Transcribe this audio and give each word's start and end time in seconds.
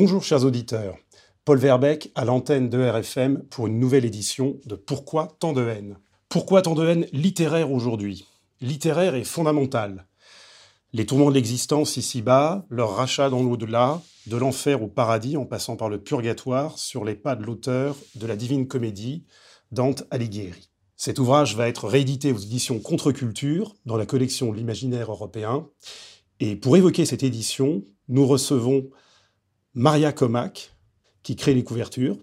Bonjour 0.00 0.22
chers 0.22 0.44
auditeurs, 0.44 0.96
Paul 1.44 1.58
Verbeck 1.58 2.12
à 2.14 2.24
l'antenne 2.24 2.68
de 2.68 2.78
RFM 2.78 3.42
pour 3.50 3.66
une 3.66 3.80
nouvelle 3.80 4.04
édition 4.04 4.60
de 4.64 4.76
Pourquoi 4.76 5.36
tant 5.40 5.52
de 5.52 5.66
haine? 5.66 5.98
Pourquoi 6.28 6.62
tant 6.62 6.76
de 6.76 6.86
haine 6.86 7.06
littéraire 7.12 7.72
aujourd'hui? 7.72 8.24
Littéraire 8.60 9.16
est 9.16 9.24
fondamental. 9.24 10.06
Les 10.92 11.04
tourments 11.04 11.30
de 11.30 11.34
l'existence 11.34 11.96
ici-bas, 11.96 12.64
leur 12.70 12.94
rachat 12.94 13.28
dans 13.28 13.42
l'au-delà, 13.42 14.00
de 14.28 14.36
l'enfer 14.36 14.84
au 14.84 14.86
paradis 14.86 15.36
en 15.36 15.46
passant 15.46 15.74
par 15.74 15.88
le 15.88 16.00
purgatoire 16.00 16.78
sur 16.78 17.04
les 17.04 17.16
pas 17.16 17.34
de 17.34 17.42
l'auteur 17.42 17.96
de 18.14 18.26
la 18.28 18.36
Divine 18.36 18.68
Comédie, 18.68 19.24
Dante 19.72 20.04
Alighieri. 20.12 20.68
Cet 20.94 21.18
ouvrage 21.18 21.56
va 21.56 21.66
être 21.66 21.88
réédité 21.88 22.30
aux 22.30 22.38
éditions 22.38 22.78
Contre-Culture 22.78 23.74
dans 23.84 23.96
la 23.96 24.06
collection 24.06 24.52
l'imaginaire 24.52 25.10
européen. 25.10 25.66
Et 26.38 26.54
pour 26.54 26.76
évoquer 26.76 27.04
cette 27.04 27.24
édition, 27.24 27.82
nous 28.06 28.28
recevons 28.28 28.88
Maria 29.74 30.12
Comac, 30.12 30.72
qui 31.22 31.36
crée 31.36 31.54
les 31.54 31.64
couvertures. 31.64 32.16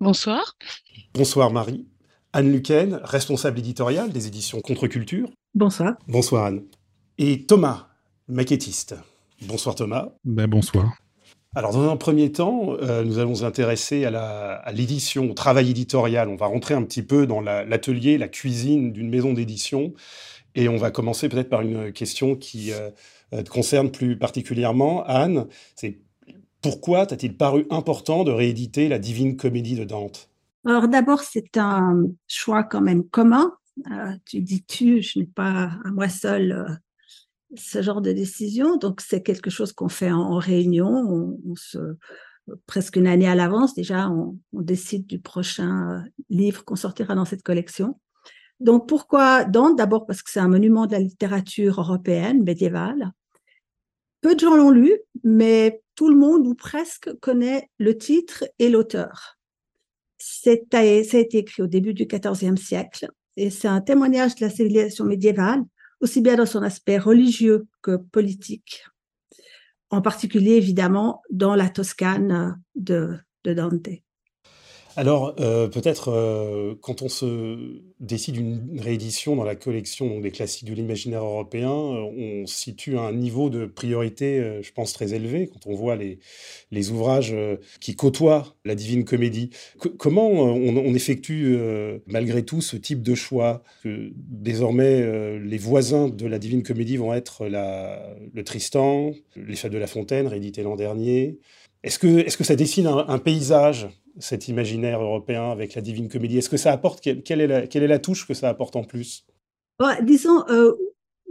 Bonsoir. 0.00 0.56
Bonsoir 1.14 1.50
Marie. 1.50 1.86
Anne 2.32 2.52
Luquen, 2.52 3.00
responsable 3.04 3.58
éditoriale 3.58 4.10
des 4.10 4.26
éditions 4.26 4.60
Contre-Culture. 4.60 5.28
Bonsoir. 5.54 5.94
Bonsoir 6.08 6.46
Anne. 6.46 6.64
Et 7.18 7.44
Thomas, 7.44 7.88
maquettiste. 8.28 8.94
Bonsoir 9.42 9.74
Thomas. 9.74 10.08
Ben, 10.24 10.46
bonsoir. 10.46 10.94
Alors, 11.54 11.72
dans 11.72 11.90
un 11.90 11.96
premier 11.98 12.32
temps, 12.32 12.76
euh, 12.80 13.04
nous 13.04 13.18
allons 13.18 13.30
nous 13.30 13.44
intéresser 13.44 14.06
à 14.06 14.72
l'édition, 14.72 15.30
au 15.30 15.34
travail 15.34 15.70
éditorial. 15.70 16.30
On 16.30 16.36
va 16.36 16.46
rentrer 16.46 16.72
un 16.72 16.82
petit 16.82 17.02
peu 17.02 17.26
dans 17.26 17.42
l'atelier, 17.42 18.16
la, 18.16 18.28
cuisine 18.28 18.92
d'une 18.92 19.10
maison 19.10 19.34
d'édition. 19.34 19.92
Et 20.54 20.68
on 20.68 20.78
va 20.78 20.90
commencer 20.90 21.28
peut-être 21.28 21.50
par 21.50 21.60
une 21.60 21.92
question 21.92 22.36
qui 22.36 22.72
euh, 22.72 22.90
euh, 23.34 23.42
te 23.42 23.50
concerne 23.50 23.90
plus 23.90 24.18
particulièrement, 24.18 25.04
Anne. 25.04 25.46
C'est 25.76 25.98
pourquoi 26.62 27.06
t'a-t-il 27.06 27.36
paru 27.36 27.66
important 27.70 28.24
de 28.24 28.30
rééditer 28.30 28.88
la 28.88 28.98
Divine 28.98 29.36
Comédie 29.36 29.76
de 29.76 29.84
Dante? 29.84 30.30
Alors 30.64 30.88
d'abord, 30.88 31.20
c'est 31.20 31.56
un 31.56 32.04
choix 32.28 32.62
quand 32.62 32.80
même 32.80 33.04
commun. 33.08 33.52
tu 34.24 34.40
dis 34.40 34.64
tu, 34.64 35.02
je 35.02 35.18
n'ai 35.18 35.26
pas 35.26 35.72
à 35.84 35.90
moi 35.90 36.08
seul 36.08 36.80
ce 37.56 37.82
genre 37.82 38.00
de 38.00 38.12
décision. 38.12 38.76
Donc, 38.76 39.00
c'est 39.00 39.22
quelque 39.22 39.50
chose 39.50 39.72
qu'on 39.72 39.88
fait 39.88 40.10
en, 40.10 40.36
réunion. 40.36 41.38
On, 41.44 41.54
se, 41.54 41.78
presque 42.66 42.96
une 42.96 43.06
année 43.06 43.28
à 43.28 43.34
l'avance, 43.34 43.74
déjà, 43.74 44.08
on, 44.08 44.38
décide 44.52 45.06
du 45.06 45.18
prochain 45.18 45.90
euh, 45.90 46.10
livre 46.30 46.64
qu'on 46.64 46.76
sortira 46.76 47.14
dans 47.14 47.24
cette 47.24 47.42
collection. 47.42 47.98
Donc, 48.60 48.88
pourquoi 48.88 49.44
Dante? 49.44 49.76
D'abord 49.76 50.06
parce 50.06 50.22
que 50.22 50.30
c'est 50.30 50.40
un 50.40 50.48
monument 50.48 50.86
de 50.86 50.92
la 50.92 51.00
littérature 51.00 51.80
européenne, 51.80 52.42
médiévale. 52.42 53.12
Peu 54.20 54.34
de 54.34 54.40
gens 54.40 54.56
l'ont 54.56 54.70
lu, 54.70 54.96
mais 55.24 55.82
tout 55.94 56.08
le 56.08 56.16
monde, 56.16 56.46
ou 56.46 56.54
presque, 56.54 57.10
connaît 57.20 57.68
le 57.78 57.96
titre 57.96 58.44
et 58.58 58.68
l'auteur. 58.68 59.38
C'est, 60.18 60.64
ça 60.70 60.78
a 60.78 61.20
été 61.20 61.38
écrit 61.38 61.62
au 61.62 61.66
début 61.66 61.94
du 61.94 62.06
XIVe 62.06 62.56
siècle 62.56 63.08
et 63.36 63.50
c'est 63.50 63.68
un 63.68 63.80
témoignage 63.80 64.36
de 64.36 64.44
la 64.44 64.50
civilisation 64.50 65.04
médiévale 65.04 65.62
aussi 66.00 66.20
bien 66.20 66.36
dans 66.36 66.46
son 66.46 66.62
aspect 66.62 66.98
religieux 66.98 67.66
que 67.80 67.96
politique, 67.96 68.84
en 69.90 70.02
particulier 70.02 70.52
évidemment 70.52 71.22
dans 71.30 71.54
la 71.54 71.68
Toscane 71.68 72.60
de, 72.74 73.16
de 73.44 73.54
Dante. 73.54 73.88
Alors, 74.96 75.34
euh, 75.40 75.68
peut-être 75.68 76.10
euh, 76.10 76.74
quand 76.82 77.00
on 77.00 77.08
se 77.08 77.80
décide 78.00 78.36
une 78.36 78.78
réédition 78.78 79.36
dans 79.36 79.44
la 79.44 79.54
collection 79.54 80.20
des 80.20 80.30
classiques 80.30 80.68
de 80.68 80.74
l'imaginaire 80.74 81.24
européen, 81.24 81.70
euh, 81.70 82.42
on 82.42 82.46
situe 82.46 82.98
un 82.98 83.12
niveau 83.12 83.48
de 83.48 83.64
priorité, 83.64 84.60
je 84.62 84.72
pense, 84.72 84.92
très 84.92 85.14
élevé 85.14 85.48
quand 85.48 85.66
on 85.66 85.74
voit 85.74 85.96
les, 85.96 86.90
ouvrages 86.90 87.34
qui 87.80 87.94
côtoient 87.94 88.56
la 88.64 88.74
Divine 88.74 89.04
Comédie. 89.04 89.50
comment 89.98 90.28
on, 90.28 90.94
effectue 90.94 91.56
malgré 92.06 92.44
tout 92.44 92.60
ce 92.60 92.76
type 92.76 93.02
de 93.02 93.14
choix 93.14 93.62
que 93.82 94.10
Désormais, 94.16 95.38
les 95.38 95.58
voisins 95.58 96.08
de 96.08 96.26
la 96.26 96.38
Divine 96.38 96.62
Comédie 96.62 96.96
vont 96.96 97.14
être 97.14 97.46
le 97.46 98.42
Tristan, 98.42 99.12
les 99.36 99.56
Fêtes 99.56 99.72
de 99.72 99.78
la 99.78 99.86
Fontaine, 99.86 100.26
réédité 100.26 100.62
l'an 100.62 100.76
dernier. 100.76 101.38
Est-ce 101.82 101.98
que, 101.98 102.44
ça 102.44 102.56
dessine 102.56 102.86
un 102.86 103.18
paysage 103.18 103.88
cet 104.18 104.48
imaginaire 104.48 105.00
européen 105.00 105.50
avec 105.50 105.74
la 105.74 105.82
Divine 105.82 106.08
Comédie? 106.08 106.38
Est-ce 106.38 106.50
que 106.50 106.56
ça 106.56 106.72
apporte 106.72 107.00
quelle, 107.00 107.40
est 107.40 107.46
la, 107.46 107.66
quelle 107.66 107.82
est 107.82 107.88
la 107.88 107.98
touche 107.98 108.26
que 108.26 108.34
ça 108.34 108.48
apporte 108.48 108.76
en 108.76 108.84
plus? 108.84 109.26
Disons, 110.02 110.44
euh, 110.48 110.72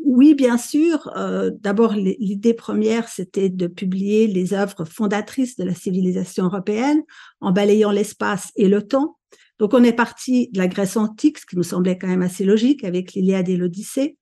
oui, 0.04 0.34
bien 0.34 0.58
sûr. 0.58 1.10
Euh, 1.16 1.52
d'abord, 1.62 1.94
l'idée 1.94 2.54
première, 2.54 3.08
c'était 3.08 3.50
de 3.50 3.68
publier 3.68 4.28
les 4.28 4.54
œuvres 4.54 4.84
fondatrices 4.86 5.56
de 5.56 5.64
la 5.64 5.74
civilisation 5.74 6.46
européenne 6.46 7.02
en 7.40 7.52
balayant 7.52 7.92
l'espace 7.92 8.52
et 8.56 8.68
le 8.68 8.86
temps. 8.86 9.18
Donc, 9.60 9.74
on 9.74 9.84
est 9.84 9.94
parti 9.94 10.50
de 10.52 10.58
la 10.58 10.68
Grèce 10.68 10.98
antique, 10.98 11.38
ce 11.38 11.46
qui 11.46 11.56
nous 11.56 11.64
semblait 11.64 11.98
quand 11.98 12.08
même 12.08 12.24
assez 12.24 12.44
logique 12.44 12.84
avec 12.84 13.14
l'Iliade 13.14 13.48
et 13.48 13.58
l'Odyssée. 13.58 14.18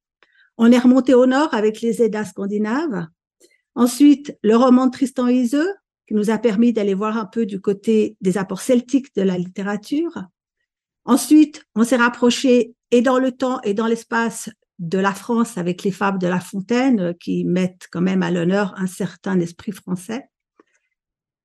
On 0.57 0.71
est 0.71 0.77
remonté 0.77 1.13
au 1.13 1.25
nord 1.25 1.53
avec 1.53 1.81
les 1.81 2.03
Eddas 2.03 2.25
scandinaves. 2.25 3.07
Ensuite, 3.73 4.37
le 4.43 4.57
roman 4.57 4.87
de 4.87 4.91
Tristan 4.91 5.29
et 5.29 5.35
Iseux, 5.35 5.73
qui 6.09 6.15
nous 6.15 6.31
a 6.31 6.39
permis 6.39 6.73
d'aller 6.73 6.95
voir 6.95 7.17
un 7.17 7.27
peu 7.27 7.45
du 7.45 7.61
côté 7.61 8.17
des 8.19 8.39
apports 8.39 8.61
celtiques 8.61 9.13
de 9.15 9.21
la 9.21 9.37
littérature. 9.37 10.23
Ensuite, 11.05 11.63
on 11.75 11.83
s'est 11.83 11.97
rapproché 11.97 12.73
et 12.89 13.03
dans 13.03 13.19
le 13.19 13.31
temps 13.31 13.61
et 13.61 13.75
dans 13.75 13.85
l'espace 13.85 14.49
de 14.79 14.97
la 14.97 15.13
France 15.13 15.59
avec 15.59 15.83
les 15.83 15.91
fables 15.91 16.17
de 16.17 16.25
La 16.25 16.39
Fontaine 16.39 17.13
qui 17.19 17.45
mettent 17.45 17.87
quand 17.91 18.01
même 18.01 18.23
à 18.23 18.31
l'honneur 18.31 18.73
un 18.77 18.87
certain 18.87 19.39
esprit 19.39 19.71
français. 19.71 20.31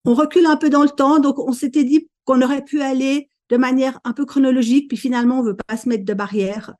On 0.06 0.14
recule 0.14 0.46
un 0.46 0.56
peu 0.56 0.70
dans 0.70 0.82
le 0.82 0.88
temps, 0.88 1.18
donc 1.18 1.38
on 1.38 1.52
s'était 1.52 1.84
dit 1.84 2.08
qu'on 2.24 2.40
aurait 2.40 2.64
pu 2.64 2.80
aller 2.80 3.28
de 3.50 3.58
manière 3.58 4.00
un 4.04 4.14
peu 4.14 4.24
chronologique, 4.24 4.88
puis 4.88 4.96
finalement 4.96 5.40
on 5.40 5.42
veut 5.42 5.58
pas 5.68 5.76
se 5.76 5.90
mettre 5.90 6.06
de 6.06 6.14
barrière. 6.14 6.72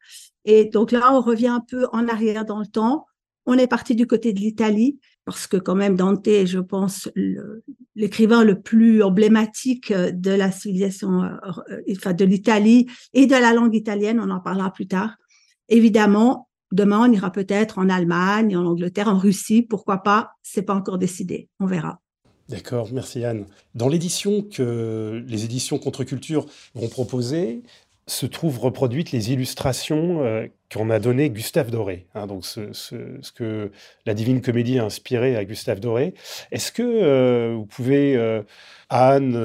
Et 0.47 0.65
donc 0.65 0.91
là, 0.91 1.13
on 1.13 1.21
revient 1.21 1.49
un 1.49 1.61
peu 1.61 1.87
en 1.93 2.09
arrière 2.09 2.47
dans 2.47 2.61
le 2.61 2.67
temps. 2.67 3.05
On 3.47 3.59
est 3.59 3.67
parti 3.67 3.95
du 3.95 4.07
côté 4.07 4.33
de 4.33 4.41
l'Italie 4.41 4.99
parce 5.25 5.47
que 5.47 5.57
quand 5.57 5.75
même 5.75 5.97
Dante 5.97 6.27
est, 6.29 6.47
je 6.47 6.59
pense, 6.59 7.09
l'écrivain 7.95 8.45
le, 8.45 8.61
plus 8.61 9.03
emblématique 9.03 9.93
de 9.93 10.31
la 10.31 10.51
civilisation, 10.53 11.23
euh, 11.23 11.81
enfin 11.91 12.13
de 12.13 12.25
l'Italie 12.25 12.87
et 13.13 13.27
de 13.27 13.35
la 13.35 13.53
langue 13.53 13.75
italienne, 13.75 14.21
on 14.21 14.31
en 14.31 14.41
parlera 14.41 14.73
plus 14.73 14.87
tard. 14.87 15.17
Évidemment, 15.69 16.49
demain 16.73 17.09
on 17.09 17.13
ira 17.13 17.31
peut-être 17.33 17.79
en 17.79 17.89
Allemagne, 17.89 18.57
en 18.57 18.67
Angleterre, 18.67 19.09
en 19.09 19.19
Russie, 19.19 19.63
pourquoi 19.63 20.03
pas, 20.03 20.33
c'est 20.43 20.63
pas 20.63 20.75
encore 20.75 20.99
décidé, 20.99 21.49
on 21.59 21.67
verra. 21.67 22.01
D'accord, 22.51 22.89
merci 22.93 23.25
Anne. 23.25 23.47
Dans 23.75 23.89
l'édition 23.89 24.43
que 24.43 25.25
les 25.27 25.45
éditions 25.45 25.79
Contre-Culture 25.79 26.45
vont 26.75 26.89
proposer, 26.89 27.63
se 28.07 28.27
trouvent 28.27 28.61
reproduites 28.61 29.13
les 29.13 29.33
illustrations 29.33 30.23
euh, 30.23 30.47
qu'on 30.75 30.91
a 30.91 30.99
données 30.99 31.31
Gustave 31.31 31.71
Doré. 31.71 32.07
Hein, 32.15 32.27
donc 32.27 32.45
ce, 32.45 33.31
que 33.35 33.71
la 34.07 34.15
Divine 34.15 34.41
Comédie 34.41 34.79
a 34.79 34.85
inspiré 34.85 35.37
à 35.37 35.45
Gustave 35.45 35.81
Doré. 35.81 36.15
Est-ce 36.51 36.73
que 36.73 36.83
euh, 36.83 37.55
vous 37.55 37.67
pouvez, 37.67 38.17
euh, 38.17 38.43
Anne 38.91 39.37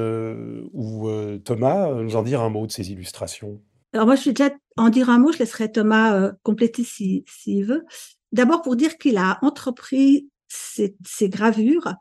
ou 0.72 1.08
Thomas, 1.44 1.94
nous 1.94 2.16
en 2.16 2.22
dire 2.22 2.40
un 2.40 2.50
mot 2.50 2.66
de 2.66 2.72
ces 2.72 2.90
illustrations? 2.92 3.60
Alors 3.92 4.06
moi, 4.06 4.16
je 4.16 4.24
vais 4.26 4.32
déjà 4.32 4.50
en 4.76 4.88
dire 4.88 5.10
un 5.10 5.18
mot. 5.18 5.32
Je 5.32 5.38
laisserai 5.38 5.70
Thomas 5.72 6.32
compléter 6.42 6.84
s'il 6.84 7.64
veut. 7.64 7.84
D'abord 8.32 8.62
pour 8.62 8.76
dire 8.76 8.98
qu'il 8.98 9.16
a 9.16 9.38
entrepris 9.42 10.28
ces 10.48 11.28
gravures 11.28 11.94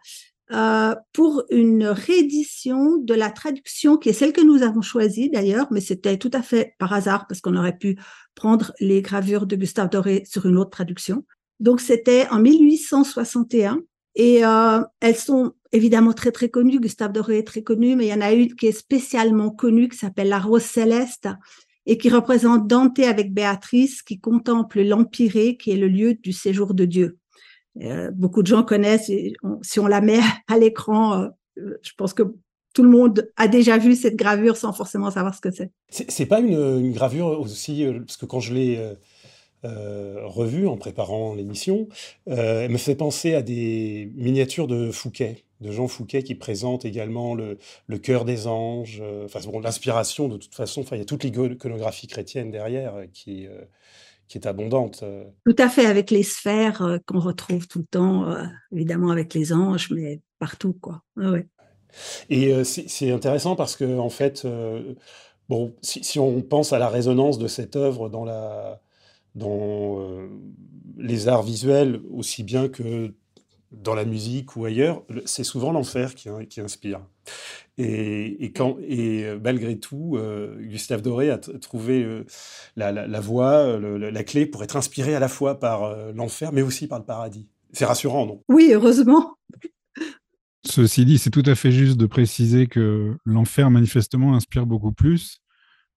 euh, 0.51 0.96
pour 1.13 1.44
une 1.51 1.86
réédition 1.86 2.98
de 2.98 3.13
la 3.13 3.30
traduction 3.30 3.98
qui 3.98 4.10
est 4.10 4.13
celle 4.13 4.34
que 4.34 4.42
nous 4.42 4.63
avons 4.63 4.81
choisie 4.81 5.30
d'ailleurs, 5.30 5.68
mais 5.69 5.81
c'était 5.81 6.18
tout 6.18 6.31
à 6.34 6.42
fait 6.42 6.74
par 6.80 6.92
hasard 6.92 7.28
parce 7.28 7.40
qu'on 7.40 7.56
aurait 7.56 7.78
pu 7.78 8.00
prendre 8.34 8.74
les 8.80 9.04
gravures 9.04 9.46
de 9.46 9.56
Gustave 9.56 9.90
Doré 9.90 10.24
sur 10.25 10.48
une 10.48 10.57
autre 10.57 10.72
traduction. 10.72 11.24
Donc 11.60 11.81
c'était 11.81 12.28
en 12.31 12.40
1861 12.40 13.80
et 14.16 14.44
euh, 14.44 14.81
elles 15.01 15.16
sont 15.16 15.54
évidemment 15.72 16.13
très 16.13 16.31
très 16.31 16.50
connues. 16.50 16.80
Gustave 16.80 17.12
Doré 17.12 17.38
est 17.38 17.48
très 17.48 17.62
connu, 17.62 17.96
mais 17.96 18.07
il 18.07 18.10
y 18.10 18.13
en 18.13 18.22
a 18.22 18.31
une 18.31 18.56
qui 18.56 18.68
est 18.68 18.72
spécialement 18.72 19.51
connue 19.51 19.88
qui 19.88 19.98
s'appelle 19.98 20.30
La 20.30 20.40
Rose 20.40 20.63
Céleste 20.63 21.28
et 21.86 21.98
qui 21.98 22.10
représente 22.10 22.68
Dante 22.68 23.00
avec 23.00 23.34
Béatrice 23.34 24.01
qui 24.01 24.19
contemple 24.19 24.81
l'Empyrée 24.81 25.57
qui 25.57 25.72
est 25.72 25.78
le 25.78 25.88
lieu 25.88 26.16
du 26.16 26.34
séjour 26.34 26.74
de 26.74 26.86
Dieu. 26.86 27.19
Euh, 27.81 28.12
beaucoup 28.13 28.42
de 28.42 28.48
gens 28.48 28.63
connaissent, 28.63 29.12
si 29.62 29.80
on 29.80 29.88
la 29.88 30.01
met 30.01 30.19
à 30.48 30.57
l'écran, 30.57 31.24
euh, 31.57 31.80
je 31.81 31.92
pense 31.98 32.13
que 32.13 32.24
tout 32.74 32.83
le 32.83 32.89
monde 32.89 33.30
a 33.36 33.48
déjà 33.48 33.77
vu 33.77 33.95
cette 33.95 34.16
gravure 34.16 34.56
sans 34.56 34.74
forcément 34.74 35.12
savoir 35.12 35.33
ce 35.33 35.42
que 35.42 35.51
c'est. 35.51 35.71
C'est 35.89 36.27
pas 36.27 36.39
une, 36.39 36.92
gravure 36.92 37.39
aussi, 37.39 37.83
euh, 37.83 38.00
parce 38.00 38.18
que 38.18 38.25
quand 38.25 38.39
je 38.39 38.54
l'ai 38.54 38.95
revue 39.63 40.68
en 40.68 40.77
préparant 40.77 41.33
l'émission, 41.33 41.89
elle 42.27 42.71
me 42.71 42.77
fait 42.77 42.95
penser 42.95 43.33
à 43.33 43.42
des 43.42 44.10
miniatures 44.15 44.68
de 44.68 44.89
Fouquet, 44.89 45.44
de 45.60 45.69
Jean 45.72 45.89
Fouquet 45.89 46.24
qui 46.24 46.33
présente 46.36 46.86
également 46.86 47.36
le, 47.36 47.57
le 47.88 47.98
cœur 47.98 48.24
des 48.24 48.48
anges, 48.48 49.04
enfin 49.25 49.42
bon, 49.51 49.60
l'inspiration 49.60 50.30
de 50.30 50.38
toute 50.38 50.56
façon, 50.56 50.86
il 50.94 51.00
y 51.00 51.01
a 51.01 51.06
toute 51.06 51.25
l'iconographie 51.25 52.07
chrétienne 52.07 52.51
derrière 52.51 52.94
qui 53.12 53.50
qui 54.30 54.38
est 54.38 54.48
abondante. 54.48 55.02
Euh. 55.04 55.26
Tout 55.46 55.56
à 55.58 55.68
fait, 55.68 55.88
avec 55.88 56.12
les 56.12 56.24
sphères 56.24 56.84
euh, 56.84 56.98
qu'on 57.06 57.20
retrouve 57.20 57.68
tout 57.68 57.80
le 57.80 57.86
temps, 57.86 58.30
euh, 58.30 58.44
évidemment 58.72 59.10
avec 59.10 59.34
les 59.34 59.52
anges, 59.52 59.90
mais 59.92 60.22
partout, 60.38 60.74
quoi. 60.74 61.02
Et 62.30 62.64
c'est 62.64 63.12
intéressant 63.12 63.56
parce 63.56 63.76
que, 63.76 63.98
en 63.98 64.10
fait, 64.10 64.48
bon, 65.50 65.76
si, 65.81 66.20
on 66.20 66.42
pense 66.42 66.72
à 66.72 66.80
la 66.80 66.88
résonance 66.88 67.40
de 67.40 67.48
cette 67.48 67.76
œuvre 67.76 68.10
dans, 68.10 68.24
la, 68.24 68.80
dans 69.34 70.08
les 70.98 71.28
arts 71.28 71.44
visuels, 71.44 72.00
aussi 72.14 72.44
bien 72.44 72.70
que 72.70 73.16
dans 73.71 73.95
la 73.95 74.06
musique 74.06 74.56
ou 74.56 74.66
ailleurs, 74.66 75.04
c'est 75.25 75.44
souvent 75.44 75.71
l'enfer 75.71 76.16
qui, 76.16 76.30
qui, 76.50 76.62
inspire. 76.62 77.01
Et, 77.77 78.51
quand, 78.56 78.77
et 78.81 79.25
malgré 79.42 79.80
tout, 79.80 80.18
Gustave 80.60 81.01
Doré 81.01 81.30
a 81.30 81.38
trouvé 81.38 82.24
la, 82.75 82.92
la, 82.92 83.19
voie, 83.19 83.77
la 83.80 84.24
clé 84.24 84.45
pour 84.45 84.63
être 84.63 84.75
inspiré 84.75 85.16
à 85.16 85.19
la 85.19 85.27
fois 85.27 85.60
par 85.60 86.13
l'enfer, 86.13 86.51
mais 86.51 86.62
aussi 86.62 86.88
par 86.88 87.00
le 87.00 87.06
paradis. 87.06 87.48
C'est 87.71 87.86
rassurant, 87.86 88.25
non? 88.25 88.44
Oui, 88.50 88.71
heureusement. 88.74 89.38
Ceci 90.65 91.06
dit, 91.06 91.18
c'est 91.18 91.30
tout 91.30 91.44
à 91.45 91.56
fait 91.56 91.72
juste 91.72 91.98
de 91.98 92.06
préciser 92.06 92.68
que 92.68 93.18
l'enfer, 93.24 93.72
manifestement, 93.72 94.36
inspire 94.36 94.65
beaucoup 94.65 94.92
plus, 94.92 95.42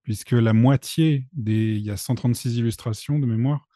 puisque 0.03 0.33
la 0.33 0.53
moitié 0.53 1.27
des. 1.33 1.75
Il 1.75 1.83
y 1.83 1.91
a 1.91 1.97
136 1.97 2.57
illustrations 2.59 3.19
de 3.19 3.27
mémoire. 3.27 3.67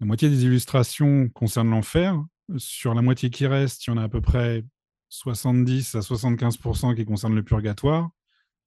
La 0.00 0.06
moitié 0.06 0.28
des 0.28 0.44
illustrations 0.44 1.28
concernent 1.30 1.70
l'enfer. 1.70 2.22
Sur 2.56 2.94
la 2.94 3.02
moitié 3.02 3.30
qui 3.30 3.46
reste, 3.46 3.86
il 3.86 3.90
y 3.90 3.92
en 3.92 3.96
a 3.98 4.04
à 4.04 4.08
peu 4.08 4.20
près 4.20 4.64
70 5.10 5.94
à 5.94 6.00
75% 6.00 6.94
qui 6.94 7.04
concernent 7.04 7.34
le 7.34 7.42
purgatoire. 7.42 8.10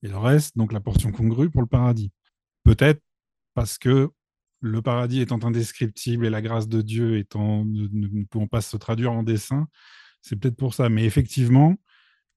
Et 0.03 0.07
le 0.07 0.17
reste, 0.17 0.57
donc 0.57 0.73
la 0.73 0.79
portion 0.79 1.11
congrue 1.11 1.49
pour 1.49 1.61
le 1.61 1.67
paradis. 1.67 2.11
Peut-être 2.63 3.01
parce 3.53 3.77
que 3.77 4.09
le 4.61 4.81
paradis 4.81 5.21
étant 5.21 5.43
indescriptible 5.43 6.25
et 6.25 6.29
la 6.29 6.41
grâce 6.41 6.67
de 6.67 6.81
Dieu 6.81 7.17
étant 7.17 7.65
ne, 7.65 7.87
ne 7.91 8.25
pouvant 8.25 8.47
pas 8.47 8.61
se 8.61 8.77
traduire 8.77 9.11
en 9.11 9.23
dessin, 9.23 9.67
c'est 10.21 10.35
peut-être 10.35 10.55
pour 10.55 10.73
ça. 10.73 10.89
Mais 10.89 11.05
effectivement, 11.05 11.75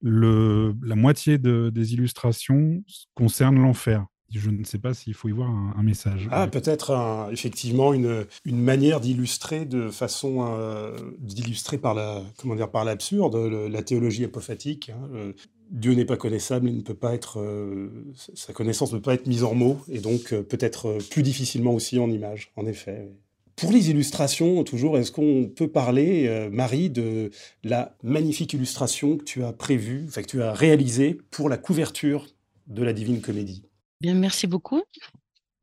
la 0.02 0.96
moitié 0.96 1.38
de, 1.38 1.70
des 1.72 1.94
illustrations 1.94 2.82
concerne 3.14 3.60
l'enfer. 3.60 4.06
Je 4.34 4.50
ne 4.50 4.64
sais 4.64 4.78
pas 4.78 4.94
s'il 4.94 5.14
faut 5.14 5.28
y 5.28 5.32
voir 5.32 5.50
un, 5.50 5.82
message. 5.82 6.28
Ah, 6.30 6.46
peut-être 6.46 7.28
effectivement 7.30 7.92
une, 7.94 8.26
une 8.44 8.60
manière 8.60 9.00
d'illustrer 9.00 9.64
de 9.64 9.90
façon 9.90 10.46
euh, 10.48 10.96
d'illustrer 11.18 11.78
par 11.78 11.94
la 11.94 12.22
comment 12.38 12.54
dire 12.54 12.70
par 12.70 12.84
l'absurde 12.84 13.36
la 13.36 13.82
théologie 13.82 14.24
apophatique. 14.24 14.90
Hein, 14.90 15.32
Dieu 15.70 15.94
n'est 15.94 16.04
pas 16.04 16.16
connaissable, 16.16 16.68
il 16.68 16.76
ne 16.76 16.82
peut 16.82 16.94
pas 16.94 17.14
être 17.14 17.40
euh, 17.40 17.88
sa 18.34 18.52
connaissance 18.52 18.92
ne 18.92 18.98
peut 18.98 19.02
pas 19.02 19.14
être 19.14 19.26
mise 19.26 19.44
en 19.44 19.54
mots 19.54 19.80
et 19.88 19.98
donc 19.98 20.32
euh, 20.32 20.42
peut-être 20.42 20.98
plus 21.10 21.22
difficilement 21.22 21.72
aussi 21.72 21.98
en 21.98 22.10
images. 22.10 22.52
En 22.56 22.66
effet. 22.66 23.08
Pour 23.56 23.70
les 23.70 23.90
illustrations, 23.90 24.64
toujours, 24.64 24.98
est-ce 24.98 25.12
qu'on 25.12 25.48
peut 25.48 25.68
parler, 25.68 26.26
euh, 26.26 26.50
Marie, 26.50 26.90
de 26.90 27.30
la 27.62 27.96
magnifique 28.02 28.52
illustration 28.52 29.16
que 29.16 29.24
tu 29.24 29.44
as 29.44 29.52
prévue, 29.52 30.06
enfin 30.08 30.22
que 30.22 30.26
tu 30.26 30.42
as 30.42 30.52
réalisée 30.52 31.18
pour 31.30 31.48
la 31.48 31.56
couverture 31.56 32.26
de 32.66 32.82
la 32.82 32.92
Divine 32.92 33.20
Comédie? 33.20 33.64
Merci 34.12 34.46
beaucoup. 34.46 34.82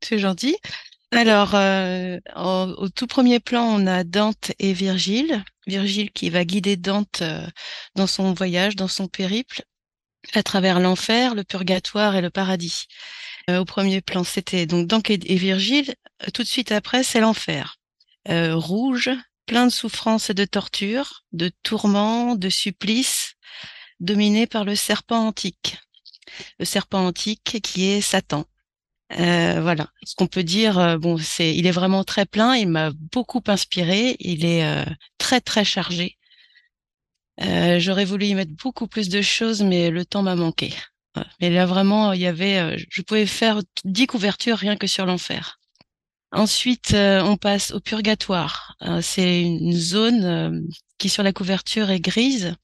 C'est 0.00 0.18
gentil. 0.18 0.56
Alors, 1.12 1.54
euh, 1.54 2.18
au 2.36 2.88
tout 2.88 3.06
premier 3.06 3.38
plan, 3.38 3.64
on 3.64 3.86
a 3.86 4.02
Dante 4.02 4.52
et 4.58 4.72
Virgile. 4.72 5.44
Virgile 5.66 6.10
qui 6.10 6.30
va 6.30 6.44
guider 6.44 6.76
Dante 6.76 7.20
euh, 7.22 7.46
dans 7.94 8.06
son 8.06 8.32
voyage, 8.32 8.76
dans 8.76 8.88
son 8.88 9.08
périple, 9.08 9.62
à 10.32 10.42
travers 10.42 10.80
l'enfer, 10.80 11.34
le 11.34 11.44
purgatoire 11.44 12.16
et 12.16 12.22
le 12.22 12.30
paradis. 12.30 12.86
au 13.48 13.64
premier 13.64 14.00
plan, 14.00 14.24
c'était 14.24 14.66
donc 14.66 14.86
Dante 14.86 15.10
et 15.10 15.36
Virgile. 15.36 15.94
Tout 16.32 16.42
de 16.42 16.48
suite 16.48 16.72
après, 16.72 17.02
c'est 17.02 17.20
l'enfer. 17.20 17.76
Euh, 18.28 18.54
rouge, 18.54 19.10
plein 19.46 19.66
de 19.66 19.72
souffrances 19.72 20.30
et 20.30 20.34
de 20.34 20.44
tortures, 20.44 21.24
de 21.32 21.50
tourments, 21.62 22.36
de 22.36 22.48
supplices, 22.48 23.34
dominé 23.98 24.46
par 24.46 24.64
le 24.64 24.76
serpent 24.76 25.26
antique. 25.26 25.78
Le 26.58 26.64
serpent 26.64 27.06
antique 27.06 27.60
qui 27.62 27.86
est 27.86 28.00
Satan. 28.00 28.44
Euh, 29.20 29.60
voilà, 29.60 29.88
ce 30.04 30.14
qu'on 30.14 30.26
peut 30.26 30.42
dire, 30.42 30.78
euh, 30.78 30.96
bon, 30.96 31.18
c'est, 31.18 31.54
il 31.54 31.66
est 31.66 31.72
vraiment 31.72 32.04
très 32.04 32.24
plein. 32.24 32.54
Il 32.56 32.68
m'a 32.68 32.90
beaucoup 33.12 33.42
inspiré. 33.46 34.16
Il 34.20 34.44
est 34.44 34.64
très 35.18 35.40
très 35.40 35.64
chargé. 35.64 36.16
j'aurais 37.38 38.04
voulu 38.04 38.26
y 38.26 38.34
mettre 38.34 38.52
beaucoup 38.52 38.86
plus 38.86 39.08
de 39.08 39.22
choses, 39.22 39.62
mais 39.62 39.90
le 39.90 40.04
temps 40.04 40.22
m'a 40.22 40.36
manqué. 40.36 40.72
Mais 41.40 41.50
là 41.50 41.66
vraiment, 41.66 42.12
il 42.12 42.20
y 42.20 42.26
avait, 42.26 42.78
je 42.90 43.02
pouvais 43.02 43.26
faire 43.26 43.60
dix 43.84 44.06
couvertures 44.06 44.56
rien 44.56 44.76
que 44.76 44.86
sur 44.86 45.04
l'enfer. 45.04 45.58
Ensuite, 46.32 46.94
euh, 46.94 47.20
on 47.22 47.36
passe 47.36 47.72
au 47.72 47.80
purgatoire. 47.80 48.74
Euh, 48.82 49.02
c'est 49.02 49.42
une 49.42 49.72
zone 49.72 50.24
euh, 50.24 50.60
qui 50.96 51.10
sur 51.10 51.22
la 51.22 51.32
couverture 51.32 51.90
est 51.90 52.00
grise, 52.00 52.54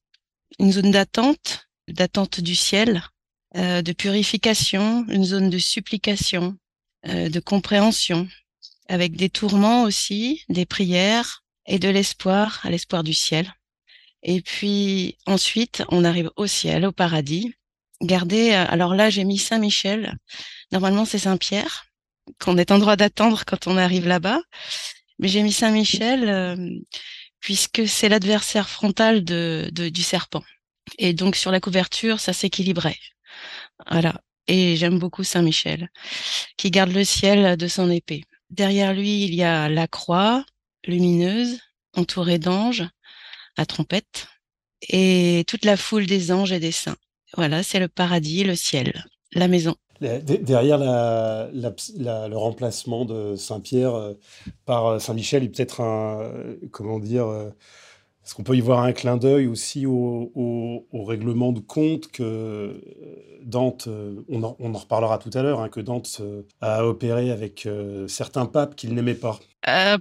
une 0.59 0.73
zone 0.73 0.91
d'attente, 0.91 1.69
d'attente 1.87 2.41
du 2.41 2.57
ciel, 2.57 3.03
de 3.55 3.93
purification, 3.93 5.07
une 5.09 5.25
zone 5.25 5.51
de 5.51 5.59
supplication, 5.59 6.57
de 7.05 7.41
compréhension, 7.41 8.29
avec 8.89 9.17
des 9.17 9.31
tourments 9.31 9.83
aussi, 9.83 10.45
des 10.49 10.67
prières 10.67 11.45
et 11.67 11.79
de 11.79 11.89
l'espoir, 11.89 12.61
à 12.65 12.71
l'espoir 12.71 13.03
du 13.03 13.15
ciel. 13.15 13.53
Et 14.23 14.41
puis 14.43 15.17
ensuite, 15.27 15.83
on 15.89 16.05
arrive 16.05 16.31
au 16.37 16.47
ciel, 16.47 16.85
au 16.87 16.93
paradis. 16.93 17.55
Gardez, 18.03 18.53
alors 18.53 18.95
là, 18.95 19.11
j'ai 19.11 19.25
mis 19.25 19.39
Saint-Michel. 19.39 20.17
Normalement, 20.73 21.05
c'est 21.05 21.19
Saint-Pierre 21.19 21.89
qu'on 22.41 22.59
est 22.59 22.71
en 22.71 22.79
droit 22.79 22.97
d'attendre 22.97 23.45
quand 23.47 23.67
on 23.67 23.77
arrive 23.77 24.07
là-bas. 24.07 24.41
Mais 25.19 25.29
j'ai 25.29 25.43
mis 25.43 25.53
Saint-Michel 25.53 26.29
euh, 26.29 26.71
puisque 27.41 27.89
c'est 27.89 28.09
l'adversaire 28.09 28.69
frontal 28.69 29.25
de, 29.25 29.71
du 29.73 30.03
serpent. 30.03 30.45
Et 30.99 31.13
donc 31.13 31.37
sur 31.37 31.51
la 31.51 31.61
couverture, 31.61 32.21
ça 32.21 32.33
s'équilibrait. 32.33 32.97
Voilà. 33.91 34.21
Et 34.47 34.77
j'aime 34.77 34.99
beaucoup 34.99 35.25
Saint-Michel, 35.25 35.91
qui 36.57 36.71
garde 36.71 36.93
le 36.93 37.05
ciel 37.05 37.57
de 37.57 37.69
son 37.69 37.91
épée. 37.91 38.25
Derrière 38.51 38.95
lui, 38.95 39.25
il 39.25 39.35
y 39.35 39.43
a 39.43 39.69
la 39.69 39.87
croix 39.87 40.45
lumineuse, 40.87 41.59
entourée 41.95 42.39
d'anges, 42.39 42.89
la 43.59 43.67
trompette, 43.67 44.29
et 44.89 45.45
toute 45.47 45.65
la 45.65 45.77
foule 45.77 46.07
des 46.07 46.33
anges 46.33 46.53
et 46.53 46.61
des 46.61 46.73
saints. 46.73 46.97
Voilà, 47.37 47.63
c'est 47.63 47.79
le 47.79 47.89
paradis, 47.89 48.45
le 48.45 48.55
ciel, 48.55 49.05
la 49.33 49.49
maison. 49.49 49.77
Derrière 50.01 50.79
le 50.79 52.37
remplacement 52.37 53.05
de 53.05 53.35
Saint-Pierre 53.35 53.95
euh, 53.95 54.15
par 54.65 54.87
euh, 54.87 54.99
Saint-Michel, 55.01 55.43
il 55.43 55.51
peut-être 55.51 55.81
un, 55.81 56.21
euh, 56.21 56.57
comment 56.71 57.01
dire, 57.01 57.27
est-ce 58.29 58.35
qu'on 58.35 58.43
peut 58.43 58.57
y 58.57 58.61
voir 58.61 58.81
un 58.81 58.93
clin 58.93 59.17
d'œil 59.17 59.47
aussi 59.47 59.87
au, 59.87 60.85
règlement 60.93 61.53
de 61.53 61.61
compte 61.61 62.09
que 62.13 62.79
Dante, 63.43 63.89
on 64.29 64.43
en, 64.43 64.79
reparlera 64.79 65.17
tout 65.17 65.31
à 65.33 65.43
l'heure, 65.43 65.61
hein, 65.61 65.71
que 65.71 65.81
Dante 65.81 66.21
a 66.61 66.85
opéré 66.85 67.31
avec 67.31 67.67
certains 68.07 68.45
papes 68.45 68.77
qu'il 68.77 68.93
n'aimait 68.93 69.15
pas? 69.15 69.41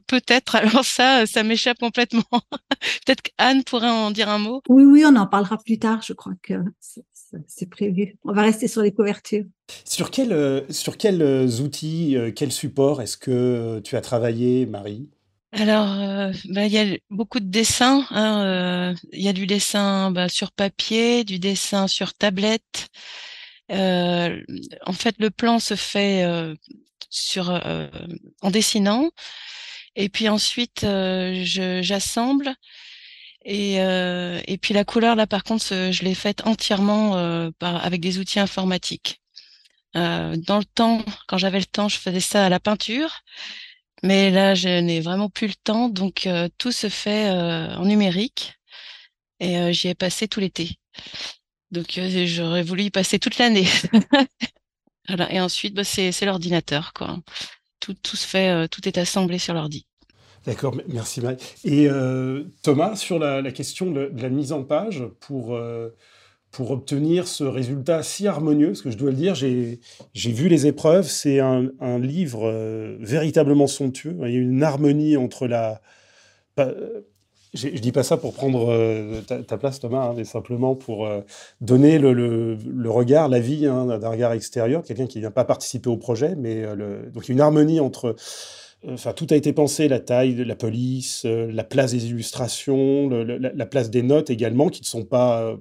Peut-être, 0.07 0.55
alors 0.57 0.83
ça, 0.83 1.25
ça 1.25 1.43
m'échappe 1.43 1.79
complètement. 1.79 2.23
Peut-être 3.05 3.21
qu'Anne 3.21 3.63
pourrait 3.63 3.89
en 3.89 4.11
dire 4.11 4.27
un 4.27 4.39
mot? 4.39 4.61
Oui, 4.67 4.83
oui, 4.83 5.05
on 5.05 5.15
en 5.15 5.27
parlera 5.27 5.57
plus 5.57 5.79
tard, 5.79 6.01
je 6.01 6.11
crois 6.11 6.33
que 6.43 6.55
c'est 7.47 7.69
prévu. 7.69 8.17
On 8.23 8.33
va 8.33 8.41
rester 8.41 8.67
sur 8.67 8.81
les 8.81 8.91
couvertures. 8.91 9.45
Sur, 9.85 10.11
quel, 10.11 10.31
euh, 10.31 10.61
sur 10.69 10.97
quels 10.97 11.21
euh, 11.21 11.47
outils, 11.61 12.15
euh, 12.15 12.31
quel 12.33 12.51
support 12.51 13.01
est-ce 13.01 13.17
que 13.17 13.79
tu 13.83 13.95
as 13.95 14.01
travaillé, 14.01 14.65
Marie? 14.65 15.09
Alors, 15.53 15.87
bah, 16.49 16.65
il 16.65 16.71
y 16.71 16.77
a 16.77 16.97
beaucoup 17.09 17.39
de 17.39 17.49
dessins. 17.49 18.05
Hein, 18.11 18.95
il 19.13 19.21
y 19.21 19.29
a 19.29 19.33
du 19.33 19.47
dessin 19.47 20.11
bah, 20.11 20.29
sur 20.29 20.51
papier, 20.51 21.23
du 21.23 21.39
dessin 21.39 21.87
sur 21.87 22.13
tablette. 22.13 22.89
en 23.69 24.93
fait, 24.93 25.15
le 25.19 25.29
plan 25.29 25.59
se 25.59 25.75
fait 25.75 26.25
en 28.41 28.51
dessinant, 28.51 29.09
et 29.95 30.09
puis 30.09 30.29
ensuite 30.29 30.85
j'assemble 31.43 32.55
et, 33.49 33.79
euh, 33.79 34.41
puis 34.61 34.73
la 34.73 34.83
couleur, 34.83 35.15
là, 35.15 35.25
par 35.25 35.43
contre, 35.45 35.65
je 35.65 36.03
l'ai 36.03 36.15
faite 36.15 36.45
entièrement 36.45 37.17
euh, 37.17 37.49
avec 37.61 38.01
des 38.01 38.19
outils 38.19 38.41
informatiques. 38.41 39.21
Euh, 39.95 40.35
dans 40.35 40.57
le 40.57 40.65
temps, 40.65 41.03
quand 41.27 41.37
j'avais 41.37 41.59
le 41.59 41.65
temps, 41.65 41.87
je 41.87 41.97
faisais 41.97 42.19
ça 42.19 42.45
à 42.45 42.49
la 42.49 42.59
peinture. 42.59 43.21
Mais 44.03 44.29
là, 44.29 44.53
je 44.53 44.79
n'ai 44.79 44.99
vraiment 44.99 45.29
plus 45.29 45.47
le 45.47 45.55
temps, 45.63 45.89
donc 45.89 46.27
euh, 46.27 46.49
tout 46.57 46.71
se 46.71 46.89
fait 46.89 47.29
euh, 47.29 47.75
en 47.75 47.85
numérique. 47.85 48.59
Et 49.39 49.57
euh, 49.57 49.71
j'y 49.71 49.87
ai 49.87 49.95
passé 49.95 50.27
tout 50.27 50.39
l'été. 50.39 50.77
Donc 51.71 51.99
j'aurais 52.25 52.63
voulu 52.63 52.83
y 52.83 52.89
passer 52.89 53.19
toute 53.19 53.37
l'année. 53.37 53.67
voilà. 55.07 55.31
Et 55.33 55.39
ensuite, 55.39 55.73
bah, 55.73 55.83
c'est 55.83 56.25
l'ordinateur, 56.25 56.93
quoi. 56.93 57.17
Tout, 57.79 58.17
se 58.17 58.27
fait, 58.27 58.67
tout 58.67 58.85
est 58.87 58.97
assemblé 58.97 59.39
sur 59.39 59.53
l'ordi. 59.53 59.85
D'accord, 60.45 60.75
merci 60.87 61.21
Marie. 61.21 61.37
Et 61.63 61.87
Thomas, 62.63 62.95
sur 62.95 63.17
la, 63.17 63.51
question 63.51 63.91
de, 63.91 64.11
la 64.15 64.29
mise 64.29 64.51
en 64.51 64.63
page, 64.63 65.03
pour, 65.21 65.57
pour 66.51 66.71
obtenir 66.71 67.27
ce 67.27 67.43
résultat 67.43 68.03
si 68.03 68.27
harmonieux, 68.27 68.67
parce 68.67 68.81
que 68.81 68.91
je 68.91 68.97
dois 68.97 69.11
le 69.11 69.15
dire, 69.15 69.35
j'ai 69.35 69.79
vu 70.15 70.47
les 70.47 70.65
épreuves, 70.65 71.07
c'est 71.07 71.39
un, 71.39 71.69
livre 71.99 72.47
euh, 72.47 72.97
véritablement 72.99 73.67
somptueux. 73.67 74.15
Il 74.23 74.31
y 74.31 74.37
a 74.37 74.39
une 74.39 74.63
harmonie 74.63 75.17
entre 75.17 75.47
la, 75.47 75.81
Je 77.53 77.67
dis 77.69 77.91
pas 77.91 78.03
ça 78.03 78.17
pour 78.17 78.33
prendre 78.33 78.71
euh, 78.71 79.21
ta, 79.21 79.57
place, 79.57 79.79
Thomas, 79.79 80.07
hein, 80.07 80.13
mais 80.15 80.23
simplement 80.23 80.75
pour 80.75 81.05
euh, 81.05 81.21
donner 81.61 81.99
le, 81.99 82.57
regard, 82.87 83.27
l'avis 83.29 83.65
hein, 83.65 83.97
d'un 83.99 84.09
regard 84.09 84.31
extérieur, 84.31 84.83
quelqu'un 84.83 85.05
qui 85.05 85.17
ne 85.19 85.23
vient 85.23 85.31
pas 85.31 85.45
participer 85.45 85.89
au 85.89 85.97
projet, 85.97 86.35
mais 86.35 86.75
le, 86.75 87.09
donc 87.13 87.27
il 87.27 87.29
y 87.29 87.31
a 87.31 87.35
une 87.35 87.41
harmonie 87.41 87.79
entre. 87.79 88.15
Enfin, 88.87 89.11
tout 89.11 89.27
a 89.31 89.35
été 89.35 89.53
pensé, 89.53 89.87
la 89.87 89.99
taille 89.99 90.35
de 90.35 90.43
la 90.43 90.55
police, 90.55 91.25
la 91.25 91.63
place 91.63 91.91
des 91.91 92.05
illustrations, 92.05 93.09
la, 93.09 93.65
place 93.65 93.89
des 93.89 94.03
notes 94.03 94.29
également, 94.29 94.69
qui 94.69 94.81
ne 94.81 94.85
sont 94.85 95.03
pas 95.03 95.57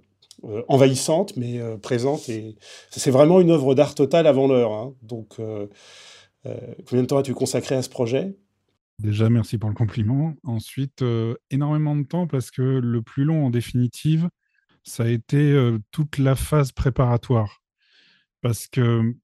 envahissantes, 0.69 1.37
mais 1.37 1.61
présentes. 1.83 2.29
Et 2.29 2.57
c'est 2.91 3.11
vraiment 3.11 3.41
une 3.41 3.51
œuvre 3.51 3.75
d'art 3.75 3.95
totale 3.95 4.27
avant 4.27 4.47
l'heure. 4.47 4.73
Hein. 4.73 4.95
Donc, 5.03 5.37
combien 6.45 7.03
de 7.03 7.07
temps 7.07 7.19
as-tu 7.19 7.35
consacré 7.35 7.75
à 7.75 7.83
ce 7.83 7.89
projet? 7.89 8.37
Déjà, 8.99 9.29
merci 9.29 9.59
pour 9.59 9.69
le 9.69 9.75
compliment. 9.75 10.35
Ensuite, 10.43 11.03
euh, 11.03 11.35
énormément 11.51 11.97
de 11.97 12.05
temps 12.05 12.27
parce 12.27 12.51
que 12.51 12.63
le 12.63 13.03
plus 13.03 13.25
long, 13.25 13.47
en 13.47 13.51
définitive, 13.51 14.29
ça 14.85 15.05
a 15.05 15.09
été 15.09 15.37
euh, 15.37 15.79
toute 15.91 16.19
la 16.19 16.35
phase 16.35 16.73
préparatoire. 16.73 17.63
Parce 18.41 18.67
que 18.67 19.15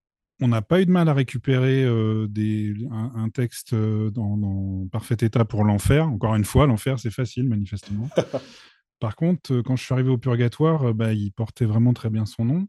on 0.41 0.49
n'a 0.49 0.61
pas 0.61 0.81
eu 0.81 0.87
de 0.87 0.91
mal 0.91 1.09
à 1.09 1.15
récupérer 1.15 1.85
euh, 1.85 2.27
des, 2.29 2.75
un, 2.91 3.29
texte 3.29 3.75
dans, 3.75 4.89
parfait 4.91 5.17
état 5.21 5.45
pour 5.45 5.65
l'enfer. 5.65 6.09
Encore 6.09 6.35
une 6.35 6.45
fois, 6.45 6.67
l'enfer, 6.67 6.99
c'est 6.99 7.13
facile, 7.13 7.49
manifestement. 7.49 8.11
Par 9.03 9.17
contre, 9.17 9.63
quand 9.63 9.75
je 9.75 9.83
suis 9.85 9.93
arrivé 9.93 10.11
au 10.11 10.17
purgatoire, 10.17 10.95
bah, 10.95 11.13
il 11.13 11.33
portait 11.33 11.65
vraiment 11.65 11.93
très 11.93 12.09
bien 12.09 12.25
son 12.25 12.45
nom 12.45 12.69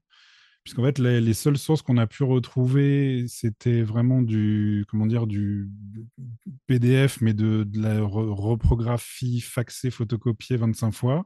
puisqu'en 0.64 0.84
fait, 0.84 0.98
les, 0.98 1.34
seules 1.34 1.58
sources 1.58 1.82
qu'on 1.82 1.98
a 1.98 2.08
pu 2.08 2.24
retrouver, 2.24 3.26
c'était 3.28 3.82
vraiment 3.82 4.22
du, 4.22 4.86
comment 4.88 5.06
dire, 5.06 5.28
du 5.28 5.70
PDF, 6.68 7.20
mais 7.22 7.34
de, 7.34 7.68
la 7.74 8.02
reprographie 8.02 9.42
faxée, 9.42 9.92
photocopiée 9.92 10.56
25 10.56 10.92
fois. 10.94 11.26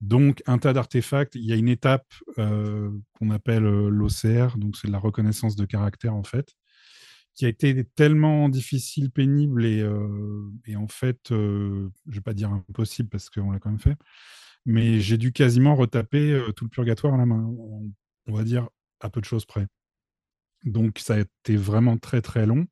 Donc, 0.00 0.42
un 0.46 0.58
tas 0.58 0.72
d'artefacts. 0.72 1.34
Il 1.36 1.44
y 1.44 1.52
a 1.52 1.56
une 1.56 1.68
étape 1.68 2.06
euh, 2.38 2.90
qu'on 3.14 3.30
appelle 3.30 3.64
euh, 3.64 3.88
l'OCR, 3.90 4.56
donc 4.56 4.76
c'est 4.76 4.88
la 4.88 4.98
reconnaissance 4.98 5.56
de 5.56 5.64
caractère, 5.64 6.14
en 6.14 6.24
fait, 6.24 6.54
qui 7.38 7.46
a 7.46 7.48
été 7.48 7.84
tellement 7.84 8.48
difficile, 8.48 9.12
pénible 9.12 9.64
et, 9.64 9.84
en 10.76 10.88
fait, 10.88 11.18
je 11.30 11.34
ne 11.84 12.12
vais 12.12 12.20
pas 12.20 12.34
dire 12.34 12.50
impossible 12.50 13.08
parce 13.08 13.30
qu'on 13.30 13.52
l'a 13.52 13.60
quand 13.60 13.70
même 13.70 13.78
fait, 13.78 13.96
mais 14.66 14.98
j'ai 14.98 15.18
dû 15.18 15.30
quasiment 15.32 15.76
retaper 15.76 16.42
tout 16.56 16.64
le 16.64 16.70
purgatoire 16.70 17.14
à 17.14 17.16
la 17.16 17.26
main 17.26 17.48
on 18.26 18.32
va 18.32 18.42
dire, 18.42 18.68
à 19.00 19.08
peu 19.08 19.20
de 19.20 19.24
choses 19.24 19.46
près. 19.46 19.68
Donc 20.64 20.98
ça 20.98 21.14
a 21.14 21.20
été 21.20 21.56
vraiment 21.56 21.96
très 21.96 22.20
très 22.20 22.44
long. 22.44 22.66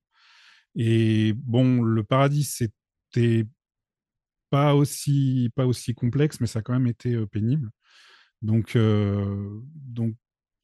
Et 0.74 1.32
bon, 1.32 1.82
le 1.82 2.02
paradis, 2.02 2.42
c'était 2.42 3.46
pas 4.50 4.74
aussi, 4.74 5.52
pas 5.54 5.66
aussi 5.66 5.94
complexe, 5.94 6.40
mais 6.40 6.48
ça 6.48 6.58
a 6.58 6.62
quand 6.62 6.72
même 6.72 6.88
été 6.88 7.24
pénible. 7.26 7.70
Donc, 8.42 8.76
donc 8.76 10.16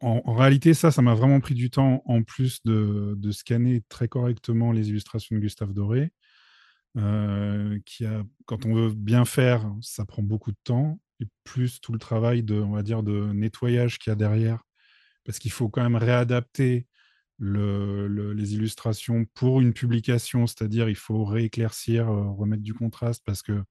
en, 0.03 0.35
réalité, 0.35 0.75
ça, 0.75 0.91
ça 0.91 1.03
m'a 1.03 1.15
vraiment 1.15 1.41
pris 1.41 1.55
du 1.55 1.71
temps, 1.71 2.03
en 2.07 2.23
plus 2.23 2.61
de, 2.65 3.17
scanner 3.31 3.83
très 3.89 4.09
correctement 4.09 4.73
les 4.73 4.91
illustrations 4.91 5.37
de 5.37 5.41
Gustave 5.41 5.73
Doré. 5.73 6.13
qui 7.87 8.05
a, 8.05 8.25
quand 8.47 8.67
on 8.67 8.75
veut 8.75 8.93
bien 8.95 9.25
faire, 9.25 9.71
ça 9.81 10.05
prend 10.05 10.23
beaucoup 10.23 10.53
de 10.53 10.59
temps, 10.65 11.01
et 11.21 11.27
plus 11.45 11.81
tout 11.81 11.93
le 11.93 11.99
travail 11.99 12.43
de 12.43 13.33
nettoyage 13.33 13.99
qu'il 13.99 14.11
y 14.11 14.13
a 14.13 14.17
derrière 14.17 14.63
parce 15.25 15.39
qu'il 15.39 15.51
faut 15.53 15.69
quand 15.69 15.83
même 15.83 15.97
réadapter 15.97 16.87
les 17.39 18.55
illustrations 18.55 19.25
pour 19.35 19.61
une 19.61 19.73
publication, 19.73 20.47
c'est-à-dire 20.47 20.89
il 20.89 20.97
faut 20.97 21.25
rééclaircir, 21.25 22.09
euh, 22.09 22.31
remettre 22.31 22.63
du 22.63 22.73
contraste, 22.73 23.23
parce 23.25 23.43
que 23.43 23.65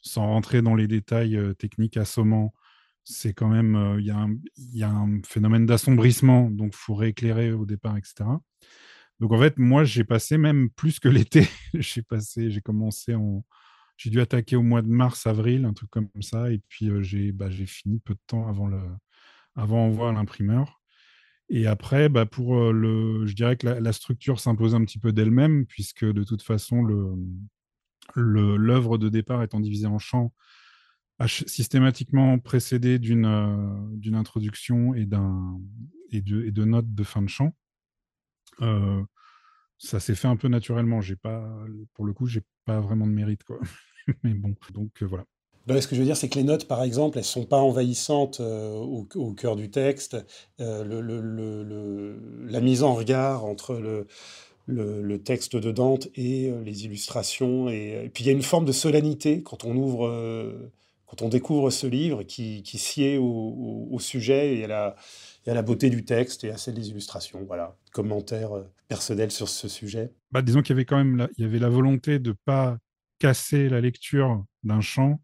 sans 0.00 0.26
rentrer 0.26 0.62
dans 0.62 0.74
les 0.74 0.86
détails 0.86 1.36
euh, 1.36 1.52
techniques 1.52 1.98
assommants, 1.98 2.54
c'est 3.04 3.34
quand 3.34 3.48
même, 3.48 3.76
euh, 3.76 4.00
il 4.00 4.06
y, 4.06 4.82
a 4.82 4.90
un 4.90 5.20
phénomène 5.26 5.66
d'assombrissement, 5.66 6.50
donc 6.50 6.72
il 6.74 6.78
faut 6.78 6.94
rééclairer 6.94 7.52
au 7.52 7.66
départ, 7.66 7.96
etc. 7.96 8.24
Donc 9.20 9.32
en 9.32 9.38
fait, 9.38 9.58
moi, 9.58 9.84
j'ai 9.84 10.04
passé 10.04 10.38
même 10.38 10.70
plus 10.70 11.00
que 11.00 11.08
l'été. 11.08 11.48
j'ai 11.74 12.02
passé, 12.02 12.50
j'ai 12.50 12.60
commencé 12.60 13.14
en, 13.14 13.44
j'ai 13.96 14.10
dû 14.10 14.20
attaquer 14.20 14.56
au 14.56 14.62
mois 14.62 14.82
de 14.82 14.88
mars, 14.88 15.26
avril, 15.26 15.64
un 15.64 15.72
truc 15.72 15.90
comme 15.90 16.08
ça, 16.20 16.50
et 16.50 16.60
puis 16.68 16.90
j'ai, 17.02 17.32
bah, 17.32 17.50
fini 17.50 18.00
peu 18.00 18.14
de 18.14 18.20
temps 18.26 18.48
avant 18.48 18.66
le, 18.66 18.80
avant 19.56 19.86
envoi 19.86 20.10
à 20.10 20.12
l'imprimeur. 20.12 20.80
Et 21.50 21.66
après, 21.66 22.08
bah, 22.08 22.26
pour 22.26 22.72
le, 22.72 23.26
je 23.26 23.34
dirais 23.34 23.56
que 23.56 23.66
la, 23.66 23.92
structure 23.92 24.38
s'impose 24.38 24.74
un 24.74 24.84
petit 24.84 24.98
peu 24.98 25.12
d'elle-même, 25.12 25.66
puisque 25.66 26.04
de 26.04 26.22
toute 26.22 26.42
façon, 26.42 26.86
l'œuvre 28.14 28.98
de 28.98 29.08
départ 29.08 29.42
étant 29.42 29.60
divisée 29.60 29.88
en 29.88 29.98
champs, 29.98 30.32
systématiquement 31.26 32.38
précédée 32.38 32.98
d'une 32.98 33.24
introduction 34.14 34.94
et, 34.94 35.08
et, 36.10 36.20
de, 36.22 36.44
et 36.44 36.50
de 36.50 36.64
notes 36.64 36.94
de 36.94 37.04
fin 37.04 37.22
de 37.22 37.28
chant. 37.28 37.54
ça 39.78 40.00
s'est 40.00 40.14
fait 40.14 40.28
un 40.28 40.36
peu 40.36 40.48
naturellement. 40.48 41.00
Pas, 41.22 41.46
pour 41.94 42.04
le 42.04 42.12
coup, 42.12 42.26
j'ai 42.26 42.42
pas 42.64 42.80
vraiment 42.80 43.06
de 43.06 43.12
mérite, 43.12 43.44
quoi. 43.44 43.58
Mais 44.24 44.34
bon, 44.34 44.54
donc 44.72 45.02
voilà 45.02 45.24
ce 45.80 45.86
que 45.86 45.94
je 45.94 46.00
veux 46.00 46.06
dire, 46.06 46.16
c'est 46.16 46.28
que 46.28 46.38
les 46.38 46.44
notes, 46.44 46.66
par 46.66 46.82
exemple, 46.82 47.18
elles 47.18 47.24
ne 47.24 47.26
sont 47.26 47.44
pas 47.44 47.58
envahissantes 47.58 48.40
euh, 48.40 48.72
au, 48.72 49.32
cœur 49.34 49.54
du 49.54 49.70
texte. 49.70 50.16
Euh, 50.60 50.84
la 52.48 52.60
mise 52.60 52.82
en 52.82 52.94
regard 52.94 53.44
entre 53.44 53.74
le, 54.66 55.18
texte 55.22 55.56
de 55.56 55.70
Dante 55.70 56.08
et 56.16 56.50
euh, 56.50 56.62
les 56.64 56.84
illustrations. 56.84 57.68
Et, 57.68 58.10
puis 58.12 58.24
il 58.24 58.26
y 58.26 58.30
a 58.30 58.32
une 58.32 58.42
forme 58.42 58.64
de 58.64 58.72
solennité 58.72 59.42
quand 59.42 59.64
on 59.64 59.76
ouvre, 59.76 60.10
quand 61.10 61.22
on 61.22 61.28
découvre 61.28 61.70
ce 61.70 61.88
livre 61.88 62.22
qui, 62.22 62.62
qui 62.62 62.78
sied 62.78 63.18
au, 63.18 63.98
sujet 63.98 64.58
et 64.58 64.64
à, 64.64 64.68
la, 64.68 64.96
la, 65.44 65.62
beauté 65.62 65.90
du 65.90 66.04
texte 66.04 66.44
et 66.44 66.50
à 66.50 66.56
celle 66.56 66.74
des 66.74 66.90
illustrations. 66.90 67.42
Voilà, 67.44 67.76
commentaire 67.92 68.50
personnel 68.86 69.32
sur 69.32 69.48
ce 69.48 69.66
sujet. 69.66 70.12
Bah, 70.30 70.40
disons 70.40 70.62
qu'il 70.62 70.70
y 70.70 70.76
avait 70.76 70.84
quand 70.84 70.96
même 70.96 71.16
la, 71.16 71.28
il 71.36 71.42
y 71.42 71.44
avait 71.44 71.58
la 71.58 71.68
volonté 71.68 72.20
de 72.20 72.30
ne 72.30 72.36
pas 72.44 72.78
casser 73.18 73.68
la 73.68 73.80
lecture 73.80 74.44
d'un 74.62 74.80
chant 74.80 75.20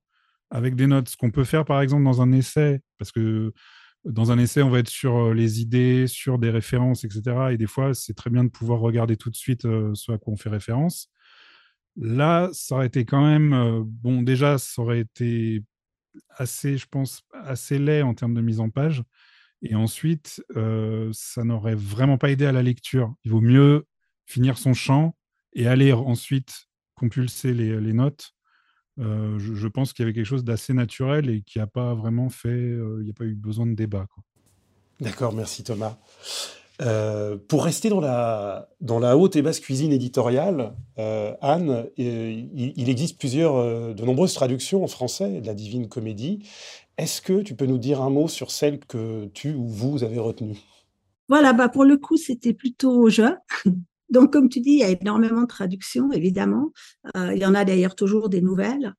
avec 0.50 0.74
des 0.74 0.88
notes. 0.88 1.08
Ce 1.08 1.16
qu'on 1.16 1.30
peut 1.30 1.44
faire, 1.44 1.64
par 1.64 1.80
exemple, 1.80 2.02
dans 2.02 2.20
un 2.20 2.32
essai, 2.32 2.80
parce 2.98 3.12
que 3.12 3.52
dans 4.04 4.32
un 4.32 4.38
essai, 4.38 4.62
on 4.62 4.70
va 4.70 4.80
être 4.80 4.88
sur 4.88 5.32
les 5.34 5.60
idées, 5.60 6.08
sur 6.08 6.40
des 6.40 6.50
références, 6.50 7.04
etc. 7.04 7.52
Et 7.52 7.56
des 7.56 7.68
fois, 7.68 7.94
c'est 7.94 8.14
très 8.14 8.30
bien 8.30 8.42
de 8.42 8.50
pouvoir 8.50 8.80
regarder 8.80 9.16
tout 9.16 9.30
de 9.30 9.36
suite 9.36 9.62
ce 9.62 10.12
à 10.12 10.18
quoi 10.18 10.32
on 10.32 10.36
fait 10.36 10.50
référence. 10.50 11.10
Là, 11.96 12.50
ça 12.52 12.74
aurait 12.74 12.88
été 12.88 13.04
quand 13.04 13.24
même, 13.24 13.84
bon, 13.84 14.22
déjà, 14.22 14.58
ça 14.58 14.82
aurait 14.82 15.00
été 15.00 15.62
assez, 16.30 16.76
je 16.78 16.86
pense, 16.86 17.22
assez 17.32 17.78
laid 17.78 18.02
en 18.02 18.14
termes 18.14 18.34
de 18.34 18.40
mise 18.40 18.60
en 18.60 18.70
page. 18.70 19.02
Et 19.62 19.74
ensuite, 19.74 20.42
ça 21.12 21.44
n'aurait 21.44 21.74
vraiment 21.74 22.18
pas 22.18 22.30
aidé 22.30 22.44
à 22.46 22.52
la 22.52 22.62
lecture. 22.62 23.14
Il 23.24 23.30
vaut 23.30 23.40
mieux 23.40 23.86
finir 24.26 24.58
son 24.58 24.74
chant 24.74 25.16
et 25.54 25.66
aller 25.66 25.92
ensuite 25.92 26.66
compulser 26.94 27.54
les 27.54 27.92
notes 27.92 28.36
euh, 28.98 29.38
je, 29.38 29.68
pense 29.68 29.92
qu'il 29.92 30.02
y 30.02 30.04
avait 30.04 30.14
quelque 30.14 30.26
chose 30.26 30.44
d'assez 30.44 30.72
naturel 30.72 31.28
et 31.28 31.42
qui 31.42 31.58
n'a 31.58 31.66
pas 31.66 31.94
vraiment 31.94 32.30
fait, 32.30 32.48
euh, 32.48 32.98
il 33.00 33.04
n'y 33.04 33.10
a 33.10 33.14
pas 33.14 33.24
eu 33.24 33.34
besoin 33.34 33.66
de 33.66 33.74
débat. 33.74 34.06
D'accord, 35.00 35.34
merci 35.34 35.62
Thomas. 35.62 35.98
Euh, 36.82 37.36
pour 37.48 37.64
rester 37.64 37.88
dans 37.88 38.00
la, 38.00 39.16
haute 39.16 39.36
et 39.36 39.42
basse 39.42 39.60
cuisine 39.60 39.92
éditoriale, 39.92 40.74
Anne, 40.96 41.86
il, 41.96 42.88
existe 42.88 43.24
de 43.24 44.04
nombreuses 44.04 44.34
traductions 44.34 44.84
en 44.84 44.88
français 44.88 45.40
de 45.40 45.46
la 45.46 45.54
Divine 45.54 45.88
Comédie. 45.88 46.46
Est-ce 46.98 47.20
que 47.20 47.42
tu 47.42 47.54
peux 47.54 47.66
nous 47.66 47.78
dire 47.78 48.00
un 48.00 48.10
mot 48.10 48.28
sur 48.28 48.50
celle 48.50 48.78
que 48.78 49.26
tu 49.26 49.52
ou 49.54 49.66
vous 49.66 50.02
avez 50.02 50.18
retenue? 50.18 50.58
Voilà, 51.28 51.52
bah 51.52 51.68
pour 51.68 51.84
le 51.84 51.96
coup, 51.96 52.16
c'était 52.16 52.54
plutôt 52.54 53.08
jeu. 53.08 53.36
Donc, 54.10 54.32
comme 54.32 54.48
tu 54.48 54.60
dis, 54.60 54.70
il 54.70 54.78
y 54.78 54.84
a 54.84 54.90
énormément 54.90 55.42
de 55.42 55.46
traductions, 55.46 56.12
évidemment. 56.12 56.70
Euh, 57.16 57.34
il 57.34 57.42
y 57.42 57.46
en 57.46 57.54
a 57.54 57.64
d'ailleurs 57.64 57.96
toujours 57.96 58.28
des 58.28 58.40
nouvelles. 58.40 58.94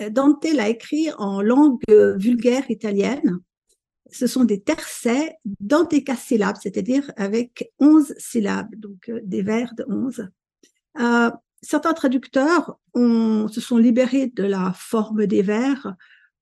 Euh, 0.00 0.10
Dante 0.10 0.46
l'a 0.52 0.68
écrit 0.68 1.08
en 1.16 1.40
langue 1.40 1.80
vulgaire 1.88 2.70
italienne. 2.70 3.38
Ce 4.12 4.26
sont 4.26 4.44
des 4.44 4.60
tercets 4.60 5.36
d'antécasyllabes, 5.60 6.56
c'est-à-dire 6.62 7.10
avec 7.16 7.70
11 7.78 8.14
syllabes, 8.18 8.74
donc 8.76 9.08
euh, 9.08 9.20
des 9.24 9.42
vers 9.42 9.74
de 9.74 9.84
11. 9.88 10.28
certains 11.62 11.92
traducteurs 11.92 12.78
se 12.94 13.60
sont 13.60 13.76
libérés 13.76 14.28
de 14.28 14.44
la 14.44 14.72
forme 14.74 15.26
des 15.26 15.42
vers 15.42 15.94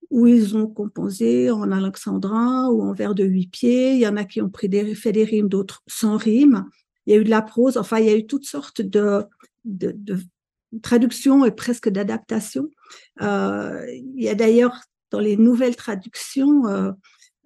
où 0.09 0.25
ils 0.25 0.57
ont 0.57 0.65
composé 0.65 1.51
en 1.51 1.71
alexandrin 1.71 2.67
ou 2.69 2.81
en 2.81 2.93
vers 2.93 3.13
de 3.13 3.23
huit 3.23 3.47
pieds. 3.47 3.93
Il 3.93 3.99
y 3.99 4.07
en 4.07 4.17
a 4.17 4.23
qui 4.23 4.41
ont 4.41 4.51
des, 4.63 4.95
fait 4.95 5.11
des 5.11 5.23
rimes, 5.23 5.49
d'autres 5.49 5.83
sans 5.87 6.17
rimes 6.17 6.65
il 7.09 7.13
y 7.13 7.17
a 7.17 7.21
eu 7.21 7.23
de 7.23 7.29
la 7.31 7.41
prose, 7.41 7.75
enfin, 7.75 7.97
il 7.97 8.05
y 8.05 8.09
a 8.09 8.15
eu 8.15 8.27
toutes 8.27 8.45
sortes 8.45 8.83
de, 8.83 9.27
traductions 10.83 11.43
et 11.43 11.49
presque 11.49 11.89
d'adaptations. 11.89 12.69
Euh, 13.23 13.83
il 13.89 14.23
y 14.23 14.29
a 14.29 14.35
d'ailleurs 14.35 14.79
dans 15.09 15.19
les 15.19 15.35
nouvelles 15.35 15.75
traductions 15.75 16.67
euh, 16.67 16.91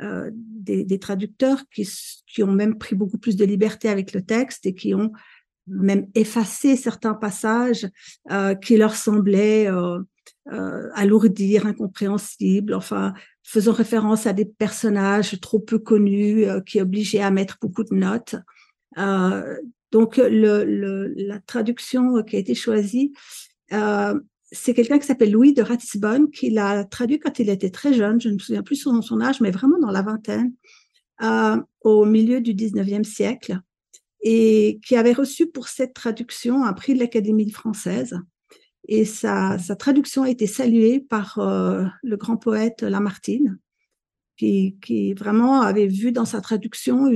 euh, 0.01 0.29
des, 0.33 0.99
traducteurs 0.99 1.63
qui, 1.73 1.87
qui, 2.27 2.43
ont 2.43 2.51
même 2.51 2.77
pris 2.77 2.95
beaucoup 2.95 3.17
plus 3.17 3.35
de 3.35 3.45
liberté 3.45 3.89
avec 3.89 4.13
le 4.13 4.21
texte 4.23 4.65
et 4.65 4.73
qui 4.73 4.93
ont 4.93 5.11
même 5.67 6.07
effacé 6.15 6.75
certains 6.75 7.13
passages 7.13 7.87
qui 8.61 8.75
leur 8.75 8.95
semblaient 8.95 9.69
alourdir, 10.45 11.65
incompréhensible, 11.65 12.73
enfin, 12.73 13.13
faisant 13.43 13.71
référence 13.71 14.27
à 14.27 14.33
des 14.33 14.45
personnages 14.45 15.39
trop 15.39 15.59
peu 15.59 15.79
connus 15.79 16.45
qui 16.65 16.81
obligeaient 16.81 17.21
à 17.21 17.31
mettre 17.31 17.57
beaucoup 17.61 17.85
de 17.85 17.95
notes. 17.95 18.35
donc, 19.91 20.17
la 20.17 21.39
traduction 21.39 22.23
qui 22.23 22.35
a 22.35 22.39
été 22.39 22.55
choisie, 22.55 23.13
c'est 24.53 24.73
quelqu'un 24.73 24.99
qui 24.99 25.07
s'appelle 25.07 25.31
Louis 25.31 25.53
de 25.53 25.61
Ratisbonne, 25.61 26.29
qui 26.29 26.49
l'a 26.49 26.85
traduit 26.85 27.19
quand 27.19 27.39
il 27.39 27.49
était 27.49 27.71
très 27.71 27.93
jeune, 27.93 28.21
je 28.21 28.29
ne 28.29 28.35
me 28.35 28.39
souviens 28.39 28.63
plus 28.63 28.77
son, 28.77 29.01
son 29.01 29.19
âge, 29.19 29.41
mais 29.41 29.51
vraiment 29.51 29.79
dans 29.79 29.91
la 29.91 30.03
vingtaine, 30.03 30.53
au 31.81 32.05
milieu 32.05 32.39
du 32.39 32.53
19e 32.53 33.03
siècle 33.03 33.59
et 34.23 34.79
qui 34.85 34.95
avait 34.95 35.13
reçu 35.13 35.47
pour 35.47 35.67
cette 35.67 35.93
traduction 35.93 36.63
un 36.63 36.73
prix 36.73 36.93
de 36.93 36.99
l'Académie 36.99 37.51
française. 37.51 38.17
Et 38.87 39.05
sa, 39.05 39.57
traduction 39.77 40.23
a 40.23 40.29
été 40.29 40.47
saluée 40.47 40.99
par 41.01 41.39
euh, 41.39 41.85
le 42.01 42.17
grand 42.17 42.37
poète 42.37 42.81
Lamartine, 42.81 43.59
qui, 44.37 45.13
vraiment 45.13 45.61
avait 45.61 45.87
vu 45.87 46.11
dans 46.11 46.25
sa 46.25 46.41
traduction 46.41 47.09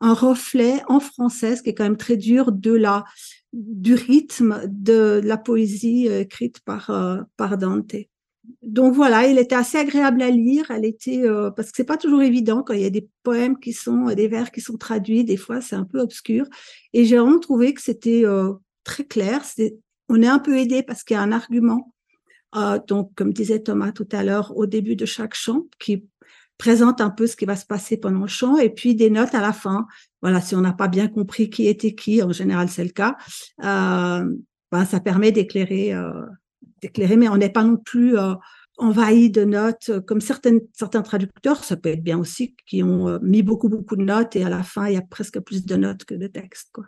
un 0.00 0.14
reflet 0.14 0.82
en 0.88 1.00
français, 1.00 1.56
ce 1.56 1.62
qui 1.62 1.70
est 1.70 1.74
quand 1.74 1.84
même 1.84 1.96
très 1.96 2.16
dur, 2.16 2.52
de 2.52 2.72
la, 2.72 3.04
du 3.52 3.94
rythme 3.94 4.62
de 4.66 5.20
la 5.24 5.36
poésie 5.36 6.08
euh, 6.08 6.20
écrite 6.20 6.60
par, 6.60 6.90
euh, 6.90 7.22
par 7.36 7.58
Dante 7.58 7.94
donc 8.62 8.94
voilà, 8.94 9.26
il 9.26 9.38
était 9.38 9.54
assez 9.54 9.78
agréable 9.78 10.22
à 10.22 10.30
lire. 10.30 10.70
Elle 10.70 10.84
était 10.84 11.22
euh, 11.22 11.50
parce 11.50 11.70
que 11.70 11.76
c'est 11.76 11.84
pas 11.84 11.98
toujours 11.98 12.22
évident 12.22 12.64
quand 12.64 12.72
il 12.72 12.80
y 12.80 12.86
a 12.86 12.90
des 12.90 13.08
poèmes 13.22 13.60
qui 13.60 13.72
sont 13.72 14.06
des 14.06 14.26
vers 14.26 14.50
qui 14.50 14.60
sont 14.60 14.76
traduits. 14.76 15.24
Des 15.24 15.36
fois, 15.36 15.60
c'est 15.60 15.76
un 15.76 15.84
peu 15.84 16.00
obscur. 16.00 16.46
Et 16.92 17.04
j'ai 17.04 17.18
vraiment 17.18 17.38
trouvé 17.38 17.74
que 17.74 17.82
c'était 17.82 18.24
très 18.82 19.04
clair. 19.04 19.42
on 20.08 20.20
est 20.20 20.26
un 20.26 20.40
peu 20.40 20.56
aidé 20.58 20.82
parce 20.82 21.04
qu'il 21.04 21.14
y 21.14 21.18
a 21.18 21.22
un 21.22 21.32
argument. 21.32 21.94
Donc, 22.88 23.14
comme 23.14 23.32
disait 23.32 23.60
Thomas 23.60 23.92
tout 23.92 24.08
à 24.10 24.24
l'heure, 24.24 24.56
au 24.56 24.66
début 24.66 24.96
de 24.96 25.06
chaque 25.06 25.34
chant, 25.34 25.66
qui 25.78 26.08
présente 26.60 27.00
un 27.00 27.10
peu 27.10 27.26
ce 27.26 27.36
qui 27.36 27.46
va 27.46 27.56
se 27.56 27.66
passer 27.66 27.96
pendant 27.96 28.20
le 28.20 28.26
chant, 28.28 28.58
et 28.58 28.70
puis 28.70 28.94
des 28.94 29.10
notes 29.10 29.34
à 29.34 29.40
la 29.40 29.52
fin. 29.52 29.86
Voilà, 30.22 30.40
si 30.40 30.54
on 30.54 30.60
n'a 30.60 30.72
pas 30.72 30.88
bien 30.88 31.08
compris 31.08 31.50
qui 31.50 31.66
était 31.66 31.94
qui, 31.94 32.22
en 32.22 32.32
général 32.32 32.68
c'est 32.68 32.84
le 32.84 32.90
cas, 32.90 33.16
ben, 33.58 34.84
ça 34.84 35.00
permet 35.00 35.32
d'éclairer 35.32 35.94
éclairé, 36.82 37.16
mais 37.16 37.28
on 37.28 37.36
n'est 37.36 37.50
pas 37.50 37.64
non 37.64 37.76
plus 37.76 38.18
euh, 38.18 38.34
envahi 38.78 39.30
de 39.30 39.44
notes, 39.44 39.90
euh, 39.90 40.00
comme 40.00 40.20
certaines, 40.20 40.60
certains 40.72 41.02
traducteurs, 41.02 41.64
ça 41.64 41.76
peut 41.76 41.90
être 41.90 42.02
bien 42.02 42.18
aussi, 42.18 42.54
qui 42.66 42.82
ont 42.82 43.08
euh, 43.08 43.18
mis 43.22 43.42
beaucoup, 43.42 43.68
beaucoup 43.68 43.96
de 43.96 44.04
notes 44.04 44.36
et 44.36 44.44
à 44.44 44.48
la 44.48 44.62
fin, 44.62 44.88
il 44.88 44.94
y 44.94 44.98
a 44.98 45.02
presque 45.02 45.40
plus 45.40 45.64
de 45.64 45.76
notes 45.76 46.04
que 46.04 46.14
de 46.14 46.26
textes. 46.26 46.70
Quoi. 46.72 46.86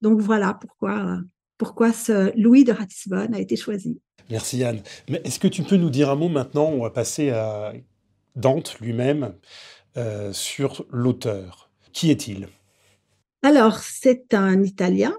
Donc 0.00 0.20
voilà 0.20 0.54
pourquoi, 0.54 1.18
pourquoi 1.58 1.92
ce 1.92 2.36
Louis 2.40 2.64
de 2.64 2.72
Ratisbonne 2.72 3.34
a 3.34 3.40
été 3.40 3.56
choisi. 3.56 4.00
Merci 4.30 4.62
Anne. 4.64 4.80
Mais 5.08 5.20
est-ce 5.24 5.38
que 5.38 5.48
tu 5.48 5.62
peux 5.62 5.76
nous 5.76 5.90
dire 5.90 6.08
un 6.08 6.14
mot 6.14 6.28
maintenant? 6.28 6.66
On 6.66 6.82
va 6.82 6.90
passer 6.90 7.30
à 7.30 7.72
Dante 8.36 8.78
lui-même 8.80 9.34
sur 10.32 10.86
l'auteur. 10.90 11.70
Qui 11.92 12.10
est-il? 12.10 12.48
Alors, 13.42 13.78
c'est 13.78 14.34
un 14.34 14.62
Italien 14.62 15.14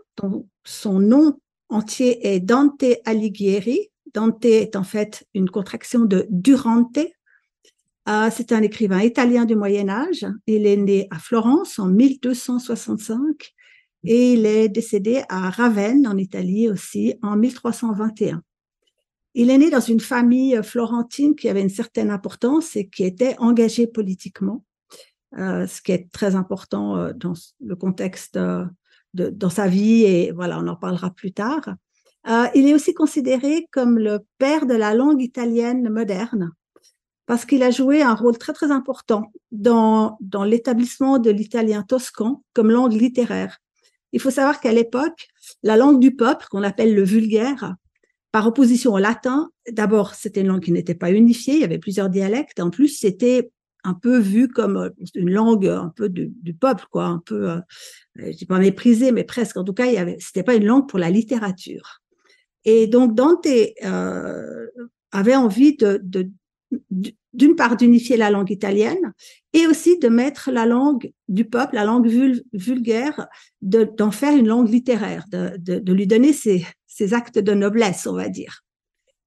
son 0.64 1.00
nom 1.00 1.38
entier 1.70 2.34
est 2.34 2.40
Dante 2.40 2.84
Alighieri. 3.06 3.90
Dante 4.14 4.46
est 4.46 4.76
en 4.76 4.84
fait 4.84 5.26
une 5.34 5.50
contraction 5.50 6.02
de 6.02 6.28
Durante. 6.30 7.00
Euh, 8.10 8.30
c'est 8.32 8.52
un 8.52 8.62
écrivain 8.62 9.02
italien 9.02 9.46
du 9.46 9.56
Moyen 9.56 9.90
Âge. 9.90 10.26
Il 10.48 10.66
est 10.66 10.78
né 10.78 11.08
à 11.12 11.20
Florence 11.20 11.80
en 11.80 11.88
1265 11.88 13.54
et 14.04 14.34
il 14.34 14.46
est 14.46 14.70
décédé 14.70 15.24
à 15.30 15.50
Ravenne 15.50 16.08
en 16.08 16.18
Italie 16.18 16.68
aussi 16.70 17.16
en 17.22 17.36
1321. 17.36 18.42
Il 19.34 19.50
est 19.50 19.58
né 19.58 19.70
dans 19.70 19.80
une 19.80 20.00
famille 20.00 20.60
florentine 20.64 21.36
qui 21.36 21.48
avait 21.50 21.62
une 21.62 21.70
certaine 21.70 22.10
importance 22.10 22.76
et 22.76 22.90
qui 22.90 23.04
était 23.04 23.36
engagée 23.40 23.88
politiquement, 23.88 24.66
euh, 25.38 25.68
ce 25.68 25.82
qui 25.82 25.94
est 25.94 26.12
très 26.12 26.36
important 26.36 26.98
euh, 26.98 27.14
dans 27.14 27.34
le 27.62 27.76
contexte 27.76 28.38
dans 29.14 29.50
sa 29.50 29.68
vie 29.68 30.04
et 30.04 30.32
voilà, 30.32 30.60
on 30.60 30.68
en 30.68 30.76
parlera 30.76 31.12
plus 31.12 31.34
tard. 31.34 31.76
Euh, 32.28 32.46
il 32.54 32.68
est 32.68 32.74
aussi 32.74 32.94
considéré 32.94 33.68
comme 33.72 33.98
le 33.98 34.20
père 34.38 34.66
de 34.66 34.76
la 34.76 34.94
langue 34.94 35.22
italienne 35.22 35.90
moderne 35.90 36.52
parce 37.26 37.46
qu'il 37.46 37.64
a 37.64 37.72
joué 37.72 38.02
un 38.02 38.14
rôle 38.14 38.38
très 38.38 38.54
très 38.54 38.72
important 38.72 39.32
dans, 39.52 40.18
dans 40.22 40.44
l'établissement 40.44 41.18
de 41.18 41.32
l'italien 41.32 41.82
toscan 41.84 42.44
comme 42.54 42.70
langue 42.70 42.94
littéraire. 42.94 43.60
Il 44.12 44.20
faut 44.20 44.32
savoir 44.32 44.60
qu'à 44.60 44.74
l'époque, 44.74 45.28
la 45.64 45.78
langue 45.78 46.00
du 46.00 46.16
peuple, 46.16 46.46
qu'on 46.52 46.64
appelle 46.64 46.94
le 46.94 47.04
vulgaire, 47.04 47.76
par 48.32 48.48
opposition 48.48 48.94
au 48.94 48.98
latin, 48.98 49.50
d'abord, 49.72 50.16
c'était 50.16 50.42
une 50.42 50.48
langue 50.48 50.64
qui 50.64 50.72
n'était 50.72 50.96
pas 50.96 51.12
unifiée, 51.12 51.56
il 51.56 51.62
y 51.62 51.66
avait 51.66 51.80
plusieurs 51.80 52.10
dialectes, 52.10 52.60
en 52.60 52.70
plus, 52.70 52.88
c'était 52.88 53.52
un 53.84 53.94
peu 53.94 54.20
vu 54.20 54.48
comme 54.48 54.78
euh, 54.78 54.90
une 55.16 55.32
langue 55.32 55.68
un 55.68 55.92
peu 55.96 56.10
du, 56.10 56.54
peuple, 56.54 56.86
quoi, 56.92 57.06
un 57.06 57.20
peu, 57.20 57.50
euh, 57.50 57.60
je 58.16 58.38
dis 58.38 58.46
pas 58.46 58.60
méprisé, 58.60 59.12
mais 59.12 59.24
presque. 59.24 59.58
En 59.58 59.64
tout 59.64 59.74
cas, 59.74 59.86
il 59.88 59.94
y 59.94 59.98
avait, 59.98 60.18
c'était 60.20 60.44
pas 60.44 60.56
une 60.56 60.66
langue 60.66 60.88
pour 60.88 61.00
la 61.00 61.10
littérature. 61.10 62.02
Et 62.64 62.88
donc 62.88 63.16
Dante 63.16 63.48
euh, 63.84 64.68
avait 65.12 65.36
envie 65.36 65.76
de, 65.78 66.00
d'une 67.34 67.56
part 67.56 67.76
d'unifier 67.76 68.18
la 68.18 68.30
langue 68.30 68.52
italienne 68.52 69.14
et 69.54 69.66
aussi 69.66 69.98
de 69.98 70.10
mettre 70.10 70.52
la 70.52 70.68
langue 70.68 71.12
du 71.28 71.46
peuple, 71.46 71.76
la 71.76 71.86
langue 71.86 72.08
vulgaire, 72.54 73.28
d'en 73.62 74.12
faire 74.12 74.38
une 74.38 74.48
langue 74.48 74.70
littéraire, 74.70 75.26
de, 75.32 75.58
de 75.58 75.94
lui 75.94 76.06
donner 76.06 76.34
ses, 76.34 76.64
ses 77.02 77.14
actes 77.16 77.40
de 77.40 77.54
noblesse, 77.54 78.06
on 78.06 78.14
va 78.14 78.30
dire. 78.30 78.64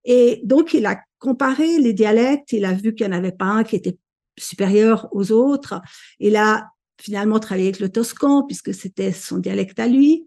Et 0.04 0.40
donc, 0.44 0.74
il 0.74 0.87
a 0.87 1.00
comparé 1.18 1.78
les 1.78 1.92
dialectes, 1.92 2.52
il 2.52 2.64
a 2.64 2.72
vu 2.72 2.94
qu'il 2.94 3.06
n'y 3.08 3.14
en 3.14 3.18
avait 3.18 3.32
pas 3.32 3.46
un 3.46 3.64
qui 3.64 3.74
était 3.76 3.98
supérieur 4.38 5.08
aux 5.10 5.32
autres. 5.32 5.80
Il 6.20 6.37
a 6.37 6.68
finalement 7.00 7.40
travaillé 7.40 7.68
avec 7.68 7.80
le 7.80 7.88
toscan 7.88 8.44
puisque 8.44 8.72
c'était 8.72 9.12
son 9.12 9.38
dialecte 9.38 9.80
à 9.80 9.88
lui. 9.88 10.26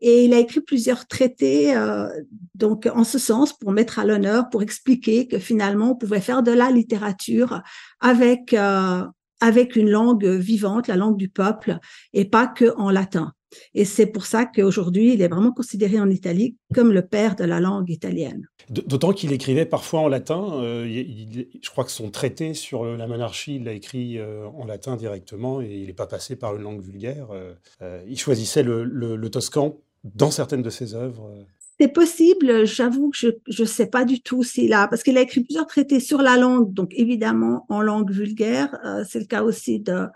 Et 0.00 0.24
il 0.24 0.34
a 0.34 0.38
écrit 0.38 0.60
plusieurs 0.60 1.06
traités, 1.06 1.76
euh, 1.76 2.08
donc 2.56 2.88
en 2.92 3.04
ce 3.04 3.18
sens, 3.18 3.56
pour 3.56 3.70
mettre 3.70 4.00
à 4.00 4.04
l'honneur, 4.04 4.50
pour 4.50 4.62
expliquer 4.62 5.28
que 5.28 5.38
finalement 5.38 5.92
on 5.92 5.94
pouvait 5.94 6.20
faire 6.20 6.42
de 6.42 6.50
la 6.50 6.70
littérature 6.72 7.62
avec 8.00 8.52
euh, 8.52 9.04
avec 9.40 9.76
une 9.76 9.90
langue 9.90 10.26
vivante, 10.26 10.88
la 10.88 10.96
langue 10.96 11.16
du 11.16 11.28
peuple, 11.28 11.78
et 12.12 12.24
pas 12.24 12.48
que 12.48 12.74
en 12.76 12.90
latin. 12.90 13.32
Et 13.74 13.84
c'est 13.84 14.06
pour 14.06 14.26
ça 14.26 14.46
qu'aujourd'hui, 14.46 15.14
il 15.14 15.22
est 15.22 15.28
vraiment 15.28 15.52
considéré 15.52 16.00
en 16.00 16.10
Italie 16.10 16.56
comme 16.74 16.92
le 16.92 17.02
père 17.02 17.36
de 17.36 17.44
la 17.44 17.60
langue 17.60 17.90
italienne. 17.90 18.46
D'autant 18.70 19.12
qu'il 19.12 19.32
écrivait 19.32 19.66
parfois 19.66 20.00
en 20.00 20.08
latin. 20.08 20.60
Euh, 20.62 20.86
je 20.86 21.70
crois 21.70 21.84
que 21.84 21.90
son 21.90 22.10
traité 22.10 22.54
sur 22.54 22.84
la 22.84 23.06
monarchie, 23.06 23.56
il 23.56 23.64
l'a 23.64 23.72
écrit 23.72 24.18
euh, 24.18 24.46
en 24.46 24.64
latin 24.64 24.96
directement 24.96 25.60
et 25.60 25.72
il 25.72 25.86
n'est 25.86 25.92
pas 25.92 26.06
passé 26.06 26.36
par 26.36 26.56
une 26.56 26.62
langue 26.62 26.82
vulgaire. 26.82 27.28
Euh, 27.32 28.02
il 28.08 28.18
choisissait 28.18 28.62
le, 28.62 29.28
toscan 29.30 29.78
dans 30.04 30.30
certaines 30.30 30.62
de 30.62 30.70
ses 30.70 30.94
œuvres. 30.94 31.32
C'est 31.80 31.88
possible, 31.88 32.64
j'avoue 32.66 33.10
que 33.10 33.16
je 33.48 33.62
ne 33.62 33.66
sais 33.66 33.86
pas 33.86 34.04
du 34.04 34.20
tout 34.20 34.42
s'il 34.44 34.72
a, 34.72 34.86
parce 34.88 35.02
qu'il 35.02 35.16
a 35.16 35.22
écrit 35.22 35.40
plusieurs 35.40 35.66
traités 35.66 36.00
sur 36.00 36.20
la 36.20 36.36
langue, 36.36 36.72
donc 36.72 36.92
évidemment 36.94 37.64
en 37.68 37.80
langue 37.80 38.10
vulgaire. 38.10 38.76
c'est 39.08 39.18
le 39.18 39.24
cas 39.24 39.42
aussi 39.42 39.80
de, 39.80 40.06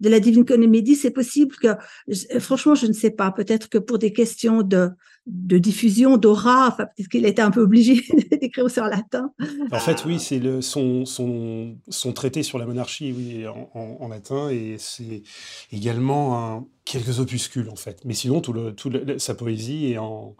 de 0.00 0.08
la 0.08 0.20
Divine 0.20 0.44
Comédie, 0.44 0.94
c'est 0.94 1.10
possible 1.10 1.56
que, 1.56 1.68
franchement, 2.38 2.74
je 2.74 2.86
ne 2.86 2.92
sais 2.92 3.10
pas, 3.10 3.30
peut-être 3.30 3.68
que 3.68 3.78
pour 3.78 3.98
des 3.98 4.12
questions 4.12 4.62
de, 4.62 4.90
de 5.26 5.58
diffusion, 5.58 6.16
d'aura, 6.18 6.68
enfin, 6.68 6.86
peut-être 6.86 7.08
qu'il 7.08 7.26
était 7.26 7.42
un 7.42 7.50
peu 7.50 7.62
obligé 7.62 8.04
d'écrire 8.30 8.70
sur 8.70 8.84
latin. 8.84 9.32
En 9.72 9.78
fait, 9.78 10.04
oui, 10.04 10.20
c'est 10.20 10.38
le, 10.38 10.60
son, 10.60 11.04
son, 11.04 11.76
son, 11.88 12.12
traité 12.12 12.42
sur 12.42 12.58
la 12.58 12.66
monarchie 12.66 13.12
oui, 13.16 13.46
en, 13.46 14.08
latin, 14.08 14.50
et 14.50 14.76
c'est 14.78 15.22
également 15.72 16.68
quelques 16.84 17.18
opuscules, 17.20 17.70
en 17.70 17.76
fait. 17.76 18.04
Mais 18.04 18.14
sinon, 18.14 18.40
tout 18.40 18.52
le, 18.52 18.74
tout 18.74 18.92
sa 19.18 19.34
poésie 19.34 19.92
est 19.92 19.98
en, 19.98 20.36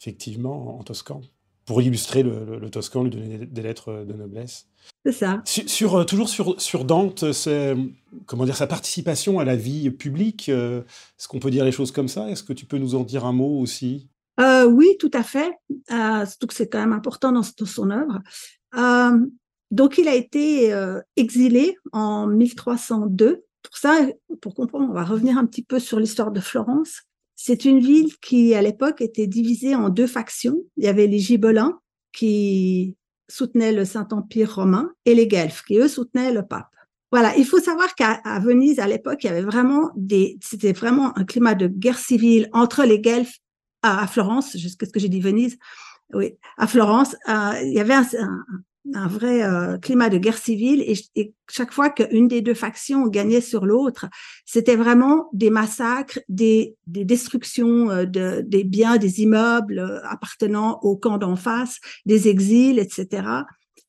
effectivement 0.00 0.78
en 0.78 0.82
toscan, 0.82 1.20
pour 1.66 1.82
illustrer 1.82 2.22
le, 2.22 2.58
le 2.58 2.70
toscan, 2.70 3.02
lui 3.02 3.10
donner 3.10 3.38
des 3.44 3.62
lettres 3.62 4.04
de 4.06 4.12
noblesse. 4.14 4.68
C'est 5.04 5.12
ça. 5.12 5.42
Sur, 5.44 5.96
euh, 5.96 6.04
toujours 6.04 6.28
sur, 6.28 6.60
sur 6.60 6.84
Dante, 6.84 7.24
comment 8.26 8.44
dire, 8.44 8.56
sa 8.56 8.66
participation 8.66 9.38
à 9.38 9.44
la 9.44 9.56
vie 9.56 9.90
publique, 9.90 10.48
euh, 10.48 10.82
est-ce 10.82 11.28
qu'on 11.28 11.38
peut 11.38 11.50
dire 11.50 11.64
les 11.64 11.72
choses 11.72 11.92
comme 11.92 12.08
ça? 12.08 12.28
Est-ce 12.30 12.42
que 12.42 12.52
tu 12.52 12.66
peux 12.66 12.78
nous 12.78 12.94
en 12.94 13.02
dire 13.02 13.24
un 13.24 13.32
mot 13.32 13.60
aussi? 13.60 14.08
Euh, 14.40 14.64
Oui, 14.64 14.96
tout 14.98 15.10
à 15.12 15.22
fait. 15.22 15.52
surtout 15.88 16.46
que 16.46 16.54
c'est 16.54 16.68
quand 16.68 16.80
même 16.80 16.92
important 16.92 17.32
dans, 17.32 17.42
son 17.42 17.90
œuvre. 17.90 18.20
donc, 19.70 19.98
il 19.98 20.08
a 20.08 20.14
été 20.14 20.72
exilé 21.16 21.76
en 21.92 22.26
1302. 22.26 23.44
Pour 23.62 23.76
ça, 23.76 24.06
pour 24.40 24.54
comprendre, 24.54 24.86
on 24.88 24.94
va 24.94 25.04
revenir 25.04 25.38
un 25.38 25.46
petit 25.46 25.62
peu 25.62 25.80
sur 25.80 25.98
l'histoire 25.98 26.30
de 26.30 26.40
Florence. 26.40 27.02
C'est 27.36 27.66
une 27.66 27.80
ville 27.80 28.16
qui, 28.22 28.54
à 28.54 28.62
l'époque, 28.62 29.00
était 29.00 29.26
divisée 29.26 29.74
en 29.74 29.90
deux 29.90 30.06
factions. 30.06 30.56
Il 30.76 30.84
y 30.84 30.88
avait 30.88 31.06
les 31.06 31.18
Gibelins, 31.18 31.78
qui 32.12 32.96
soutenaient 33.28 33.72
le 33.72 33.84
Saint-Empire 33.84 34.54
romain 34.54 34.90
et 35.04 35.14
les 35.14 35.26
Guelfes, 35.28 35.62
qui 35.62 35.78
eux 35.78 35.88
soutenaient 35.88 36.32
le 36.32 36.42
pape. 36.42 36.70
Voilà, 37.12 37.36
il 37.36 37.44
faut 37.44 37.60
savoir 37.60 37.94
qu'à 37.94 38.20
Venise, 38.40 38.78
à 38.80 38.86
l'époque, 38.86 39.22
il 39.22 39.26
y 39.26 39.30
avait 39.30 39.42
vraiment 39.42 39.90
des, 39.96 40.38
c'était 40.42 40.72
vraiment 40.72 41.16
un 41.16 41.24
climat 41.24 41.54
de 41.54 41.68
guerre 41.68 41.98
civile 41.98 42.48
entre 42.52 42.84
les 42.84 43.00
Guelfes 43.00 43.38
à, 43.82 44.06
Florence, 44.06 44.56
jusqu'à 44.56 44.86
ce 44.86 44.90
que 44.90 44.98
j'ai 44.98 45.08
dit 45.08 45.20
Venise, 45.20 45.58
oui, 46.12 46.34
à 46.56 46.66
Florence, 46.66 47.14
il 47.28 47.72
y 47.72 47.80
avait 47.80 47.94
un 47.94 48.06
vrai 48.94 49.42
euh, 49.42 49.78
climat 49.78 50.08
de 50.08 50.18
guerre 50.18 50.38
civile 50.38 50.82
et, 50.82 51.32
chaque 51.48 51.72
fois 51.72 51.90
qu'une 51.90 52.26
des 52.26 52.40
deux 52.40 52.54
factions 52.54 53.06
gagnait 53.06 53.40
sur 53.40 53.66
l'autre, 53.66 54.06
c'était 54.44 54.74
vraiment 54.74 55.28
des 55.32 55.50
massacres, 55.50 56.18
des, 56.28 56.76
des 56.86 57.04
destructions 57.04 57.90
euh, 57.90 58.04
de, 58.04 58.42
des 58.44 58.64
biens, 58.64 58.96
des 58.96 59.20
immeubles 59.22 59.78
euh, 59.78 60.04
appartenant 60.04 60.78
au 60.82 60.96
camp 60.96 61.18
d'en 61.18 61.36
face, 61.36 61.78
des 62.04 62.28
exils, 62.28 62.78
etc. 62.78 63.28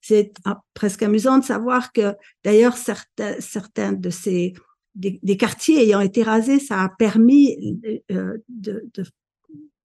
C'est 0.02 0.34
presque 0.74 1.04
amusant 1.04 1.40
de 1.40 1.44
savoir 1.44 1.92
que 1.92 2.14
d'ailleurs 2.44 2.78
certains, 2.78 3.36
certains 3.40 3.94
de 3.94 4.10
ces 4.10 4.54
des, 4.96 5.20
des, 5.22 5.38
quartiers 5.38 5.84
ayant 5.84 6.00
été 6.00 6.24
rasés, 6.24 6.60
ça 6.60 6.82
a 6.82 6.90
permis 6.90 7.78
de, 8.10 8.44
de 8.50 9.04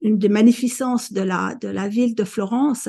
une 0.02 0.18
des 0.18 0.28
magnificences 0.28 1.12
de 1.12 1.22
la, 1.22 1.54
de 1.60 1.68
la 1.68 1.88
ville 1.88 2.14
de 2.14 2.24
Florence, 2.24 2.88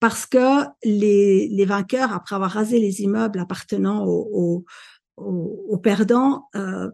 parce 0.00 0.26
que 0.26 0.64
les, 0.82 1.64
vainqueurs, 1.66 2.12
après 2.12 2.34
avoir 2.34 2.50
rasé 2.50 2.80
les 2.80 3.02
immeubles 3.02 3.38
appartenant 3.38 4.06
aux 4.06 5.78
perdants, 5.82 6.48
euh, 6.56 6.90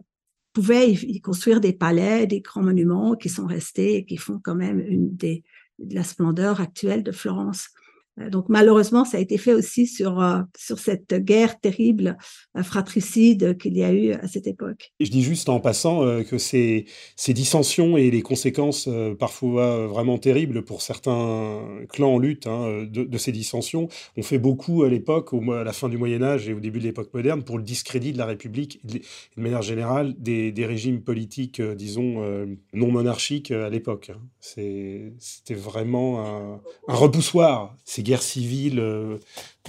pouvaient 0.53 0.91
y 0.91 1.21
construire 1.21 1.61
des 1.61 1.73
palais, 1.73 2.27
des 2.27 2.41
grands 2.41 2.63
monuments 2.63 3.15
qui 3.15 3.29
sont 3.29 3.45
restés 3.45 3.97
et 3.97 4.05
qui 4.05 4.17
font 4.17 4.39
quand 4.43 4.55
même 4.55 4.79
une 4.79 5.15
des, 5.15 5.43
de 5.79 5.95
la 5.95 6.03
splendeur 6.03 6.59
actuelle 6.61 7.03
de 7.03 7.11
Florence. 7.11 7.69
Euh, 8.19 8.29
donc 8.29 8.45
malheureusement, 8.49 9.05
ça 9.05 9.17
a 9.17 9.19
été 9.19 9.37
fait 9.37 9.53
aussi 9.53 9.87
sur, 9.87 10.21
euh, 10.21 10.39
sur 10.57 10.79
cette 10.79 11.13
guerre 11.13 11.59
terrible 11.59 12.17
euh, 12.57 12.63
fratricide 12.63 13.57
qu'il 13.57 13.77
y 13.77 13.83
a 13.83 13.91
eu 13.91 14.11
à 14.11 14.27
cette 14.27 14.47
époque. 14.47 14.91
je 14.99 15.09
dis 15.09 15.23
juste 15.23 15.49
en 15.49 15.59
passant 15.59 16.01
que 16.23 16.37
ces, 16.37 16.85
ces 17.15 17.33
dissensions 17.33 17.97
et 17.97 18.11
les 18.11 18.21
conséquences 18.21 18.89
parfois 19.19 19.87
vraiment 19.87 20.17
terribles 20.17 20.63
pour 20.63 20.81
certains 20.81 21.61
clans 21.89 22.15
en 22.15 22.19
lutte 22.19 22.47
hein, 22.47 22.85
de, 22.89 23.17
ces 23.17 23.31
dissensions 23.31 23.87
ont 24.15 24.23
fait 24.23 24.37
beaucoup 24.37 24.83
à 24.83 24.89
l'époque, 24.89 25.33
à 25.33 25.63
la 25.63 25.73
fin 25.73 25.89
du 25.89 25.97
Moyen 25.97 26.21
Âge 26.21 26.49
et 26.49 26.53
au 26.53 26.59
début 26.59 26.79
de 26.79 26.85
l'époque 26.85 27.13
moderne, 27.13 27.43
pour 27.43 27.57
le 27.57 27.63
discrédit 27.63 28.13
de 28.13 28.17
la 28.17 28.25
République 28.25 28.79
de, 28.85 29.01
manière 29.35 29.61
générale 29.61 30.15
des, 30.17 30.51
des 30.51 30.65
régimes 30.65 31.01
politiques, 31.01 31.61
disons, 31.61 32.47
non 32.73 32.91
monarchiques 32.91 33.51
à 33.51 33.69
l'époque. 33.69 34.11
Hein. 34.13 34.21
C'était 34.39 35.55
vraiment 35.55 36.25
un, 36.25 36.61
un 36.87 36.95
repoussoir. 36.95 37.75
Ces 37.85 38.03
guerre 38.07 38.21
civile 38.21 38.79
euh, 38.79 39.17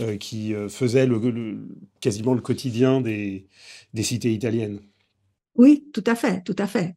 euh, 0.01 0.17
qui 0.17 0.55
euh, 0.55 0.69
faisait 0.69 1.07
le, 1.07 1.59
quasiment 2.01 2.35
le 2.35 2.41
quotidien 2.41 3.01
des, 3.01 3.49
des, 3.95 4.03
cités 4.05 4.33
italiennes. 4.33 4.81
Oui, 5.57 5.89
tout 5.93 6.05
à 6.07 6.15
fait, 6.15 6.43
tout 6.45 6.55
à 6.57 6.69
fait. 6.69 6.95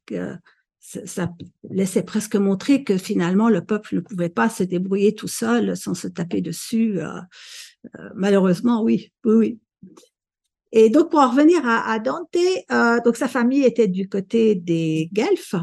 Ça, 0.79 1.31
laissait 1.69 2.03
presque 2.03 2.35
montrer 2.35 2.83
que 2.83 2.97
finalement 2.97 3.49
le 3.49 3.63
peuple 3.63 3.95
ne 3.95 3.99
pouvait 4.01 4.29
pas 4.29 4.49
se 4.49 4.63
débrouiller 4.63 5.15
tout 5.15 5.27
seul 5.27 5.75
sans 5.75 5.95
se 5.95 6.07
taper 6.07 6.41
dessus. 6.41 6.99
malheureusement, 8.15 8.83
oui, 8.83 9.11
oui, 9.25 9.35
oui. 9.35 9.59
Et 10.71 10.89
donc 10.89 11.09
pour 11.09 11.19
en 11.19 11.29
revenir 11.29 11.61
à, 11.65 11.99
Dante, 11.99 12.35
donc 13.03 13.15
sa 13.15 13.27
famille 13.27 13.63
était 13.63 13.87
du 13.87 14.07
côté 14.09 14.55
des 14.55 15.09
Guelfes, 15.11 15.55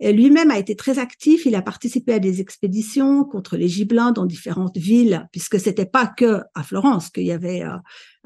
lui-même 0.00 0.50
a 0.50 0.58
été 0.58 0.76
très 0.76 0.98
actif. 0.98 1.46
Il 1.46 1.54
a 1.54 1.62
participé 1.62 2.14
à 2.14 2.18
des 2.18 2.40
expéditions 2.40 3.24
contre 3.24 3.56
les 3.56 3.68
Gibelins 3.68 4.12
dans 4.12 4.26
différentes 4.26 4.76
villes, 4.76 5.28
puisque 5.32 5.58
c'était 5.58 5.86
pas 5.86 6.06
que 6.06 6.40
à 6.54 6.62
Florence 6.62 7.10
qu'il 7.10 7.26
y 7.26 7.32
avait 7.32 7.62
euh, 7.62 7.76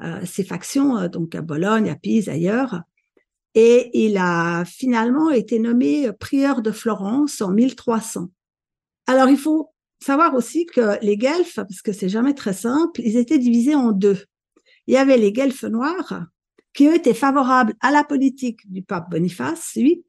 euh, 0.01 0.21
ces 0.25 0.43
factions, 0.43 0.97
euh, 0.97 1.07
donc 1.07 1.35
à 1.35 1.41
Bologne, 1.41 1.89
à 1.89 1.95
Pise, 1.95 2.29
ailleurs. 2.29 2.81
Et 3.55 4.05
il 4.05 4.17
a 4.17 4.65
finalement 4.65 5.29
été 5.29 5.59
nommé 5.59 6.11
prieur 6.19 6.61
de 6.61 6.71
Florence 6.71 7.41
en 7.41 7.51
1300. 7.51 8.29
Alors 9.05 9.29
il 9.29 9.37
faut 9.37 9.69
savoir 9.99 10.33
aussi 10.33 10.65
que 10.65 10.97
les 11.03 11.17
Guelfes, 11.17 11.55
parce 11.55 11.81
que 11.81 11.93
c'est 11.93 12.09
jamais 12.09 12.33
très 12.33 12.53
simple, 12.53 13.01
ils 13.03 13.17
étaient 13.17 13.37
divisés 13.37 13.75
en 13.75 13.91
deux. 13.91 14.17
Il 14.87 14.93
y 14.93 14.97
avait 14.97 15.17
les 15.17 15.31
Guelfes 15.31 15.63
noirs, 15.63 16.25
qui 16.73 16.87
eux 16.87 16.95
étaient 16.95 17.13
favorables 17.13 17.73
à 17.79 17.91
la 17.91 18.03
politique 18.03 18.69
du 18.69 18.81
pape 18.81 19.09
Boniface 19.09 19.73
VIII, 19.75 20.03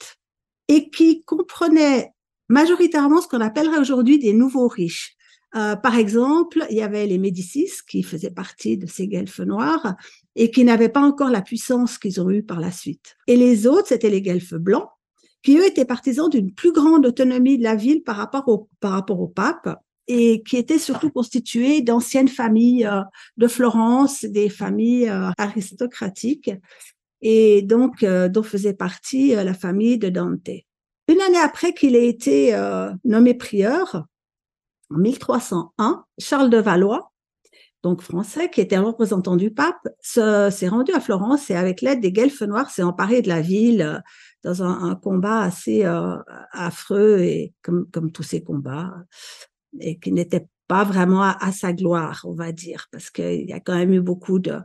et 0.68 0.90
qui 0.90 1.22
comprenait 1.24 2.12
majoritairement 2.48 3.20
ce 3.20 3.28
qu'on 3.28 3.40
appellerait 3.40 3.78
aujourd'hui 3.78 4.18
des 4.18 4.32
nouveaux 4.32 4.68
riches. 4.68 5.16
Euh, 5.56 5.76
par 5.76 5.96
exemple, 5.96 6.66
il 6.70 6.76
y 6.76 6.82
avait 6.82 7.06
les 7.06 7.18
Médicis 7.18 7.70
qui 7.88 8.02
faisaient 8.02 8.30
partie 8.30 8.76
de 8.76 8.86
ces 8.86 9.06
guelfes 9.06 9.40
noirs 9.40 9.94
et 10.34 10.50
qui 10.50 10.64
n'avaient 10.64 10.88
pas 10.88 11.00
encore 11.00 11.30
la 11.30 11.42
puissance 11.42 11.96
qu'ils 11.96 12.20
ont 12.20 12.30
eue 12.30 12.42
par 12.42 12.60
la 12.60 12.72
suite. 12.72 13.16
Et 13.28 13.36
les 13.36 13.66
autres, 13.66 13.88
c'était 13.88 14.10
les 14.10 14.20
guelfes 14.20 14.54
blancs 14.54 14.88
qui, 15.44 15.58
eux, 15.58 15.66
étaient 15.66 15.84
partisans 15.84 16.28
d'une 16.28 16.52
plus 16.52 16.72
grande 16.72 17.06
autonomie 17.06 17.58
de 17.58 17.62
la 17.62 17.76
ville 17.76 18.02
par 18.02 18.16
rapport 18.16 18.48
au, 18.48 18.68
par 18.80 18.92
rapport 18.92 19.20
au 19.20 19.28
pape 19.28 19.78
et 20.08 20.42
qui 20.42 20.56
étaient 20.56 20.78
surtout 20.78 21.10
constitués 21.10 21.80
d'anciennes 21.80 22.28
familles 22.28 22.86
euh, 22.86 23.02
de 23.36 23.46
Florence, 23.46 24.24
des 24.24 24.48
familles 24.48 25.08
euh, 25.08 25.30
aristocratiques 25.38 26.50
et 27.24 27.62
donc 27.62 28.02
euh, 28.02 28.28
dont 28.28 28.42
faisait 28.42 28.74
partie 28.74 29.34
euh, 29.34 29.42
la 29.42 29.54
famille 29.54 29.98
de 29.98 30.10
Dante. 30.10 30.50
Une 31.08 31.20
année 31.20 31.38
après 31.38 31.72
qu'il 31.72 31.96
ait 31.96 32.06
été 32.06 32.54
euh, 32.54 32.92
nommé 33.04 33.34
prieur, 33.34 34.04
en 34.90 34.98
1301, 34.98 36.04
Charles 36.18 36.50
de 36.50 36.58
Valois, 36.58 37.10
donc 37.82 38.02
français, 38.02 38.48
qui 38.50 38.60
était 38.60 38.78
représentant 38.78 39.36
du 39.36 39.50
pape, 39.50 39.88
s'est 40.00 40.68
rendu 40.68 40.92
à 40.92 41.00
Florence 41.00 41.50
et 41.50 41.54
avec 41.54 41.82
l'aide 41.82 42.00
des 42.00 42.12
guelfes 42.12 42.40
noirs 42.42 42.70
s'est 42.70 42.82
emparé 42.82 43.20
de 43.20 43.28
la 43.28 43.42
ville 43.42 44.02
dans 44.42 44.62
un, 44.62 44.94
combat 44.94 45.40
assez 45.40 45.84
affreux 46.52 47.18
et 47.20 47.52
comme, 47.60 47.86
comme 47.90 48.10
tous 48.10 48.22
ces 48.22 48.42
combats 48.42 48.94
et 49.80 49.98
qui 49.98 50.12
n'était 50.12 50.46
pas 50.66 50.84
vraiment 50.84 51.22
à, 51.22 51.36
à, 51.40 51.52
sa 51.52 51.74
gloire, 51.74 52.22
on 52.24 52.32
va 52.32 52.52
dire, 52.52 52.86
parce 52.90 53.10
qu'il 53.10 53.50
y 53.50 53.52
a 53.52 53.60
quand 53.60 53.74
même 53.74 53.92
eu 53.92 54.00
beaucoup 54.00 54.38
de... 54.38 54.56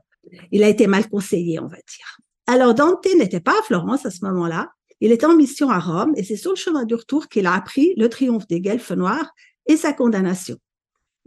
Il 0.53 0.63
a 0.63 0.69
été 0.69 0.87
mal 0.87 1.09
conseillé, 1.09 1.59
on 1.59 1.67
va 1.67 1.75
dire. 1.75 2.19
Alors 2.49 2.73
Dante 2.73 3.05
n'était 3.15 3.41
pas 3.41 3.51
à 3.51 3.62
Florence 3.62 4.07
à 4.07 4.09
ce 4.09 4.25
moment-là, 4.25 4.71
il 5.01 5.12
était 5.12 5.27
en 5.27 5.35
mission 5.35 5.69
à 5.69 5.77
Rome 5.77 6.13
et 6.15 6.23
c'est 6.23 6.35
sur 6.35 6.49
le 6.49 6.55
chemin 6.55 6.83
du 6.83 6.95
retour 6.95 7.27
qu'il 7.27 7.45
a 7.45 7.53
appris 7.53 7.93
le 7.95 8.09
triomphe 8.09 8.47
des 8.47 8.59
Guelfes 8.59 8.89
noirs 8.89 9.35
et 9.67 9.77
sa 9.77 9.93
condamnation. 9.93 10.57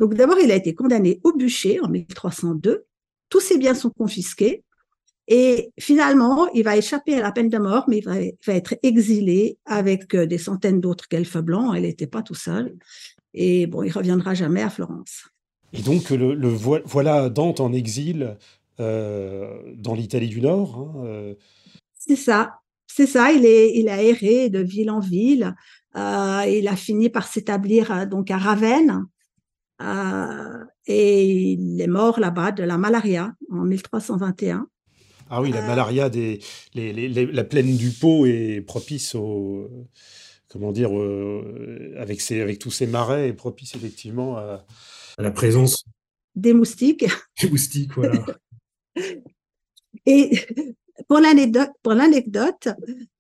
Donc 0.01 0.15
d'abord, 0.15 0.41
il 0.41 0.51
a 0.51 0.57
été 0.57 0.75
condamné 0.75 1.21
au 1.23 1.33
bûcher 1.33 1.79
en 1.79 1.89
1302, 1.89 2.87
tous 3.29 3.39
ses 3.39 3.57
biens 3.57 3.75
sont 3.75 3.91
confisqués 3.91 4.65
et 5.29 5.71
finalement, 5.79 6.49
il 6.55 6.65
va 6.65 6.77
échapper 6.77 7.15
à 7.15 7.21
la 7.21 7.31
peine 7.31 7.49
de 7.49 7.59
mort, 7.59 7.85
mais 7.87 7.99
il 7.99 8.05
va, 8.05 8.17
être 8.53 8.75
exilé 8.83 9.59
avec 9.65 10.17
euh, 10.17 10.27
des 10.27 10.39
centaines 10.39 10.81
d'autres 10.81 11.07
Guelfes 11.09 11.37
blancs, 11.37 11.75
il 11.77 11.83
n'était 11.83 12.09
pas 12.09 12.23
tout 12.23 12.35
seul 12.35 12.75
et 13.33 13.69
bon, 13.69 13.85
il 13.85 13.93
reviendra 13.93 14.35
jamais 14.35 14.63
à 14.63 14.71
Florence. 14.71 15.29
Et 15.73 15.83
donc, 15.83 16.11
le, 16.11 16.35
voilà 16.49 17.31
Dante 17.31 17.61
en 17.61 17.73
exil 17.73 18.37
dans 18.79 19.95
l'Italie 19.95 20.29
du 20.29 20.41
Nord. 20.41 20.79
Hein, 20.79 21.05
euh. 21.05 21.35
C'est 21.95 22.17
ça, 22.17 22.59
c'est 22.87 23.07
ça. 23.07 23.33
Il, 23.33 23.45
est, 23.45 23.77
il 23.77 23.89
a 23.89 24.03
erré 24.03 24.51
de 24.51 24.61
ville 24.61 24.91
en 24.91 25.01
ville. 25.01 25.55
Euh, 25.97 26.45
il 26.49 26.67
a 26.69 26.77
fini 26.77 27.11
par 27.11 27.27
s'établir 27.27 28.07
donc 28.07 28.31
à 28.31 28.39
Ravenne. 28.39 29.05
et 30.87 31.25
il 31.25 31.81
est 31.81 31.87
mort 31.87 32.19
là-bas 32.19 32.53
de 32.53 32.63
la 32.63 32.79
malaria 32.79 33.33
en 33.51 33.65
1321. 33.65 34.67
Ah 35.35 35.41
oui, 35.41 35.51
la 35.51 35.63
malaria 35.63 36.11
des 36.11 36.41
la 36.75 37.45
plaine 37.45 37.77
du 37.77 37.91
Pô 37.91 38.27
est 38.27 38.61
propice 38.61 39.15
au 39.15 39.69
comment 40.49 40.73
dire 40.73 40.91
avec 41.97 42.31
avec 42.31 42.59
tous 42.59 42.71
ces 42.71 42.87
marais 42.87 43.29
est 43.29 43.33
propice 43.33 43.75
effectivement 43.75 44.37
à, 44.37 44.67
à 45.17 45.23
la 45.23 45.31
présence 45.31 45.85
des 46.35 46.55
moustiques. 46.55 47.07
Des 47.41 47.49
moustiques, 47.49 47.95
voilà. 47.95 48.25
Et 50.07 50.31
pour 51.09 51.21
l'anecdote, 51.21 52.69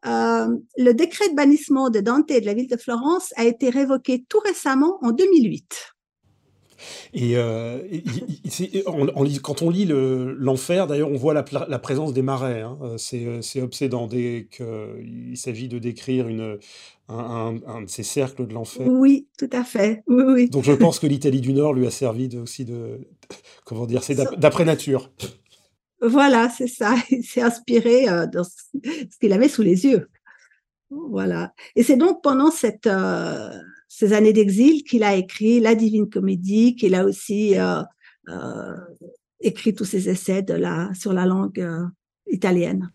euh, 0.06 0.56
le 0.76 0.92
décret 0.92 1.28
de 1.30 1.34
bannissement 1.34 1.90
de 1.90 2.00
Dante 2.00 2.30
et 2.30 2.40
de 2.40 2.46
la 2.46 2.54
ville 2.54 2.68
de 2.68 2.76
Florence 2.76 3.32
a 3.36 3.44
été 3.44 3.70
révoqué 3.70 4.24
tout 4.28 4.40
récemment 4.40 4.98
en 5.02 5.12
2008. 5.12 5.94
Et, 7.14 7.36
euh, 7.36 7.78
quand 9.42 9.62
on 9.62 9.70
lit 9.70 9.86
l'enfer, 9.86 10.86
d'ailleurs, 10.88 11.10
on 11.10 11.16
voit 11.16 11.34
la, 11.34 11.78
présence 11.78 12.12
des 12.12 12.22
marais. 12.22 12.62
Hein. 12.62 12.76
Euh, 12.82 13.40
c'est 13.42 13.62
obsédant 13.62 14.08
dès 14.08 14.48
qu'il 14.50 15.36
s'agit 15.36 15.68
de 15.68 15.78
décrire 15.78 16.26
une, 16.26 16.58
un, 17.08 17.52
de 17.52 17.88
ces 17.88 18.02
cercles 18.02 18.46
de 18.46 18.54
l'enfer. 18.54 18.88
Oui, 18.88 19.28
tout 19.38 19.50
à 19.52 19.62
fait. 19.62 20.02
Oui, 20.08 20.24
oui. 20.26 20.50
Donc 20.50 20.64
je 20.64 20.72
pense 20.72 20.98
que 20.98 21.06
l'Italie 21.06 21.40
du 21.40 21.52
Nord 21.52 21.72
lui 21.72 21.86
a 21.86 21.90
servi 21.90 22.36
aussi 22.36 22.64
de, 22.64 23.00
comment 23.64 23.86
dire, 23.86 24.02
c'est 24.02 24.16
d'après 24.38 24.64
nature. 24.64 25.10
Voilà, 26.02 26.50
c'est 26.50 26.66
ça. 26.66 26.96
Il 27.10 27.24
s'est 27.24 27.42
inspiré 27.42 28.08
euh, 28.08 28.26
de 28.26 28.42
ce 28.42 29.18
qu'il 29.20 29.32
avait 29.32 29.48
sous 29.48 29.62
les 29.62 29.84
yeux. 29.84 30.08
Voilà. 30.90 31.54
Et 31.76 31.82
c'est 31.82 31.96
donc 31.96 32.22
pendant 32.22 32.50
cette, 32.50 32.86
euh, 32.86 33.50
ces 33.88 34.12
années 34.12 34.32
d'exil 34.32 34.82
qu'il 34.82 35.04
a 35.04 35.14
écrit 35.14 35.60
La 35.60 35.74
Divine 35.74 36.10
Comédie, 36.10 36.74
qu'il 36.74 36.94
a 36.94 37.04
aussi 37.04 37.54
euh, 37.56 37.82
écrit 39.40 39.74
tous 39.74 39.86
ses 39.86 40.10
essais 40.10 40.42
de 40.42 40.54
la, 40.54 40.92
sur 40.92 41.14
la 41.14 41.24
langue 41.24 41.66
italienne. 42.30 42.90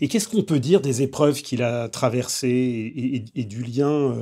Et 0.00 0.08
qu'est-ce 0.08 0.28
qu'on 0.28 0.42
peut 0.44 0.60
dire 0.60 0.80
des 0.80 1.02
épreuves 1.02 1.42
qu'il 1.42 1.62
a 1.62 1.88
traversées 1.88 3.28
et, 3.34 3.44
du 3.44 3.62
lien 3.62 4.16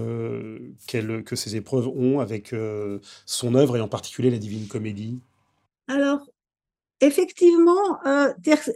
que 0.88 1.36
ces 1.36 1.54
épreuves 1.54 1.88
ont 1.88 2.18
avec 2.18 2.54
son 3.26 3.54
œuvre 3.54 3.76
et 3.76 3.80
en 3.80 3.88
particulier 3.88 4.30
la 4.30 4.38
Divine 4.38 4.66
Comédie? 4.66 5.20
Alors, 5.86 6.26
effectivement, 7.00 7.98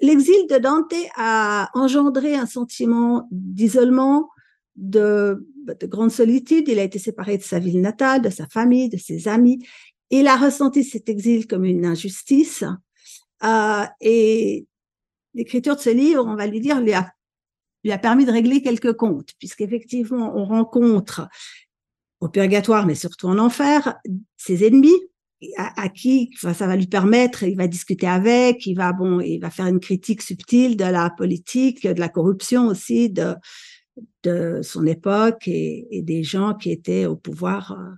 l'exil 0.03 0.47
de 0.49 0.59
Dante 0.59 0.95
a 1.17 1.71
engendré 1.75 2.35
un 2.35 2.47
sentiment 2.47 3.29
d'isolement, 3.31 4.29
de, 4.77 5.47
de, 5.67 5.87
grande 5.87 6.11
solitude. 6.11 6.69
Il 6.69 6.79
a 6.79 6.83
été 6.83 6.99
séparé 6.99 7.39
de 7.39 7.43
sa 7.43 7.59
ville 7.59 7.81
natale, 7.81 8.23
de 8.23 8.31
sa 8.31 8.47
famille, 8.47 8.89
de 8.89 8.97
ses 8.97 9.29
amis. 9.29 9.65
Il 10.11 10.27
a 10.27 10.37
ressenti 10.37 10.85
cet 10.85 11.09
exil 11.09 11.47
comme 11.47 11.65
une 11.65 11.87
injustice. 11.87 12.65
Euh, 13.45 13.85
et 14.01 14.67
l'écriture 15.35 15.77
de 15.77 15.81
ce 15.81 15.91
livre, 15.91 16.25
on 16.27 16.37
va 16.37 16.47
lui 16.47 16.61
dire, 16.61 16.81
lui 16.81 16.93
a, 16.93 17.13
lui 17.83 17.93
a 17.93 17.99
permis 17.99 18.25
de 18.25 18.33
régler 18.33 18.63
quelques 18.63 18.95
comptes, 18.95 19.31
puisqu'effectivement, 19.39 20.33
on 20.37 20.45
rencontre 20.45 21.29
au 22.21 22.29
purgatoire, 22.29 22.87
mais 22.87 22.95
surtout 22.95 23.29
en 23.29 23.39
enfer, 23.39 23.99
ses 24.37 24.67
ennemis, 24.67 24.99
à, 25.57 25.89
qui 25.89 26.31
ça 26.41 26.67
va 26.67 26.77
lui 26.77 26.87
permettre, 26.87 27.43
il 27.43 27.57
va 27.57 27.67
discuter 27.67 28.07
avec, 28.07 28.67
il 28.67 28.75
va 28.75 28.93
bon, 28.93 29.21
il 29.21 29.39
va 29.39 29.51
faire 29.51 29.67
une 29.67 29.81
critique 29.81 30.23
subtile 30.23 30.77
de 30.77 30.85
la 30.85 31.11
politique, 31.11 31.87
de 31.87 32.01
la 32.01 32.09
corruption 32.09 32.67
aussi, 32.67 33.11
de, 33.11 33.35
de 34.23 34.61
son 34.63 34.87
époque 34.87 35.47
et, 35.47 36.03
des 36.03 36.23
gens 36.23 36.55
qui 36.55 36.71
étaient 36.71 37.07
au 37.07 37.17
pouvoir 37.17 37.73
euh, 37.73 37.95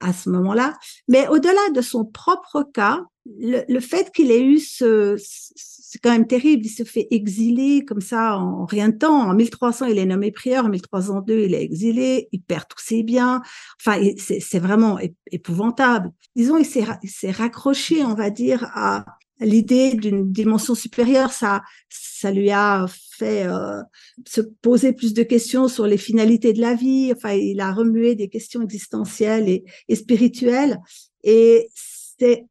à 0.00 0.12
ce 0.12 0.30
moment-là. 0.30 0.74
Mais 1.08 1.28
au-delà 1.28 1.70
de 1.74 1.80
son 1.80 2.04
propre 2.04 2.62
cas, 2.72 3.04
le, 3.38 3.80
fait 3.80 4.10
qu'il 4.12 4.30
ait 4.30 4.42
eu 4.42 4.58
ce, 4.58 5.16
c'est 5.18 5.98
quand 5.98 6.10
même 6.10 6.26
terrible, 6.26 6.66
il 6.66 6.70
se 6.70 6.84
fait 6.84 7.08
exiler 7.10 7.84
comme 7.84 8.00
ça 8.00 8.36
en 8.36 8.64
rien 8.64 8.90
de 8.90 8.96
temps. 8.96 9.28
En 9.28 9.34
1300, 9.34 9.86
il 9.86 9.98
est 9.98 10.06
nommé 10.06 10.30
prieur, 10.30 10.66
en 10.66 10.68
1302, 10.68 11.40
il 11.40 11.54
est 11.54 11.62
exilé, 11.62 12.28
il 12.32 12.42
perd 12.42 12.64
tous 12.68 12.82
ses 12.82 13.02
biens. 13.02 13.42
Enfin, 13.80 14.00
c'est 14.18 14.58
vraiment 14.58 14.98
épouvantable. 15.30 16.10
Disons, 16.36 16.58
il 16.58 16.66
s'est 16.66 17.30
raccroché, 17.30 18.04
on 18.04 18.14
va 18.14 18.30
dire, 18.30 18.70
à 18.74 19.04
l'idée 19.40 19.94
d'une 19.94 20.32
dimension 20.32 20.74
supérieure. 20.74 21.32
Ça, 21.32 21.62
ça 21.88 22.30
lui 22.30 22.50
a 22.50 22.86
fait 23.16 23.46
euh, 23.46 23.80
se 24.26 24.40
poser 24.40 24.92
plus 24.92 25.14
de 25.14 25.22
questions 25.22 25.68
sur 25.68 25.86
les 25.86 25.98
finalités 25.98 26.52
de 26.52 26.60
la 26.60 26.74
vie. 26.74 27.12
Enfin, 27.14 27.32
il 27.32 27.60
a 27.60 27.72
remué 27.72 28.14
des 28.14 28.28
questions 28.28 28.62
existentielles 28.62 29.48
et, 29.48 29.64
et 29.88 29.96
spirituelles. 29.96 30.78
Et 31.22 31.68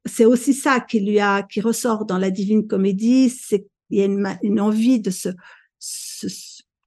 c'est 0.05 0.25
aussi 0.25 0.53
ça 0.53 0.79
qui 0.79 0.99
lui 1.01 1.19
a, 1.19 1.43
qui 1.43 1.61
ressort 1.61 2.05
dans 2.05 2.17
la 2.17 2.31
Divine 2.31 2.67
Comédie. 2.67 3.29
C'est 3.29 3.67
il 3.89 3.99
y 3.99 4.01
a 4.01 4.05
une, 4.05 4.37
une 4.43 4.59
envie 4.59 4.99
de 4.99 5.09
se, 5.09 5.29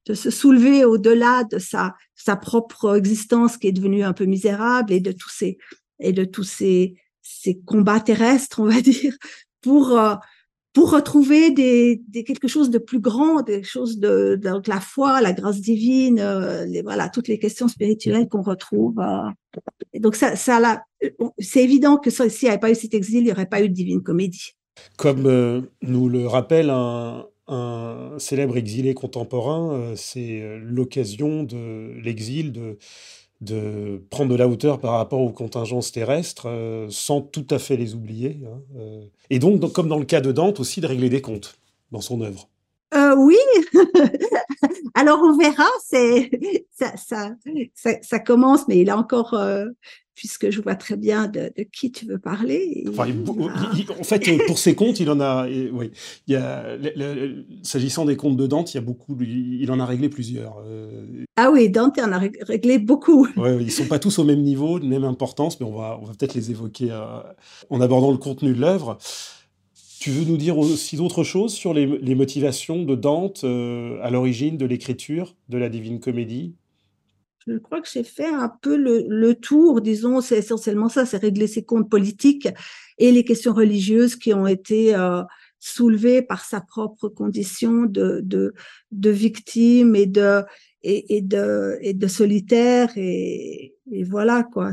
de 0.05 0.13
se 0.13 0.29
soulever 0.29 0.85
au-delà 0.85 1.43
de 1.45 1.57
sa, 1.57 1.95
sa 2.15 2.35
propre 2.35 2.95
existence 2.95 3.57
qui 3.57 3.67
est 3.67 3.71
devenue 3.71 4.03
un 4.03 4.13
peu 4.13 4.25
misérable 4.25 4.93
et 4.93 4.99
de 4.99 5.11
tous 5.11 5.29
ces 5.29 5.57
et 5.99 6.13
de 6.13 6.25
tous 6.25 6.43
ces, 6.43 6.95
ces 7.21 7.59
combats 7.59 7.99
terrestres, 7.99 8.59
on 8.59 8.65
va 8.65 8.81
dire, 8.81 9.15
pour 9.61 9.97
euh, 9.97 10.15
pour 10.73 10.91
retrouver 10.91 11.51
des, 11.51 12.01
des, 12.07 12.23
quelque 12.23 12.47
chose 12.47 12.69
de 12.69 12.77
plus 12.77 13.01
grand, 13.01 13.41
des 13.41 13.61
choses 13.61 13.99
de, 13.99 14.39
de, 14.41 14.69
la 14.69 14.79
foi, 14.79 15.19
la 15.19 15.33
grâce 15.33 15.59
divine, 15.59 16.17
euh, 16.19 16.65
les, 16.65 16.81
voilà, 16.81 17.09
toutes 17.09 17.27
les 17.27 17.39
questions 17.39 17.67
spirituelles 17.67 18.29
qu'on 18.29 18.41
retrouve. 18.41 18.97
Euh. 18.99 19.59
Donc 19.99 20.15
ça, 20.15 20.37
ça 20.37 20.81
c'est 21.39 21.63
évident 21.63 21.97
que 21.97 22.09
s'il 22.09 22.29
n'y 22.43 22.49
avait 22.49 22.59
pas 22.59 22.71
eu 22.71 22.75
cet 22.75 22.93
exil, 22.93 23.19
il 23.19 23.25
n'y 23.25 23.31
aurait 23.33 23.47
pas 23.47 23.61
eu 23.61 23.67
de 23.67 23.73
divine 23.73 24.01
comédie. 24.01 24.53
Comme 24.97 25.67
nous 25.81 26.07
le 26.07 26.25
rappelle 26.25 26.69
un, 26.69 27.25
un 27.47 28.15
célèbre 28.17 28.55
exilé 28.55 28.93
contemporain, 28.93 29.93
c'est 29.97 30.57
l'occasion 30.63 31.43
de 31.43 31.99
l'exil 32.01 32.53
de 32.53 32.77
de 33.41 34.01
prendre 34.11 34.31
de 34.31 34.35
la 34.35 34.47
hauteur 34.47 34.79
par 34.79 34.93
rapport 34.93 35.21
aux 35.21 35.31
contingences 35.31 35.91
terrestres 35.91 36.47
euh, 36.47 36.87
sans 36.89 37.21
tout 37.21 37.45
à 37.49 37.59
fait 37.59 37.75
les 37.75 37.95
oublier. 37.95 38.39
Hein, 38.45 38.61
euh. 38.77 39.01
Et 39.29 39.39
donc, 39.39 39.73
comme 39.73 39.87
dans 39.87 39.99
le 39.99 40.05
cas 40.05 40.21
de 40.21 40.31
Dante, 40.31 40.59
aussi 40.59 40.79
de 40.79 40.87
régler 40.87 41.09
des 41.09 41.21
comptes 41.21 41.55
dans 41.91 42.01
son 42.01 42.21
œuvre. 42.21 42.47
Euh, 42.93 43.15
oui, 43.15 43.37
alors 44.93 45.19
on 45.23 45.37
verra, 45.37 45.67
ça, 46.71 47.35
ça, 48.01 48.19
commence, 48.19 48.67
mais 48.67 48.79
il 48.79 48.89
a 48.89 48.97
encore 48.97 49.33
puisque 50.21 50.51
je 50.51 50.61
vois 50.61 50.75
très 50.75 50.97
bien 50.97 51.27
de, 51.27 51.51
qui 51.73 51.91
tu 51.91 52.05
veux 52.05 52.19
parler. 52.19 52.85
en 52.95 54.03
fait, 54.03 54.45
pour 54.45 54.59
ses 54.59 54.75
comptes, 54.75 54.99
il 54.99 55.09
en 55.09 55.19
a. 55.19 55.47
Oui, 55.47 55.89
il 56.27 57.45
s'agissant 57.63 58.05
des 58.05 58.15
comptes 58.15 58.37
de 58.37 58.45
Dante, 58.45 58.71
il 58.71 58.77
y 58.77 58.77
a 58.77 58.81
beaucoup. 58.81 59.17
Il 59.19 59.71
en 59.71 59.79
a 59.79 59.85
réglé 59.87 60.09
plusieurs. 60.09 60.61
Euh. 60.63 61.25
Ah 61.37 61.49
oui, 61.51 61.71
Dante 61.71 61.97
en 61.97 62.11
a 62.11 62.19
réglé 62.19 62.77
beaucoup. 62.77 63.27
Ouais, 63.35 63.57
ils 63.63 63.71
sont 63.71 63.87
pas 63.87 63.97
tous 63.97 64.19
au 64.19 64.23
même 64.23 64.43
niveau, 64.43 64.79
de 64.79 64.85
même 64.85 65.05
importance, 65.05 65.59
mais 65.59 65.65
on 65.65 65.75
va, 65.75 65.97
on 65.99 66.05
va 66.05 66.13
peut-être 66.13 66.35
les 66.35 66.51
évoquer 66.51 66.91
euh, 66.91 67.23
en 67.71 67.81
abordant 67.81 68.11
le 68.11 68.17
contenu 68.17 68.53
de 68.53 68.61
l'œuvre. 68.61 68.99
Tu 69.99 70.11
veux 70.11 70.25
nous 70.25 70.37
dire 70.37 70.59
aussi 70.59 70.97
d'autres 70.97 71.23
choses 71.23 71.51
sur 71.51 71.73
les, 71.73 72.13
motivations 72.13 72.83
de 72.83 72.93
Dante 72.93 73.43
euh, 73.43 73.97
à 74.03 74.11
l'origine 74.11 74.55
de 74.55 74.67
l'écriture 74.67 75.35
de 75.49 75.57
la 75.57 75.69
Divine 75.69 75.99
Comédie? 75.99 76.53
Je 77.51 77.57
crois 77.57 77.81
que 77.81 77.87
j'ai 77.91 78.03
fait 78.03 78.27
un 78.27 78.49
peu 78.61 78.75
le, 78.75 79.33
tour, 79.35 79.81
disons, 79.81 80.21
c'est 80.21 80.37
essentiellement 80.37 80.89
ça, 80.89 81.05
c'est 81.05 81.17
régler 81.17 81.47
ses 81.47 81.63
comptes 81.63 81.89
politiques 81.89 82.47
et 82.97 83.11
les 83.11 83.23
questions 83.23 83.53
religieuses 83.53 84.15
qui 84.15 84.33
ont 84.33 84.47
été 84.47 84.95
euh, 84.95 85.23
soulevées 85.59 86.21
par 86.21 86.45
sa 86.45 86.61
propre 86.61 87.09
condition 87.09 87.85
de, 87.85 88.53
victime 88.91 89.95
et 89.95 90.05
de, 90.07 90.45
solitaire 92.07 92.91
et, 92.95 93.75
voilà 94.07 94.47
quoi 94.53 94.71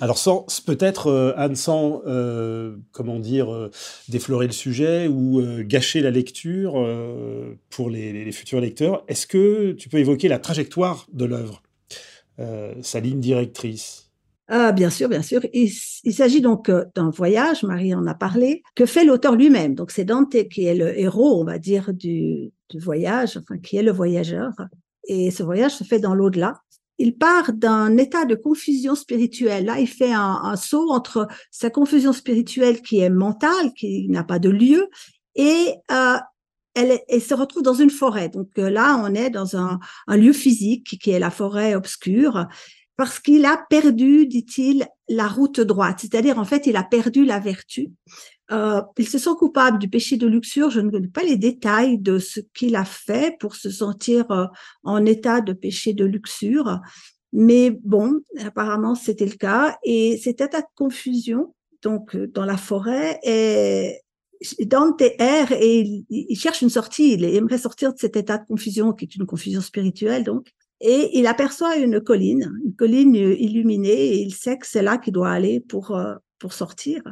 alors 0.00 0.18
peut-être 0.66 1.06
euh, 1.06 1.32
Anne 1.36 1.54
sans 1.54 2.02
euh, 2.06 2.76
comment 2.90 3.20
dire 3.20 3.70
déflorer 4.08 4.46
le 4.46 4.52
sujet 4.52 5.06
ou 5.06 5.40
gâcher 5.62 6.00
la 6.00 6.10
lecture 6.10 6.72
pour 7.70 7.88
les, 7.88 8.32
futurs 8.32 8.60
lecteurs 8.60 9.04
est-ce 9.06 9.28
que 9.28 9.72
tu 9.72 9.88
peux 9.88 9.98
évoquer 9.98 10.26
la 10.26 10.40
trajectoire 10.40 11.06
de 11.12 11.24
l'œuvre? 11.24 11.62
Sa 12.82 13.00
ligne 13.00 13.20
directrice 13.20 14.06
ah, 14.48 14.70
bien 14.70 14.90
sûr, 14.90 15.08
bien 15.08 15.22
sûr. 15.22 15.40
Il, 15.52 15.70
s'agit 15.70 16.40
donc 16.40 16.68
euh, 16.68 16.84
d'un 16.94 17.10
voyage, 17.10 17.64
Marie 17.64 17.94
en 17.94 18.06
a 18.06 18.14
parlé, 18.14 18.62
que 18.76 18.86
fait 18.86 19.04
l'auteur 19.04 19.34
lui-même. 19.34 19.74
Donc 19.74 19.90
c'est 19.90 20.04
Dante 20.04 20.48
qui 20.48 20.66
est 20.66 20.74
le 20.74 20.98
héros, 20.98 21.40
on 21.40 21.44
va 21.44 21.58
dire, 21.58 21.92
du, 21.92 22.52
voyage, 22.74 23.36
enfin 23.36 23.58
qui 23.58 23.76
est 23.76 23.82
le 23.82 23.90
voyageur. 23.90 24.52
Et 25.08 25.32
ce 25.32 25.42
voyage 25.42 25.72
se 25.72 25.84
fait 25.84 25.98
dans 25.98 26.14
l'au-delà. 26.14 26.60
Il 26.98 27.18
part 27.18 27.52
d'un 27.52 27.96
état 27.96 28.24
de 28.24 28.36
confusion 28.36 28.94
spirituelle. 28.94 29.66
Là, 29.66 29.80
il 29.80 29.88
fait 29.88 30.12
un, 30.12 30.54
saut 30.56 30.90
entre 30.90 31.26
sa 31.50 31.68
confusion 31.68 32.12
spirituelle 32.12 32.82
qui 32.82 33.00
est 33.00 33.10
mentale, 33.10 33.72
qui 33.76 34.08
n'a 34.08 34.24
pas 34.24 34.38
de 34.38 34.48
lieu, 34.48 34.88
et 35.34 35.74
euh, 35.90 36.16
elle, 36.76 37.22
se 37.22 37.34
retrouve 37.34 37.62
dans 37.62 37.74
une 37.74 37.90
forêt. 37.90 38.28
Donc 38.28 38.50
euh, 38.58 38.68
là, 38.68 39.00
on 39.02 39.14
est 39.14 39.30
dans 39.30 39.56
un, 39.56 39.80
lieu 40.08 40.32
physique 40.32 40.98
qui 41.00 41.10
est 41.10 41.18
la 41.18 41.30
forêt 41.30 41.74
obscure, 41.74 42.46
parce 42.96 43.18
qu'il 43.18 43.44
a 43.44 43.58
perdu, 43.68 44.26
dit-il, 44.26 44.86
la 45.08 45.26
route 45.26 45.60
droite. 45.60 45.98
C'est-à-dire, 46.00 46.38
en 46.38 46.44
fait, 46.44 46.66
il 46.66 46.76
a 46.76 46.82
perdu 46.82 47.24
la 47.24 47.40
vertu. 47.40 47.92
Euh, 48.52 48.80
il 48.96 49.08
se 49.08 49.18
sent 49.18 49.30
coupable 49.38 49.78
du 49.78 49.88
péché 49.88 50.16
de 50.16 50.26
luxure. 50.26 50.70
Je 50.70 50.80
ne 50.80 50.90
connais 50.90 51.08
pas 51.08 51.22
les 51.22 51.36
détails 51.36 51.98
de 51.98 52.18
ce 52.18 52.40
qu'il 52.54 52.76
a 52.76 52.84
fait 52.84 53.36
pour 53.38 53.54
se 53.54 53.70
sentir 53.70 54.30
euh, 54.30 54.46
en 54.82 55.04
état 55.04 55.40
de 55.40 55.52
péché 55.52 55.94
de 55.94 56.04
luxure. 56.04 56.80
Mais 57.32 57.70
bon, 57.70 58.20
apparemment, 58.44 58.94
c'était 58.94 59.26
le 59.26 59.36
cas. 59.36 59.76
Et 59.82 60.18
cet 60.22 60.40
état 60.40 60.60
de 60.60 60.66
confusion, 60.74 61.54
donc 61.82 62.16
dans 62.16 62.46
la 62.46 62.56
forêt, 62.56 63.18
est, 63.22 64.00
Dante 64.60 65.02
erre 65.18 65.52
et 65.52 66.04
il, 66.08 66.38
cherche 66.38 66.62
une 66.62 66.70
sortie, 66.70 67.14
il 67.14 67.24
aimerait 67.24 67.58
sortir 67.58 67.92
de 67.92 67.98
cet 67.98 68.16
état 68.16 68.38
de 68.38 68.46
confusion 68.46 68.92
qui 68.92 69.04
est 69.04 69.16
une 69.16 69.26
confusion 69.26 69.60
spirituelle 69.60 70.24
donc. 70.24 70.52
Et 70.80 71.18
il 71.18 71.26
aperçoit 71.26 71.76
une 71.76 72.00
colline, 72.00 72.52
une 72.64 72.74
colline 72.74 73.14
illuminée 73.14 74.08
et 74.14 74.18
il 74.20 74.34
sait 74.34 74.58
que 74.58 74.66
c'est 74.66 74.82
là 74.82 74.98
qu'il 74.98 75.14
doit 75.14 75.30
aller 75.30 75.60
pour, 75.60 75.92
euh, 75.92 76.14
pour 76.38 76.52
sortir. 76.52 77.02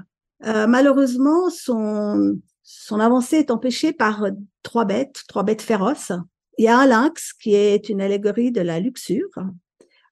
Euh, 0.44 0.66
malheureusement, 0.66 1.48
son, 1.48 2.38
son 2.62 3.00
avancée 3.00 3.36
est 3.36 3.50
empêchée 3.50 3.94
par 3.94 4.26
trois 4.62 4.84
bêtes, 4.84 5.22
trois 5.28 5.44
bêtes 5.44 5.62
féroces. 5.62 6.12
Il 6.58 6.64
y 6.64 6.68
a 6.68 6.78
un 6.78 6.86
lynx 6.86 7.32
qui 7.32 7.54
est 7.54 7.88
une 7.88 8.02
allégorie 8.02 8.52
de 8.52 8.60
la 8.60 8.80
luxure, 8.80 9.30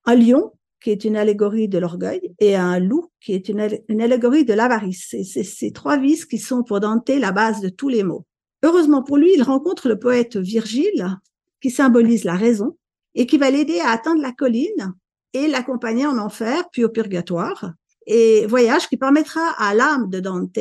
un 0.07 0.15
lion 0.15 0.53
qui 0.83 0.91
est 0.91 1.05
une 1.05 1.17
allégorie 1.17 1.69
de 1.69 1.79
l'orgueil, 1.79 2.35
et 2.39 2.57
un 2.57 2.79
loup, 2.79 3.11
qui 3.21 3.33
est 3.33 3.49
une, 3.49 3.61
allégorie 4.01 4.45
de 4.45 4.53
l'avarice. 4.53 5.15
C'est 5.25 5.45
ces 5.45 5.73
trois 5.73 5.97
vices 5.97 6.27
qui 6.27 6.39
sont 6.39 6.63
pour 6.63 6.81
Dante 6.81 7.09
la 7.09 7.33
base 7.33 7.61
de 7.61 7.69
tous 7.69 7.89
les 7.89 8.03
mots. 8.03 8.27
Heureusement 8.63 9.03
pour 9.03 9.17
lui, 9.17 9.33
il 9.35 9.43
rencontre 9.43 9.89
le 9.89 9.99
poète 9.99 10.37
Virgile, 10.37 11.17
qui 11.61 11.71
symbolise 11.71 12.25
la 12.25 12.35
raison, 12.35 12.77
et 13.15 13.27
qui 13.27 13.39
va 13.39 13.51
l'aider 13.51 13.81
à 13.81 13.91
atteindre 13.91 14.23
la 14.23 14.33
colline 14.33 14.95
et 15.33 15.49
l'accompagner 15.49 16.07
en 16.07 16.19
enfer, 16.19 16.69
puis 16.73 16.85
au 16.85 16.89
purgatoire. 16.89 17.73
Et 18.07 18.47
voyage 18.47 18.89
qui 18.89 18.97
permettra 18.97 19.51
à 19.59 19.75
l'âme 19.75 20.11
de 20.11 20.21
Dante 20.21 20.59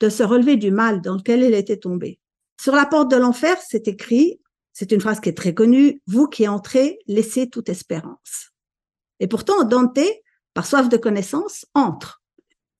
de 0.00 0.08
se 0.08 0.22
relever 0.22 0.56
du 0.56 0.70
mal 0.70 1.00
dans 1.00 1.16
lequel 1.16 1.42
elle 1.42 1.54
était 1.54 1.76
tombée. 1.76 2.18
Sur 2.60 2.74
la 2.74 2.86
porte 2.86 3.10
de 3.10 3.16
l'enfer, 3.16 3.56
c'est 3.66 3.88
écrit, 3.88 4.40
c'est 4.72 4.92
une 4.92 5.00
phrase 5.00 5.20
qui 5.20 5.28
est 5.28 5.36
très 5.36 5.54
connue, 5.54 6.00
vous 6.06 6.28
qui 6.28 6.46
entrez, 6.46 6.98
laissez 7.06 7.48
toute 7.48 7.68
espérance. 7.68 8.53
Et 9.20 9.26
pourtant, 9.26 9.64
Dante, 9.64 10.00
par 10.54 10.66
soif 10.66 10.88
de 10.88 10.96
connaissance, 10.96 11.66
entre. 11.74 12.22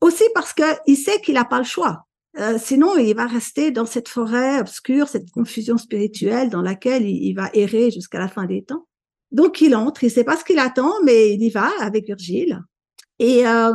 Aussi 0.01 0.25
parce 0.35 0.53
qu'il 0.53 0.97
sait 0.97 1.21
qu'il 1.21 1.35
n'a 1.35 1.45
pas 1.45 1.59
le 1.59 1.65
choix. 1.65 2.07
Euh, 2.39 2.59
sinon, 2.59 2.97
il 2.97 3.15
va 3.15 3.27
rester 3.27 3.71
dans 3.71 3.87
cette 3.87 4.09
forêt 4.09 4.61
obscure, 4.61 5.09
cette 5.09 5.31
confusion 5.31 5.79
spirituelle 5.79 6.51
dans 6.51 6.63
laquelle 6.63 7.07
il, 7.07 7.33
va 7.35 7.49
errer 7.55 7.91
jusqu'à 7.91 8.19
la 8.19 8.29
fin 8.29 8.45
des 8.45 8.65
temps. 8.65 8.87
Donc, 9.31 9.61
il 9.61 9.75
entre, 9.75 10.03
il 10.03 10.09
ne 10.09 10.13
sait 10.13 10.25
pas 10.25 10.37
ce 10.37 10.45
qu'il 10.45 10.59
attend, 10.59 10.93
mais 11.05 11.33
il 11.35 11.43
y 11.43 11.51
va 11.51 11.71
avec 11.81 12.07
Virgile. 12.07 12.61
Et 13.19 13.47
euh, 13.47 13.73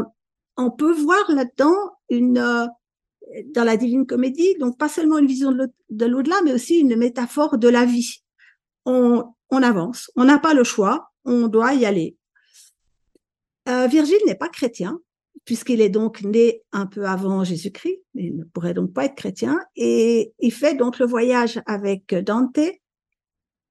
on 0.57 0.71
peut 0.71 0.93
voir 0.93 1.23
là-dedans 1.29 1.75
une, 2.09 2.37
euh, 2.37 2.65
dans 3.53 3.63
la 3.63 3.77
Divine 3.77 4.05
Comédie, 4.05 4.55
donc 4.59 4.77
pas 4.77 4.89
seulement 4.89 5.17
une 5.17 5.27
vision 5.27 5.51
de 5.51 6.05
l'au-delà, 6.05 6.35
mais 6.43 6.53
aussi 6.53 6.79
une 6.79 6.97
métaphore 6.97 7.57
de 7.57 7.69
la 7.69 7.85
vie. 7.85 8.23
On, 8.85 9.23
on 9.49 9.63
avance, 9.63 10.11
on 10.15 10.25
n'a 10.25 10.39
pas 10.39 10.53
le 10.53 10.63
choix, 10.63 11.11
on 11.25 11.47
doit 11.47 11.73
y 11.73 11.85
aller. 11.85 12.17
Euh, 13.69 13.88
Virgile 13.88 14.21
n'est 14.25 14.36
pas 14.36 14.49
chrétien, 14.49 14.99
puisqu'il 15.45 15.82
est 15.82 15.89
donc 15.89 16.23
né 16.23 16.63
un 16.71 16.88
peu 16.88 17.05
avant 17.05 17.43
Jésus-Christ, 17.43 18.01
il 18.15 18.38
ne 18.38 18.43
pourrait 18.43 18.73
donc 18.73 18.93
pas 18.93 19.05
être 19.05 19.15
chrétien, 19.15 19.60
et 19.75 20.34
il 20.39 20.51
fait 20.51 20.75
donc 20.75 20.97
le 20.99 21.05
voyage 21.05 21.62
avec 21.65 22.13
Dante 22.15 22.60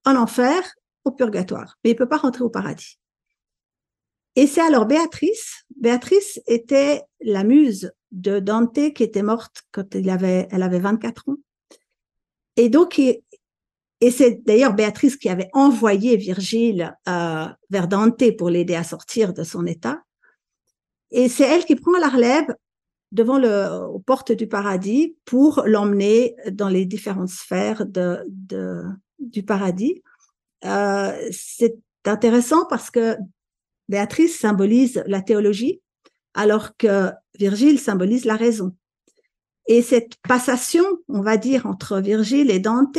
en 0.04 0.16
enfer 0.16 0.62
au 1.04 1.10
purgatoire, 1.10 1.76
mais 1.82 1.90
il 1.90 1.96
peut 1.96 2.08
pas 2.08 2.18
rentrer 2.18 2.44
au 2.44 2.50
paradis. 2.50 2.98
Et 4.36 4.46
c'est 4.46 4.60
alors 4.60 4.86
Béatrice. 4.86 5.64
Béatrice 5.76 6.40
était 6.46 7.02
la 7.20 7.42
muse 7.42 7.92
de 8.12 8.38
Dante 8.38 8.92
qui 8.94 9.02
était 9.02 9.24
morte 9.24 9.64
quand 9.72 9.96
il 9.96 10.08
avait, 10.10 10.46
elle 10.52 10.62
avait 10.62 10.78
24 10.78 11.30
ans. 11.30 11.36
Et 12.54 12.68
donc, 12.68 13.00
et 14.00 14.10
c'est 14.10 14.42
d'ailleurs 14.44 14.74
Béatrice 14.74 15.16
qui 15.16 15.28
avait 15.28 15.50
envoyé 15.52 16.16
Virgile 16.16 16.96
euh, 17.08 17.46
vers 17.70 17.88
Dante 17.88 18.36
pour 18.36 18.50
l'aider 18.50 18.76
à 18.76 18.84
sortir 18.84 19.32
de 19.32 19.42
son 19.42 19.66
état. 19.66 20.02
Et 21.10 21.28
c'est 21.28 21.44
elle 21.44 21.64
qui 21.64 21.74
prend 21.74 21.98
la 21.98 22.08
relève 22.08 22.54
devant 23.10 23.38
le, 23.38 23.86
aux 23.86 23.98
portes 23.98 24.32
du 24.32 24.46
paradis 24.46 25.16
pour 25.24 25.62
l'emmener 25.64 26.36
dans 26.50 26.68
les 26.68 26.84
différentes 26.84 27.30
sphères 27.30 27.86
de, 27.86 28.18
de 28.28 28.82
du 29.18 29.42
paradis. 29.42 30.02
Euh, 30.64 31.12
c'est 31.32 31.76
intéressant 32.04 32.66
parce 32.66 32.90
que 32.90 33.16
Béatrice 33.88 34.38
symbolise 34.38 35.02
la 35.06 35.22
théologie, 35.22 35.80
alors 36.34 36.76
que 36.76 37.10
Virgile 37.38 37.80
symbolise 37.80 38.24
la 38.24 38.36
raison. 38.36 38.76
Et 39.66 39.82
cette 39.82 40.16
passation, 40.28 40.84
on 41.08 41.20
va 41.20 41.36
dire, 41.36 41.66
entre 41.66 42.00
Virgile 42.00 42.50
et 42.50 42.60
Dante 42.60 42.98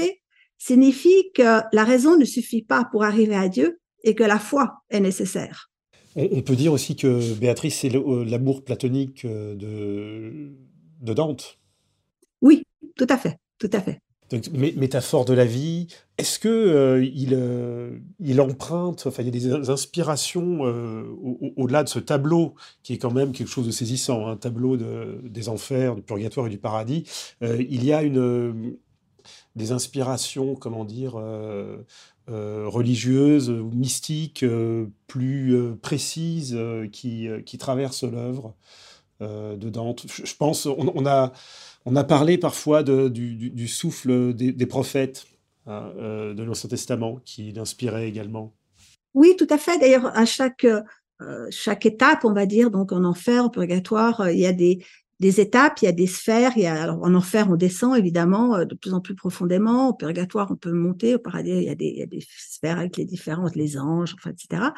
signifie 0.59 1.31
que 1.33 1.61
la 1.73 1.83
raison 1.83 2.15
ne 2.17 2.25
suffit 2.25 2.61
pas 2.61 2.85
pour 2.91 3.03
arriver 3.03 3.35
à 3.35 3.49
Dieu 3.49 3.79
et 4.03 4.13
que 4.13 4.23
la 4.23 4.37
foi 4.37 4.83
est 4.91 4.99
nécessaire. 4.99 5.71
On, 6.15 6.41
peut 6.41 6.55
dire 6.55 6.73
aussi 6.73 6.95
que 6.95 7.33
Béatrice, 7.35 7.79
c'est 7.79 7.95
euh, 7.95 8.25
l'amour 8.25 8.63
platonique 8.63 9.25
euh, 9.25 9.55
de, 9.55 10.51
de 11.01 11.13
Dante. 11.13 11.59
Oui, 12.41 12.63
tout 12.97 13.07
à 13.09 13.17
fait, 13.17 13.37
tout 13.57 13.69
à 13.73 13.79
fait. 13.79 14.01
Donc, 14.29 14.47
métaphore 14.51 15.25
de 15.25 15.33
la 15.33 15.45
vie. 15.45 15.87
Est-ce 16.17 16.37
que 16.37 16.47
euh, 16.47 17.03
il, 17.03 17.33
euh, 17.33 17.97
il, 18.19 18.39
emprunte, 18.41 19.05
enfin, 19.07 19.23
il 19.23 19.25
y 19.25 19.29
a 19.29 19.31
des 19.31 19.69
inspirations 19.69 20.65
euh, 20.67 21.03
au-delà 21.57 21.83
de 21.83 21.89
ce 21.89 21.99
tableau 21.99 22.53
qui 22.83 22.93
est 22.93 22.97
quand 22.97 23.11
même 23.11 23.31
quelque 23.31 23.47
chose 23.47 23.65
de 23.65 23.71
saisissant, 23.71 24.27
un 24.27 24.37
tableau 24.37 24.77
de, 24.77 25.19
des 25.23 25.49
enfers, 25.49 25.95
du 25.95 26.03
purgatoire 26.03 26.45
et 26.45 26.49
du 26.49 26.59
paradis. 26.59 27.05
il 27.41 27.83
y 27.83 27.91
a 27.91 28.03
une 28.03 28.77
des 29.59 29.71
inspirations, 29.71 30.55
comment 30.55 30.85
dire, 30.85 31.21
religieuses 32.27 33.49
ou 33.49 33.69
mystiques 33.69 34.43
plus 35.07 35.75
précises 35.81 36.57
qui, 36.91 37.57
traversent 37.59 38.03
l'œuvre 38.03 38.55
de 39.21 39.69
Dante. 39.69 40.05
Je 40.07 40.35
pense, 40.35 40.65
on, 40.65 41.05
a 41.05 41.31
on 41.85 41.95
a 41.95 42.03
parlé 42.03 42.37
parfois 42.37 42.83
du, 42.83 43.67
souffle 43.67 44.33
des, 44.33 44.65
prophètes 44.65 45.25
hein, 45.65 45.91
euh, 45.97 46.33
de 46.33 46.43
l'Ancien 46.43 46.69
Testament 46.69 47.19
qui 47.25 47.51
l'inspirait 47.51 48.07
également. 48.07 48.53
Oui, 49.13 49.35
tout 49.37 49.47
à 49.49 49.57
fait. 49.57 49.79
D'ailleurs, 49.79 50.15
à 50.15 50.25
chaque, 50.25 50.65
euh, 50.65 51.47
chaque 51.49 51.85
étape, 51.85 52.25
on 52.25 52.33
va 52.33 52.45
dire, 52.45 52.69
donc 52.69 52.91
en 52.91 53.03
enfer, 53.03 53.45
en 53.45 53.49
purgatoire, 53.49 54.21
euh, 54.21 54.31
il 54.31 54.39
y 54.39 54.45
a 54.45 54.53
des, 54.53 54.85
des 55.19 55.41
étapes, 55.41 55.81
il 55.81 55.85
y 55.85 55.87
a 55.87 55.91
des 55.91 56.07
sphères. 56.07 56.53
Il 56.55 56.63
y 56.63 56.67
a, 56.67 56.81
alors, 56.81 57.03
en 57.03 57.13
enfer, 57.13 57.47
on 57.49 57.55
descend 57.55 57.97
évidemment 57.97 58.63
de 58.63 58.75
plus 58.75 58.93
en 58.93 59.01
plus 59.01 59.15
profondément. 59.15 59.89
Au 59.89 59.93
purgatoire, 59.93 60.49
on 60.51 60.55
peut 60.55 60.71
monter. 60.71 61.15
Au 61.15 61.19
paradis, 61.19 61.51
il 61.51 61.63
y 61.63 61.69
a 61.69 61.75
des, 61.75 62.27
sphères 62.37 62.79
avec 62.79 62.97
les 62.97 63.05
différences, 63.05 63.55
les 63.55 63.77
anges, 63.77 64.15
enfin, 64.17 64.31
etc. 64.31 64.71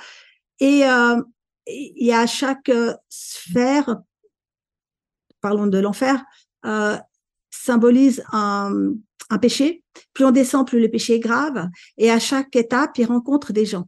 Et 0.60 0.84
il 1.68 2.06
y 2.06 2.12
a 2.12 2.26
chaque 2.26 2.72
sphère, 3.10 4.02
parlons 5.42 5.68
de 5.68 5.78
l'enfer, 5.78 6.24
euh, 6.66 6.98
symbolise 7.50 8.24
un, 8.32 8.94
un, 9.30 9.38
péché. 9.38 9.84
Plus 10.14 10.26
on 10.26 10.32
descend, 10.32 10.68
plus 10.68 10.80
le 10.80 10.90
péché 10.90 11.16
est 11.16 11.20
grave. 11.20 11.68
Et 11.98 12.10
à 12.10 12.20
chaque 12.20 12.56
étape, 12.56 12.98
il 12.98 13.06
rencontre 13.06 13.54
des 13.54 13.66
gens. 13.66 13.88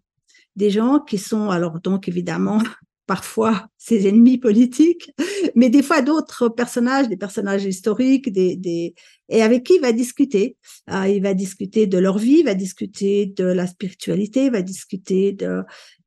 Des 0.56 0.70
gens 0.70 1.00
qui 1.00 1.18
sont, 1.18 1.50
alors 1.50 1.80
donc 1.80 2.08
évidemment, 2.08 2.62
parfois 3.06 3.68
ses 3.78 4.08
ennemis 4.08 4.38
politiques, 4.38 5.12
mais 5.56 5.70
des 5.70 5.84
fois 5.84 6.02
d'autres 6.02 6.50
personnages, 6.50 7.10
des 7.10 7.18
personnages 7.18 7.66
historiques, 7.66 8.32
des, 8.32 8.56
des, 8.56 8.96
et 9.30 9.42
avec 9.42 9.63
qui 9.63 9.76
il 9.76 9.82
va 9.82 9.92
discuter. 9.92 10.58
Euh, 10.89 11.08
il 11.08 11.22
va 11.22 11.34
discuter 11.34 11.88
de 11.88 11.98
leur 11.98 12.18
vie, 12.18 12.39
il 12.39 12.46
va 12.46 12.54
discuter 12.54 13.26
de 13.26 13.46
la 13.46 13.68
spiritualité, 13.68 14.46
il 14.46 14.52
va 14.52 14.62
discuter 14.62 15.34
de, 15.34 15.63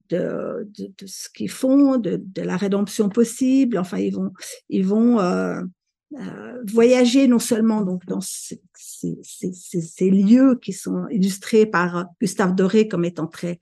de, 0.09 0.69
de, 0.79 1.07
ce 1.07 1.29
qu'ils 1.35 1.51
font, 1.51 1.99
de, 1.99 2.23
de, 2.25 2.43
la 2.43 2.57
rédemption 2.57 3.09
possible. 3.09 3.79
Enfin, 3.79 3.99
ils 3.99 4.15
vont, 4.15 4.33
ils 4.69 4.87
vont 4.87 5.21
euh, 5.21 5.61
euh, 6.15 6.63
voyager 6.73 7.27
non 7.27 7.39
seulement 7.39 7.83
donc 7.83 8.07
dans 8.07 8.21
ces, 8.21 8.61
ces, 8.75 9.19
ces, 9.23 10.11
lieux 10.11 10.59
qui 10.63 10.73
sont 10.73 11.07
illustrés 11.11 11.67
par 11.67 12.07
Gustave 12.21 12.55
Doré 12.55 12.89
comme 12.89 13.05
étant 13.05 13.27
très 13.27 13.61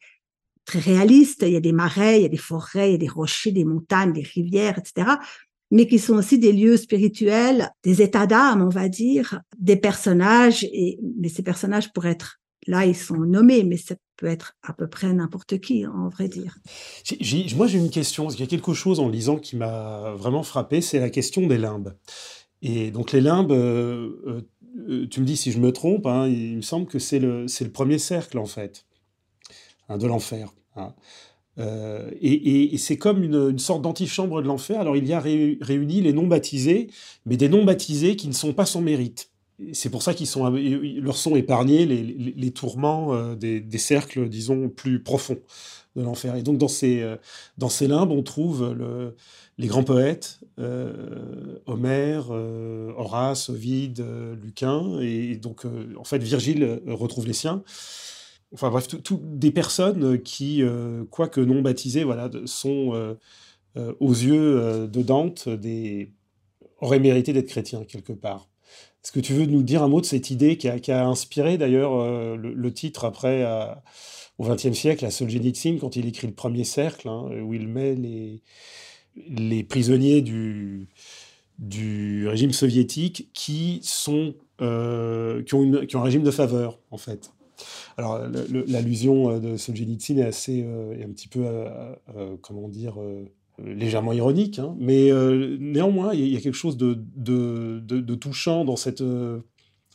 très 0.65 0.79
réalistes. 0.79 1.45
Il 1.47 1.53
y 1.53 1.57
a 1.57 1.61
des 1.61 1.73
marais, 1.73 2.21
il 2.21 2.23
y 2.23 2.27
a 2.27 2.29
des 2.29 2.37
forêts, 2.37 2.91
il 2.91 2.93
y 2.93 2.97
a 2.97 2.99
des 2.99 3.09
rochers, 3.09 3.53
des 3.53 3.65
montagnes, 3.65 4.13
des 4.13 4.23
rivières, 4.23 4.79
etc. 4.79 5.17
Mais 5.71 5.87
qui 5.87 5.99
sont 5.99 6.15
aussi 6.15 6.39
des 6.39 6.53
lieux 6.53 6.77
spirituels, 6.77 7.71
des 7.83 8.03
états 8.03 8.27
d'âme, 8.27 8.63
on 8.63 8.69
va 8.69 8.89
dire, 8.89 9.41
des 9.59 9.77
personnages. 9.77 10.65
Et 10.65 10.99
mais 11.19 11.29
ces 11.29 11.43
personnages 11.43 11.93
pourraient 11.93 12.11
être 12.11 12.41
là, 12.67 12.87
ils 12.87 12.97
sont 12.97 13.17
nommés, 13.17 13.65
mais 13.65 13.77
ça 13.77 13.95
peut 14.17 14.27
être 14.27 14.55
à 14.63 14.73
peu 14.73 14.89
près 14.89 15.13
n'importe 15.13 15.59
qui, 15.61 15.87
en 15.87 16.09
vrai 16.09 16.29
dire. 16.29 16.57
moi, 17.57 17.67
j'ai 17.67 17.79
une 17.79 17.91
question. 17.91 18.29
Il 18.31 18.41
y 18.41 18.43
a 18.43 18.47
quelque 18.47 18.73
chose 18.73 19.01
en 19.01 19.09
lisant 19.09 19.37
qui 19.37 19.57
m'a 19.57 20.15
vraiment 20.17 20.43
frappé, 20.43 20.81
c'est 20.81 21.01
la 21.01 21.11
question 21.11 21.47
des 21.47 21.59
limbes. 21.59 21.95
Et 22.63 22.91
donc 22.91 23.13
les 23.13 23.21
limbes, 23.21 23.53
euh, 23.53 24.47
euh, 24.89 25.07
tu 25.09 25.21
me 25.21 25.27
dis 25.27 25.37
si 25.37 25.53
je 25.53 25.59
me 25.59 25.71
trompe, 25.71 26.07
hein, 26.07 26.27
il 26.27 26.57
me 26.57 26.63
semble 26.63 26.87
que 26.87 26.99
c'est 26.99 27.19
le, 27.19 27.45
le 27.45 27.71
premier 27.71 27.99
cercle 27.99 28.39
en 28.39 28.47
fait, 28.47 28.87
hein, 29.89 29.99
de 29.99 30.07
l'enfer. 30.07 30.53
Hein. 30.77 30.95
Euh, 31.59 32.11
et, 32.21 32.77
c'est 32.79 32.97
comme 32.97 33.23
une, 33.23 33.59
sorte 33.59 33.83
d'antichambre 33.83 34.43
de 34.43 34.49
l'enfer. 34.49 34.81
Alors 34.81 34.97
il 34.97 35.07
y 35.07 35.13
a 35.13 35.21
réuni 35.21 36.01
les 36.01 36.13
non 36.13 36.27
baptisés, 36.27 36.89
mais 37.27 37.37
des 37.37 37.49
non 37.49 37.65
baptisés 37.65 38.17
qui 38.17 38.29
ne 38.29 38.33
sont 38.33 38.53
pas 38.53 38.67
sans 38.67 38.81
mérite. 38.81 39.31
C'est 39.73 39.89
pour 39.89 40.03
ça 40.03 40.15
qu'ils 40.15 40.27
sont, 40.27 40.51
leur 40.51 41.17
sont 41.17 41.37
épargnés 41.37 41.87
les, 41.87 42.51
tourments 42.51 43.35
des, 43.37 43.61
des, 43.61 43.79
cercles, 43.79 44.29
disons, 44.29 44.69
plus 44.69 45.01
profonds 45.01 45.39
de 45.95 46.03
l'enfer. 46.03 46.35
Et 46.35 46.43
donc 46.43 46.59
dans 46.59 46.67
ces, 46.67 47.09
dans 47.57 47.69
ces 47.69 47.87
limbes, 47.87 48.11
on 48.11 48.25
trouve 48.25 48.73
le, 48.73 49.15
les 49.59 49.69
grands 49.69 49.85
poètes, 49.85 50.41
euh, 50.59 51.59
Homère, 51.67 52.27
euh, 52.31 52.93
Horace, 52.97 53.51
Ovide, 53.51 54.01
euh, 54.01 54.35
Lucain, 54.37 54.99
et 55.01 55.37
donc 55.37 55.65
en 55.97 56.05
fait 56.05 56.19
Virgile 56.19 56.81
retrouve 56.87 57.27
les 57.27 57.33
siens. 57.33 57.63
Enfin 58.55 58.71
bref, 58.71 58.89
tout, 58.89 59.21
des 59.23 59.51
personnes 59.51 60.23
qui, 60.23 60.63
quoique 61.11 61.41
non 61.41 61.61
baptisées, 61.61 62.05
voilà, 62.05 62.31
sont 62.47 63.17
aux 63.77 64.13
yeux 64.13 64.89
de 64.89 65.03
Dante 65.03 65.49
auraient 66.81 67.01
mérité 67.01 67.33
d'être 67.33 67.49
chrétiens 67.49 67.85
quelque 67.85 68.13
part. 68.13 68.49
Est-ce 69.03 69.13
que 69.13 69.21
tu 69.21 69.35
veux 69.35 69.47
nous 69.47 69.63
dire 69.63 69.83
un 69.83 69.89
mot 69.89 70.01
de 70.01 70.07
cette 70.07 70.31
idée 70.31 70.57
qui 70.57 70.69
a, 70.69 71.07
inspiré 71.07 71.59
d'ailleurs 71.59 72.37
le, 72.37 72.73
titre 72.73 73.05
après 73.05 73.45
au 74.39 74.45
XXe 74.45 74.73
siècle 74.73 75.05
à 75.05 75.11
Solzhenitsyn 75.11 75.79
quand 75.79 75.97
il 75.97 76.07
écrit 76.07 76.27
le 76.27 76.33
premier 76.33 76.65
cercle, 76.65 77.09
hein, 77.09 77.29
où 77.43 77.55
il 77.55 77.69
met 77.69 77.95
les, 77.95 79.63
prisonniers 79.65 80.23
du, 80.23 80.89
régime 82.27 82.53
soviétique 82.53 83.31
euh, 84.61 85.43
qui 85.43 85.55
ont 85.55 85.73
un 85.95 86.03
régime 86.03 86.23
de 86.23 86.31
faveur, 86.31 86.79
en 86.91 86.99
fait. 86.99 87.33
Alors, 87.97 88.21
l'allusion 88.67 89.31
euh, 89.31 89.39
de 89.39 89.57
Solzhenitsyn 89.57 90.19
est 90.19 90.25
assez, 90.25 90.63
euh, 90.65 90.99
est 90.99 91.05
un 91.05 91.11
petit 91.11 91.29
peu, 91.29 91.45
comment 92.43 92.69
dire, 92.69 92.97
légèrement 93.63 94.13
ironique, 94.13 94.59
hein, 94.59 94.75
mais 94.79 95.11
néanmoins, 95.59 96.13
il 96.15 96.29
y 96.29 96.37
a 96.37 96.41
quelque 96.41 96.55
chose 96.55 96.77
de, 96.77 98.15
touchant 98.15 98.65
dans 98.65 98.77
cette 98.77 99.03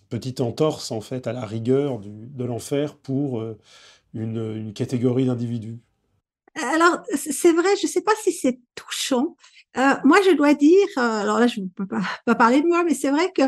petite 0.10 0.41
entorse 0.41 0.91
en 0.91 1.01
fait 1.01 1.28
à 1.28 1.34
la 1.34 1.45
rigueur 1.45 1.99
de 1.99 2.43
l'enfer 2.43 2.95
pour 2.95 3.43
une, 4.14 4.74
catégorie 4.74 5.26
d'individus. 5.26 5.80
Alors, 6.55 7.03
c'est 7.16 7.53
vrai, 7.53 7.76
je 7.80 7.86
ne 7.86 7.91
sais 7.91 8.01
pas 8.01 8.14
si 8.24 8.32
c'est 8.32 8.60
touchant. 8.76 9.36
Moi, 9.76 10.17
je 10.26 10.36
dois 10.36 10.53
dire, 10.53 10.88
alors 10.97 11.39
là, 11.39 11.47
je 11.47 11.61
ne 11.61 11.67
peux 11.67 11.86
pas, 11.86 12.01
pas, 12.26 12.36
parler 12.36 12.61
de 12.61 12.67
moi, 12.67 12.84
mais 12.84 12.93
c'est 12.93 13.11
vrai 13.11 13.32
que 13.36 13.43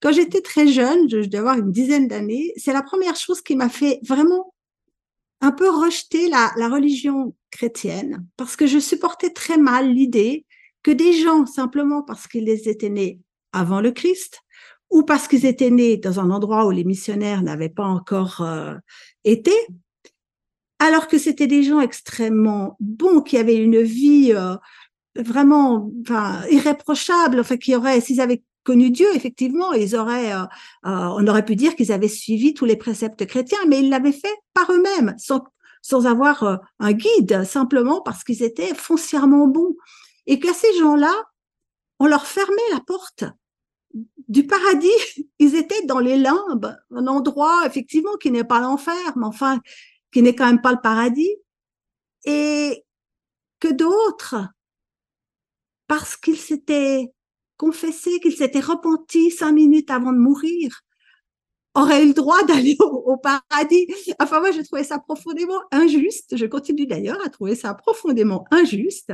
quand 0.00 0.12
j'étais 0.12 0.40
très 0.40 0.68
jeune, 0.68 1.08
je, 1.10 1.22
je 1.22 1.28
dois 1.28 1.40
avoir 1.40 1.58
une 1.58 1.72
dizaine 1.72 2.08
d'années, 2.08 2.52
c'est 2.56 2.72
la 2.72 2.82
première 2.82 3.16
chose 3.16 3.40
qui 3.40 3.56
m'a 3.56 3.68
fait 3.68 4.00
vraiment 4.06 4.54
un 5.40 5.52
peu 5.52 5.68
rejeter 5.68 6.28
la, 6.28 6.52
la 6.56 6.68
religion 6.68 7.34
chrétienne, 7.50 8.24
parce 8.36 8.56
que 8.56 8.66
je 8.66 8.78
supportais 8.78 9.30
très 9.30 9.58
mal 9.58 9.92
l'idée 9.92 10.46
que 10.82 10.90
des 10.90 11.12
gens, 11.12 11.46
simplement 11.46 12.02
parce 12.02 12.26
qu'ils 12.26 12.48
étaient 12.48 12.88
nés 12.88 13.20
avant 13.52 13.80
le 13.80 13.90
Christ, 13.90 14.40
ou 14.90 15.02
parce 15.02 15.28
qu'ils 15.28 15.46
étaient 15.46 15.70
nés 15.70 15.96
dans 15.96 16.20
un 16.20 16.30
endroit 16.30 16.66
où 16.66 16.70
les 16.70 16.84
missionnaires 16.84 17.42
n'avaient 17.42 17.68
pas 17.68 17.84
encore 17.84 18.40
euh, 18.42 18.74
été, 19.24 19.52
alors 20.78 21.08
que 21.08 21.18
c'était 21.18 21.46
des 21.46 21.62
gens 21.62 21.80
extrêmement 21.80 22.76
bons, 22.80 23.20
qui 23.20 23.36
avaient 23.36 23.56
une 23.56 23.82
vie 23.82 24.32
euh, 24.34 24.56
vraiment 25.16 25.90
enfin, 26.02 26.42
irréprochable, 26.50 27.40
enfin, 27.40 27.56
qui 27.56 27.74
auraient, 27.74 28.00
s'ils 28.00 28.20
avaient 28.20 28.42
connu 28.64 28.90
Dieu, 28.90 29.06
effectivement, 29.14 29.72
ils 29.72 29.94
auraient, 29.94 30.32
euh, 30.32 30.46
on 30.84 31.26
aurait 31.26 31.44
pu 31.44 31.54
dire 31.54 31.76
qu'ils 31.76 31.92
avaient 31.92 32.08
suivi 32.08 32.54
tous 32.54 32.64
les 32.64 32.76
préceptes 32.76 33.26
chrétiens, 33.26 33.58
mais 33.68 33.80
ils 33.80 33.90
l'avaient 33.90 34.12
fait 34.12 34.34
par 34.54 34.70
eux-mêmes, 34.72 35.14
sans, 35.18 35.44
sans 35.82 36.06
avoir 36.06 36.62
un 36.78 36.92
guide, 36.92 37.44
simplement 37.44 38.00
parce 38.00 38.24
qu'ils 38.24 38.42
étaient 38.42 38.74
foncièrement 38.74 39.46
bons 39.46 39.76
et 40.26 40.38
que 40.38 40.52
ces 40.52 40.72
gens-là, 40.78 41.14
on 41.98 42.06
leur 42.06 42.26
fermait 42.26 42.70
la 42.72 42.80
porte 42.80 43.24
du 44.28 44.46
paradis. 44.46 44.88
Ils 45.38 45.54
étaient 45.56 45.84
dans 45.86 45.98
les 45.98 46.16
limbes, 46.16 46.76
un 46.90 47.06
endroit 47.06 47.62
effectivement 47.66 48.16
qui 48.16 48.30
n'est 48.30 48.44
pas 48.44 48.60
l'enfer, 48.60 49.12
mais 49.16 49.26
enfin 49.26 49.60
qui 50.12 50.22
n'est 50.22 50.34
quand 50.34 50.46
même 50.46 50.60
pas 50.60 50.72
le 50.72 50.80
paradis. 50.80 51.34
Et 52.24 52.84
que 53.60 53.68
d'autres, 53.68 54.36
parce 55.86 56.16
qu'ils 56.16 56.38
s'étaient 56.38 57.12
confessés, 57.56 58.20
qu'ils 58.20 58.36
s'étaient 58.36 58.60
repentis 58.60 59.30
cinq 59.30 59.52
minutes 59.52 59.90
avant 59.90 60.12
de 60.12 60.18
mourir, 60.18 60.80
auraient 61.74 62.04
eu 62.04 62.08
le 62.08 62.14
droit 62.14 62.42
d'aller 62.46 62.76
au, 62.80 63.16
paradis. 63.16 63.86
Enfin, 64.20 64.40
moi, 64.40 64.52
je 64.52 64.62
trouvais 64.62 64.84
ça 64.84 64.98
profondément 64.98 65.60
injuste. 65.72 66.36
Je 66.36 66.46
continue 66.46 66.86
d'ailleurs 66.86 67.24
à 67.24 67.28
trouver 67.28 67.54
ça 67.54 67.74
profondément 67.74 68.44
injuste. 68.50 69.12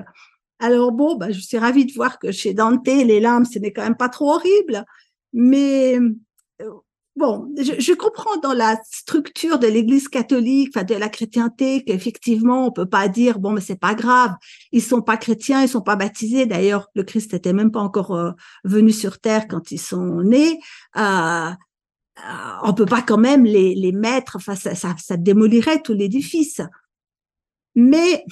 Alors 0.58 0.92
bon, 0.92 1.16
bah, 1.16 1.30
je 1.30 1.40
suis 1.40 1.56
ravie 1.56 1.86
de 1.86 1.92
voir 1.92 2.18
que 2.18 2.32
chez 2.32 2.52
Dante, 2.52 2.86
les 2.86 3.20
lames, 3.20 3.46
ce 3.46 3.58
n'est 3.58 3.72
quand 3.72 3.82
même 3.82 3.96
pas 3.96 4.10
trop 4.10 4.34
horrible. 4.34 4.84
Mais 5.32 5.98
euh, 6.60 6.72
bon, 7.20 7.52
je, 7.56 7.94
comprends 7.94 8.36
dans 8.38 8.52
la 8.52 8.76
structure 8.90 9.60
de 9.60 9.68
l'Église 9.68 10.08
catholique, 10.08 10.72
enfin 10.74 10.84
de 10.84 10.94
la 10.94 11.08
chrétienté, 11.08 11.84
qu'effectivement, 11.84 12.66
on 12.66 12.72
peut 12.72 12.88
pas 12.88 13.06
dire 13.06 13.38
bon, 13.38 13.52
mais 13.52 13.60
c'est 13.60 13.78
pas 13.78 13.94
grave, 13.94 14.34
ils 14.72 14.82
sont 14.82 15.02
pas 15.02 15.16
chrétiens, 15.16 15.62
ils 15.62 15.68
sont 15.68 15.82
pas 15.82 15.96
baptisés. 15.96 16.46
D'ailleurs, 16.46 16.88
le 16.94 17.04
Christ 17.04 17.34
était 17.34 17.52
même 17.52 17.70
pas 17.70 17.80
encore 17.80 18.16
euh, 18.16 18.32
venu 18.64 18.90
sur 18.90 19.20
terre 19.20 19.46
quand 19.46 19.70
ils 19.70 19.78
sont 19.78 20.22
nés. 20.22 20.58
Euh, 20.96 21.50
on 22.64 22.74
peut 22.74 22.86
pas 22.86 23.02
quand 23.02 23.18
même 23.18 23.44
les, 23.44 23.74
les 23.74 23.92
mettre, 23.92 24.36
enfin 24.36 24.56
ça, 24.56 24.74
ça, 24.74 24.94
ça 24.98 25.16
démolirait 25.16 25.82
tout 25.82 25.94
l'édifice. 25.94 26.60
Mais 27.76 28.24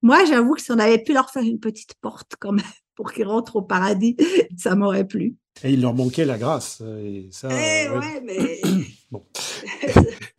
moi, 0.00 0.24
j'avoue 0.24 0.54
que 0.54 0.62
si 0.62 0.72
on 0.72 0.78
avait 0.78 1.02
pu 1.02 1.12
leur 1.12 1.30
faire 1.30 1.42
une 1.42 1.60
petite 1.60 1.94
porte 2.00 2.36
quand 2.40 2.52
même 2.52 2.64
pour 3.02 3.12
qu'ils 3.12 3.26
rentrent 3.26 3.56
au 3.56 3.62
paradis, 3.62 4.16
ça 4.56 4.76
m'aurait 4.76 5.06
plu. 5.06 5.34
Et 5.64 5.72
il 5.72 5.80
leur 5.80 5.92
manquait 5.92 6.24
la 6.24 6.38
grâce. 6.38 6.80
Et 6.80 7.26
ça, 7.32 7.48
eh 7.50 7.88
ouais. 7.88 8.22
mais... 8.24 8.60
bon. 9.10 9.24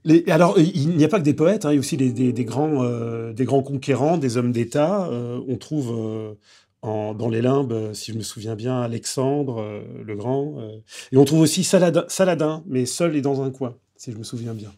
alors, 0.32 0.58
il 0.58 0.96
n'y 0.96 1.04
a 1.04 1.10
pas 1.10 1.20
que 1.20 1.26
des 1.26 1.34
poètes, 1.34 1.66
hein, 1.66 1.72
il 1.72 1.76
y 1.76 1.78
a 1.78 1.80
aussi 1.80 1.98
des, 1.98 2.32
des, 2.32 2.46
grands, 2.46 2.82
euh, 2.84 3.34
des 3.34 3.44
grands 3.44 3.62
conquérants, 3.62 4.18
des 4.18 4.38
hommes 4.38 4.54
d'État. 4.54 5.10
Euh, 5.12 5.42
on 5.46 5.58
trouve 5.58 5.94
euh, 5.94 6.36
en, 6.82 7.14
dans 7.14 7.28
les 7.28 7.42
limbes, 7.42 7.92
si 7.92 8.14
je 8.14 8.18
me 8.18 8.24
souviens 8.24 8.56
bien, 8.56 8.82
Alexandre 8.82 9.84
le 10.02 10.16
Grand. 10.16 10.56
et 11.12 11.18
on 11.18 11.26
trouve 11.26 11.42
aussi 11.42 11.66
Saladin, 11.66 12.06
Saladin, 12.08 12.64
mais 12.66 12.86
seul 12.86 13.18
et 13.18 13.22
dans 13.22 13.42
un 13.42 13.52
coin, 13.52 13.76
si 13.98 14.14
je 14.14 14.18
me 14.18 14.24
souviens 14.24 14.54
bien. 14.54 14.72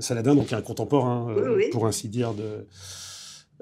Saladin, 0.00 0.34
donc 0.34 0.52
un 0.52 0.62
contemporain, 0.62 1.34
pour 1.72 1.86
ainsi 1.86 2.08
dire, 2.08 2.34
de, 2.34 2.66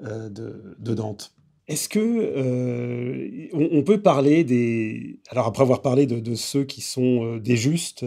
euh, 0.05 0.29
de, 0.29 0.93
Dante. 0.93 1.33
Est-ce 1.69 1.87
que 1.87 1.99
euh, 1.99 3.47
on, 3.53 3.83
peut 3.83 4.01
parler 4.01 4.43
des 4.43 5.19
alors 5.29 5.45
après 5.45 5.61
avoir 5.61 5.83
parlé 5.83 6.07
de, 6.07 6.35
ceux 6.35 6.63
qui 6.63 6.81
sont 6.81 7.35
euh, 7.35 7.39
des 7.39 7.55
justes, 7.55 8.03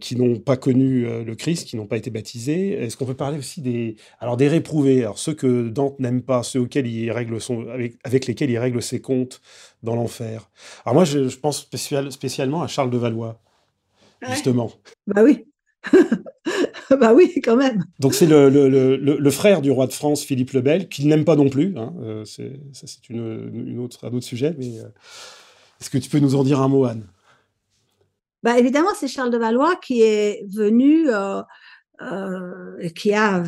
qui 0.00 0.16
n'ont 0.16 0.38
pas 0.38 0.56
connu 0.56 1.02
le 1.02 1.34
Christ, 1.34 1.66
qui 1.68 1.76
n'ont 1.76 1.86
pas 1.86 1.98
été 1.98 2.10
baptisés, 2.10 2.70
est-ce 2.70 2.96
qu'on 2.96 3.04
peut 3.04 3.14
parler 3.14 3.38
aussi 3.38 3.60
des 3.60 3.96
alors 4.18 4.38
des 4.38 4.48
réprouvés, 4.48 5.02
alors 5.02 5.18
ceux 5.18 5.34
que 5.34 5.68
Dante 5.68 6.00
n'aime 6.00 6.22
pas, 6.22 6.42
ceux 6.42 6.60
auxquels 6.60 6.86
il 6.86 7.10
règle 7.12 7.38
son 7.38 7.66
avec, 7.68 8.26
lesquels 8.26 8.50
il 8.50 8.58
règle 8.58 8.80
ses 8.80 9.00
comptes 9.00 9.42
dans 9.82 9.94
l'enfer? 9.94 10.50
Alors 10.86 10.94
moi 10.94 11.04
je, 11.04 11.36
pense 11.36 11.68
spécialement 12.10 12.62
à 12.62 12.66
Charles 12.66 12.90
de 12.90 12.98
Valois, 12.98 13.40
justement. 14.22 14.72
Bah 15.06 15.22
oui. 15.22 15.44
bah 17.00 17.12
oui, 17.14 17.40
quand 17.42 17.56
même. 17.56 17.84
Donc 17.98 18.14
c'est 18.14 18.26
le, 18.26 18.48
le, 18.48 18.96
le, 18.96 19.30
frère 19.30 19.60
du 19.60 19.70
roi 19.70 19.86
de 19.86 19.92
France, 19.92 20.22
Philippe 20.22 20.52
le 20.52 20.60
Bel, 20.60 20.88
qu'il 20.88 21.08
n'aime 21.08 21.24
pas 21.24 21.36
non 21.36 21.48
plus. 21.48 21.74
Hein. 21.76 21.94
Euh, 22.00 22.24
c'est, 22.24 22.60
ça, 22.72 22.86
c'est 22.86 23.08
une, 23.08 23.50
une, 23.54 23.78
autre, 23.78 24.06
un 24.06 24.12
autre 24.12 24.26
sujet. 24.26 24.54
Mais 24.58 24.78
euh, 24.80 24.88
est-ce 25.80 25.90
que 25.90 25.98
tu 25.98 26.08
peux 26.08 26.18
nous 26.18 26.34
en 26.34 26.44
dire 26.44 26.60
un 26.60 26.68
mot, 26.68 26.84
Anne? 26.84 27.06
Bah, 28.42 28.58
Évidemment, 28.58 28.90
c'est 28.98 29.08
Charles 29.08 29.30
de 29.30 29.38
Valois 29.38 29.76
qui 29.76 30.02
est 30.02 30.44
venu, 30.48 31.08
euh 31.10 31.42
qui 32.94 33.14
a, 33.14 33.42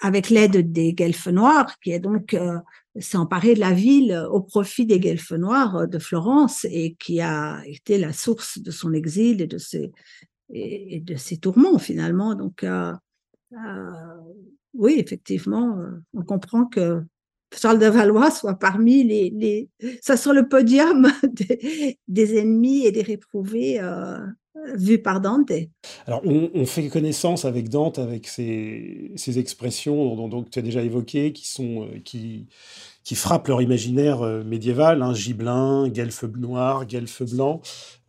avec 0.00 0.28
l'aide 0.28 0.70
des 0.72 0.92
Guelfes 0.92 1.28
noirs, 1.28 1.78
qui 1.80 1.90
est 1.90 2.00
donc 2.00 2.36
s'est 3.00 3.16
emparé 3.16 3.54
de 3.54 3.60
la 3.60 3.72
ville 3.72 4.26
au 4.30 4.42
profit 4.42 4.84
des 4.84 5.00
Guelfes 5.00 5.32
noirs 5.32 5.88
de 5.88 5.98
Florence 5.98 6.66
et 6.70 6.96
qui 7.00 7.22
a 7.22 7.62
été 7.64 7.96
la 7.96 8.12
source 8.12 8.58
de 8.58 8.70
son 8.70 8.92
exil 8.92 9.40
et 9.40 9.46
de 9.46 9.56
ses, 9.56 9.90
et, 10.52 11.00
de 11.00 11.16
ses 11.16 11.38
tourments 11.38 11.78
finalement. 11.78 12.34
Donc, 12.34 12.64
euh, 12.64 12.92
euh, 13.52 13.90
oui, 14.74 14.96
effectivement, 14.98 15.78
euh, 15.78 15.90
on 16.14 16.22
comprend 16.22 16.66
que 16.66 17.02
Charles 17.56 17.78
de 17.78 17.86
Valois 17.86 18.30
soit 18.30 18.58
parmi 18.58 19.04
les, 19.04 19.68
ça 20.02 20.16
sur 20.16 20.32
le 20.32 20.48
podium 20.48 21.08
des, 22.08 22.38
ennemis 22.38 22.84
et 22.84 22.90
des 22.90 23.02
réprouvés 23.02 23.80
vus 24.74 24.98
par 24.98 25.20
Dante. 25.20 25.52
Alors, 26.06 26.22
on, 26.24 26.66
fait 26.66 26.88
connaissance 26.88 27.44
avec 27.44 27.68
Dante, 27.68 28.00
avec 28.00 28.26
ces 28.26 29.38
expressions 29.38 30.16
dont, 30.26 30.42
tu 30.42 30.58
as 30.58 30.62
déjà 30.62 30.82
évoquées, 30.82 31.32
qui 31.32 31.46
sont 31.46 31.88
qui 32.04 32.48
qui 33.04 33.14
frappent 33.14 33.48
leur 33.48 33.62
imaginaire 33.62 34.22
euh, 34.22 34.42
médiéval, 34.42 35.02
hein, 35.02 35.14
gibelin, 35.14 35.88
guelfe 35.88 36.24
noir, 36.24 36.86
guelfe 36.86 37.22
blanc. 37.22 37.60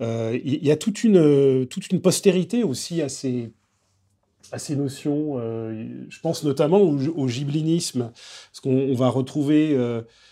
Euh, 0.02 0.40
il 0.44 0.66
y, 0.66 0.72
a 0.72 0.78
toute 0.78 1.04
une, 1.04 1.18
euh, 1.18 1.66
toute 1.66 1.92
une 1.92 2.02
postérité 2.02 2.64
aussi 2.64 3.02
à 3.02 3.10
ces, 3.10 3.52
à 4.54 4.58
ces 4.58 4.76
notions. 4.76 5.38
je 5.38 6.20
pense 6.22 6.44
notamment 6.44 6.80
au, 6.80 7.28
giblinisme, 7.28 8.12
parce 8.14 8.60
qu'on 8.62 8.94
va 8.94 9.10
retrouver 9.10 9.78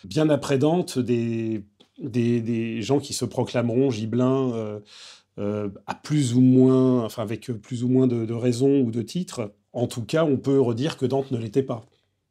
bien 0.05 0.29
après 0.29 0.57
Dante 0.57 0.99
des, 0.99 1.63
des, 1.99 2.39
des, 2.39 2.81
gens 2.81 2.99
qui 2.99 3.13
se 3.13 3.25
proclameront 3.25 3.89
gibelins 3.89 4.79
à 5.37 5.95
plus 5.95 6.35
ou 6.35 6.41
moins, 6.41 7.03
enfin 7.03 7.23
avec 7.23 7.47
plus 7.47 7.83
ou 7.83 7.89
moins 7.89 8.05
de, 8.05 8.25
de 8.25 8.33
raisons 8.33 8.81
ou 8.81 8.91
de 8.91 9.01
titres. 9.01 9.51
En 9.73 9.87
tout 9.87 10.03
cas, 10.03 10.23
on 10.23 10.37
peut 10.37 10.61
redire 10.61 10.95
que 10.95 11.07
Dante 11.07 11.31
ne 11.31 11.39
l'était 11.39 11.63
pas. 11.63 11.83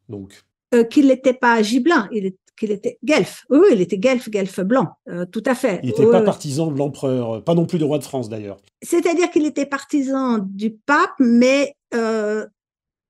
Donc, 0.08 0.44
euh, 0.74 0.84
qu'il 0.84 1.08
n'était 1.08 1.34
pas 1.34 1.62
gibelin, 1.62 2.08
qu'il 2.56 2.70
était 2.70 2.98
guelfe. 3.04 3.44
Oui, 3.50 3.68
il 3.72 3.80
était 3.82 3.98
guelfe, 3.98 4.30
guelfe 4.30 4.60
blanc, 4.60 4.88
euh, 5.10 5.26
tout 5.26 5.42
à 5.44 5.54
fait. 5.54 5.80
Il 5.82 5.90
n'était 5.90 6.06
pas 6.06 6.22
partisan 6.22 6.70
de 6.70 6.78
l'empereur, 6.78 7.44
pas 7.44 7.54
non 7.54 7.66
plus 7.66 7.78
du 7.78 7.84
roi 7.84 7.98
de 7.98 8.04
France 8.04 8.30
d'ailleurs. 8.30 8.56
C'est-à-dire 8.80 9.30
qu'il 9.30 9.44
était 9.44 9.66
partisan 9.66 10.38
du 10.38 10.70
pape, 10.70 11.12
mais 11.18 11.74
euh, 11.94 12.46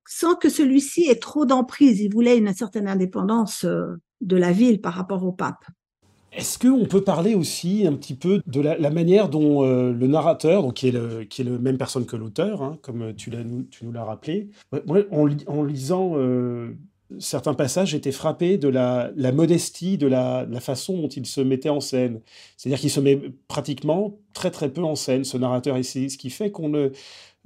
sans 0.08 0.34
que 0.34 0.48
celui-ci 0.48 1.06
ait 1.08 1.20
trop 1.20 1.46
d'emprise. 1.46 2.00
Il 2.00 2.12
voulait 2.12 2.36
une 2.36 2.52
certaine 2.52 2.88
indépendance 2.88 3.64
de 3.64 4.36
la 4.36 4.50
ville 4.50 4.80
par 4.80 4.94
rapport 4.94 5.24
au 5.24 5.32
pape. 5.32 5.64
Est-ce 6.32 6.58
qu'on 6.58 6.86
peut 6.86 7.02
parler 7.02 7.34
aussi 7.34 7.86
un 7.86 7.92
petit 7.92 8.14
peu 8.14 8.40
de 8.46 8.60
la, 8.60 8.90
manière 8.90 9.28
dont 9.28 9.62
le 9.62 10.06
narrateur, 10.06 10.62
donc 10.62 10.74
qui 10.74 10.88
est 10.88 10.92
le, 10.92 11.24
qui 11.24 11.42
est 11.42 11.44
le 11.44 11.58
même 11.58 11.76
personne 11.76 12.06
que 12.06 12.16
l'auteur, 12.16 12.62
hein, 12.62 12.78
comme 12.82 13.14
tu, 13.14 13.30
tu, 13.70 13.84
nous 13.84 13.92
l'as 13.92 14.04
rappelé, 14.04 14.48
en, 14.72 15.28
en 15.46 15.62
lisant 15.62 16.16
certains 17.18 17.54
passages 17.54 17.94
étaient 17.94 18.12
frappés 18.12 18.58
de 18.58 18.68
la, 18.68 19.12
modestie, 19.32 19.98
de 19.98 20.06
la, 20.06 20.46
façon 20.60 20.98
dont 20.98 21.08
il 21.08 21.26
se 21.26 21.40
mettait 21.40 21.68
en 21.68 21.80
scène. 21.80 22.20
C'est-à-dire 22.56 22.80
qu'il 22.80 22.90
se 22.90 23.00
met 23.00 23.20
pratiquement 23.48 24.18
très 24.32 24.50
très 24.50 24.70
peu 24.70 24.82
en 24.82 24.94
scène, 24.94 25.24
ce 25.24 25.36
narrateur. 25.36 25.76
C'est 25.82 26.08
ce 26.08 26.18
qui 26.18 26.30
fait 26.30 26.50
qu'on 26.50 26.68
ne... 26.68 26.90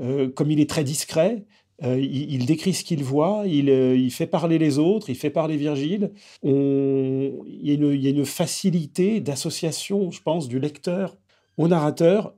Euh, 0.01 0.29
comme 0.31 0.51
il 0.51 0.61
est 0.61 0.69
très 0.69 0.85
discret, 0.85 1.47
euh, 1.83 1.99
il, 1.99 2.47
décrit 2.47 2.73
ce 2.75 2.85
qu'il 2.85 3.03
voit, 3.03 3.45
euh, 3.45 3.97
il, 3.97 4.11
fait 4.11 4.27
parler 4.27 4.59
les 4.59 4.79
autres, 4.79 5.11
il 5.11 5.15
fait 5.17 5.31
parler 5.31 5.57
Virgile. 5.57 6.13
il, 6.43 6.51
y 7.63 7.71
a 7.71 8.11
une, 8.11 8.25
facilité 8.25 9.21
d'association, 9.21 10.11
je 10.11 10.23
pense, 10.23 10.49
du 10.49 10.59
lecteur 10.59 11.17
au 11.57 11.69
narrateur 11.69 12.35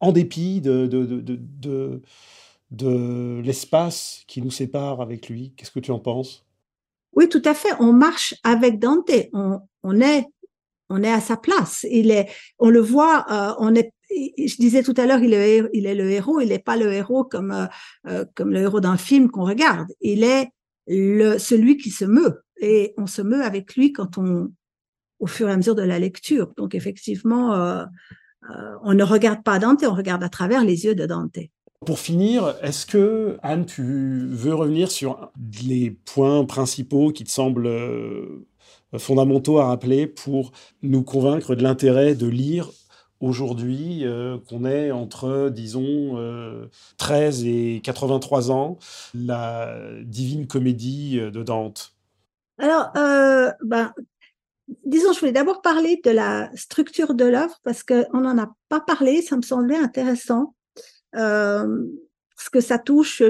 en 0.00 0.12
dépit 0.12 0.60
de, 0.60 2.02
l'espace 3.44 4.24
qui 4.26 4.42
nous 4.42 4.50
sépare 4.50 5.00
avec 5.00 5.28
lui. 5.28 5.52
Qu'est-ce 5.56 5.70
que 5.70 5.80
tu 5.80 5.92
en 5.92 6.00
penses? 6.00 6.44
Oui, 7.12 7.28
tout 7.28 7.42
à 7.44 7.54
fait. 7.54 7.70
On 7.78 7.92
marche 7.92 8.34
avec 8.42 8.78
Dante. 8.78 9.10
On, 9.32 10.00
est, 10.00 10.26
on 10.88 11.02
est 11.02 11.12
à 11.12 11.20
sa 11.20 11.36
place. 11.36 11.86
Il 11.90 12.10
est, 12.10 12.28
on 12.58 12.70
le 12.70 12.80
voit, 12.80 13.26
euh, 13.30 13.54
on 13.58 13.74
est 13.74 13.92
je 14.14 14.56
disais 14.56 14.82
tout 14.82 14.92
à 14.98 15.06
l'heure, 15.06 15.20
il 15.20 15.32
est, 15.32 15.62
il 15.72 15.86
est 15.86 15.94
le 15.94 16.10
héros, 16.10 16.40
il 16.40 16.50
n'est 16.50 16.58
pas 16.58 16.76
le 16.76 16.92
héros 16.92 17.24
comme, 17.24 17.50
euh, 17.50 17.66
euh, 18.08 18.26
comme 18.34 18.50
le 18.50 18.60
héros 18.60 18.80
d'un 18.80 18.98
film 18.98 19.30
qu'on 19.30 19.46
regarde. 19.46 19.88
Il 20.02 20.22
est 20.22 20.50
le, 20.86 21.38
celui 21.38 21.78
qui 21.78 21.90
se 21.90 22.04
meut. 22.04 22.42
Et 22.60 22.92
on 22.98 23.06
se 23.06 23.22
meut 23.22 23.42
avec 23.42 23.74
lui 23.74 23.92
quand 23.92 24.18
on, 24.18 24.52
au 25.18 25.26
fur 25.26 25.48
et 25.48 25.52
à 25.52 25.56
mesure 25.56 25.74
de 25.74 25.82
la 25.82 25.98
lecture. 25.98 26.52
Donc 26.58 26.74
effectivement, 26.74 27.86
on 28.82 28.94
ne 28.94 29.02
regarde 29.02 29.42
pas 29.42 29.58
Dante, 29.58 29.82
on 29.84 29.94
regarde 29.94 30.22
à 30.22 30.28
travers 30.28 30.62
les 30.62 30.84
yeux 30.84 30.94
de 30.94 31.06
Dante. 31.06 31.38
Pour 31.84 31.98
finir, 31.98 32.54
est-ce 32.62 32.86
que, 32.86 33.38
Anne, 33.42 33.66
tu 33.66 34.26
veux 34.28 34.54
revenir 34.54 34.90
sur 34.90 35.32
les 35.66 35.90
points 35.90 36.44
principaux 36.44 37.10
qui 37.10 37.24
te 37.24 37.30
semblent 37.30 37.66
euh, 37.66 38.46
fondamentaux 38.98 39.58
à 39.58 39.66
rappeler 39.66 40.06
pour 40.06 40.52
nous 40.82 41.02
convaincre 41.02 41.54
de 41.54 41.62
l'intérêt 41.62 42.14
de 42.14 42.26
lire 42.26 42.70
aujourd'hui, 43.20 44.04
qu'on 44.48 44.64
est 44.64 44.90
entre, 44.90 45.48
disons, 45.48 46.18
13 46.98 47.44
et 47.44 47.80
83 47.84 48.50
ans, 48.50 48.78
la 49.14 49.78
divine 50.02 50.48
comédie 50.48 51.20
de 51.20 51.42
Dante? 51.44 51.94
Alors, 52.58 52.90
ben, 53.62 53.92
disons, 54.84 55.12
je 55.12 55.20
voulais 55.20 55.32
d'abord 55.32 55.62
parler 55.62 56.00
de 56.04 56.10
la 56.10 56.50
structure 56.54 57.14
de 57.14 57.24
l'œuvre 57.24 57.58
parce 57.62 57.82
qu'on 57.82 58.20
n'en 58.20 58.38
a 58.38 58.52
pas 58.68 58.80
parlé, 58.80 59.22
ça 59.22 59.36
me 59.36 59.42
semblait 59.42 59.76
intéressant, 59.76 60.54
euh, 61.16 61.86
parce 62.36 62.48
que 62.50 62.60
ça 62.60 62.78
touche, 62.78 63.22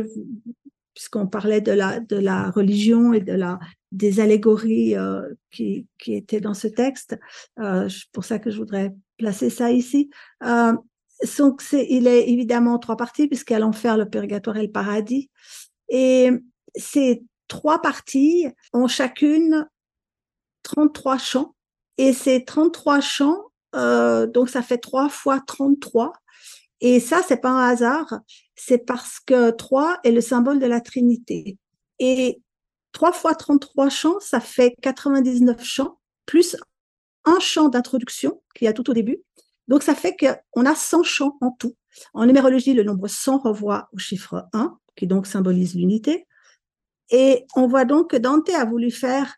puisqu'on 0.94 1.26
parlait 1.26 1.60
de 1.60 1.72
la, 1.72 2.00
de 2.00 2.16
la 2.16 2.50
religion 2.50 3.12
et 3.12 3.20
de 3.20 3.32
la, 3.32 3.58
des 3.92 4.20
allégories 4.20 4.96
euh, 4.96 5.22
qui, 5.50 5.86
qui 5.98 6.14
étaient 6.14 6.40
dans 6.40 6.54
ce 6.54 6.68
texte. 6.68 7.16
Euh, 7.58 7.88
c'est 7.88 8.10
pour 8.12 8.24
ça 8.24 8.38
que 8.38 8.50
je 8.50 8.58
voudrais 8.58 8.92
placer 9.18 9.50
ça 9.50 9.70
ici. 9.70 10.10
Euh, 10.44 10.72
donc, 11.38 11.62
c'est, 11.62 11.86
il 11.88 12.06
est 12.06 12.28
évidemment 12.28 12.74
en 12.74 12.78
trois 12.78 12.96
parties, 12.96 13.28
puisqu'il 13.28 13.52
y 13.52 13.56
a 13.56 13.60
l'enfer, 13.60 13.96
le 13.96 14.08
purgatoire 14.08 14.56
et 14.56 14.66
le 14.66 14.72
paradis. 14.72 15.30
Et 15.88 16.30
ces 16.74 17.22
trois 17.48 17.80
parties 17.80 18.46
ont 18.72 18.88
chacune 18.88 19.68
33 20.62 21.18
chants. 21.18 21.54
Et 21.98 22.12
ces 22.12 22.44
33 22.44 23.00
chants, 23.00 23.44
euh, 23.74 24.26
donc 24.26 24.48
ça 24.48 24.62
fait 24.62 24.78
3 24.78 25.08
fois 25.08 25.40
33. 25.46 26.12
Et 26.84 26.98
ça, 26.98 27.22
c'est 27.26 27.36
pas 27.36 27.50
un 27.50 27.68
hasard, 27.68 28.12
c'est 28.56 28.84
parce 28.84 29.20
que 29.20 29.52
3 29.52 30.00
est 30.02 30.10
le 30.10 30.20
symbole 30.20 30.58
de 30.58 30.66
la 30.66 30.80
Trinité. 30.80 31.56
Et 32.00 32.42
3 32.90 33.12
fois 33.12 33.36
33 33.36 33.88
chants, 33.88 34.18
ça 34.18 34.40
fait 34.40 34.74
99 34.82 35.62
chants, 35.64 36.00
plus 36.26 36.56
un 37.24 37.38
chant 37.38 37.68
d'introduction 37.68 38.42
qu'il 38.52 38.64
y 38.64 38.68
a 38.68 38.72
tout 38.72 38.90
au 38.90 38.94
début. 38.94 39.22
Donc 39.68 39.84
ça 39.84 39.94
fait 39.94 40.16
qu'on 40.16 40.66
a 40.66 40.74
100 40.74 41.04
chants 41.04 41.38
en 41.40 41.52
tout. 41.52 41.76
En 42.14 42.26
numérologie, 42.26 42.74
le 42.74 42.82
nombre 42.82 43.06
100 43.06 43.38
renvoie 43.38 43.88
au 43.92 43.98
chiffre 43.98 44.48
1, 44.52 44.76
qui 44.96 45.06
donc 45.06 45.28
symbolise 45.28 45.76
l'unité. 45.76 46.26
Et 47.10 47.46
on 47.54 47.68
voit 47.68 47.84
donc 47.84 48.10
que 48.10 48.16
Dante 48.16 48.50
a 48.50 48.64
voulu 48.64 48.90
faire 48.90 49.36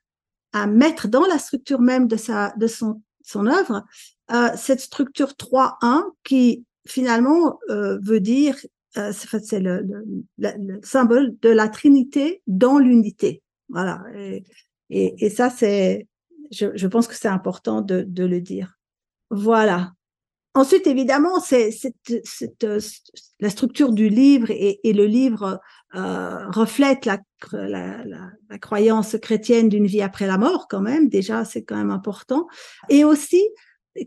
à 0.54 0.66
mettre 0.66 1.08
dans 1.08 1.26
la 1.26 1.38
structure 1.38 1.80
même 1.82 2.08
de, 2.08 2.16
sa, 2.16 2.54
de 2.56 2.68
son, 2.68 3.02
son 3.22 3.46
œuvre 3.46 3.84
euh, 4.30 4.48
cette 4.56 4.80
structure 4.80 5.32
3-1 5.32 6.04
qui 6.22 6.64
finalement 6.86 7.58
euh, 7.70 7.98
veut 8.02 8.20
dire, 8.20 8.56
euh, 8.96 9.12
c'est 9.12 9.60
le, 9.60 9.80
le, 9.82 10.04
le, 10.38 10.80
symbole 10.82 11.36
de 11.40 11.48
la 11.48 11.68
Trinité 11.68 12.42
dans 12.46 12.78
l'unité. 12.78 13.42
Voilà. 13.68 14.02
Et, 14.14 14.44
et, 14.90 15.30
ça, 15.30 15.50
c'est, 15.50 16.06
je, 16.52 16.66
je, 16.74 16.86
pense 16.86 17.08
que 17.08 17.14
c'est 17.14 17.28
important 17.28 17.80
de, 17.80 18.04
de, 18.06 18.24
le 18.24 18.40
dire. 18.40 18.78
Voilà. 19.30 19.92
Ensuite, 20.54 20.86
évidemment, 20.86 21.40
c'est 21.40 21.70
la 23.40 23.50
structure 23.50 23.92
du 23.92 24.08
livre 24.08 24.50
et, 24.50 24.78
et 24.84 24.92
le 24.92 25.06
livre 25.06 25.60
euh, 25.96 26.48
reflète 26.50 27.06
la, 27.06 27.18
la, 27.52 28.04
la, 28.04 28.58
croyance 28.58 29.16
chrétienne 29.20 29.68
d'une 29.68 29.86
vie 29.86 30.02
après 30.02 30.28
la 30.28 30.38
mort 30.38 30.68
quand 30.68 30.80
même. 30.80 31.08
Déjà, 31.08 31.44
c'est 31.44 31.64
quand 31.64 31.76
même 31.76 31.90
important. 31.90 32.46
Et 32.88 33.02
aussi 33.02 33.42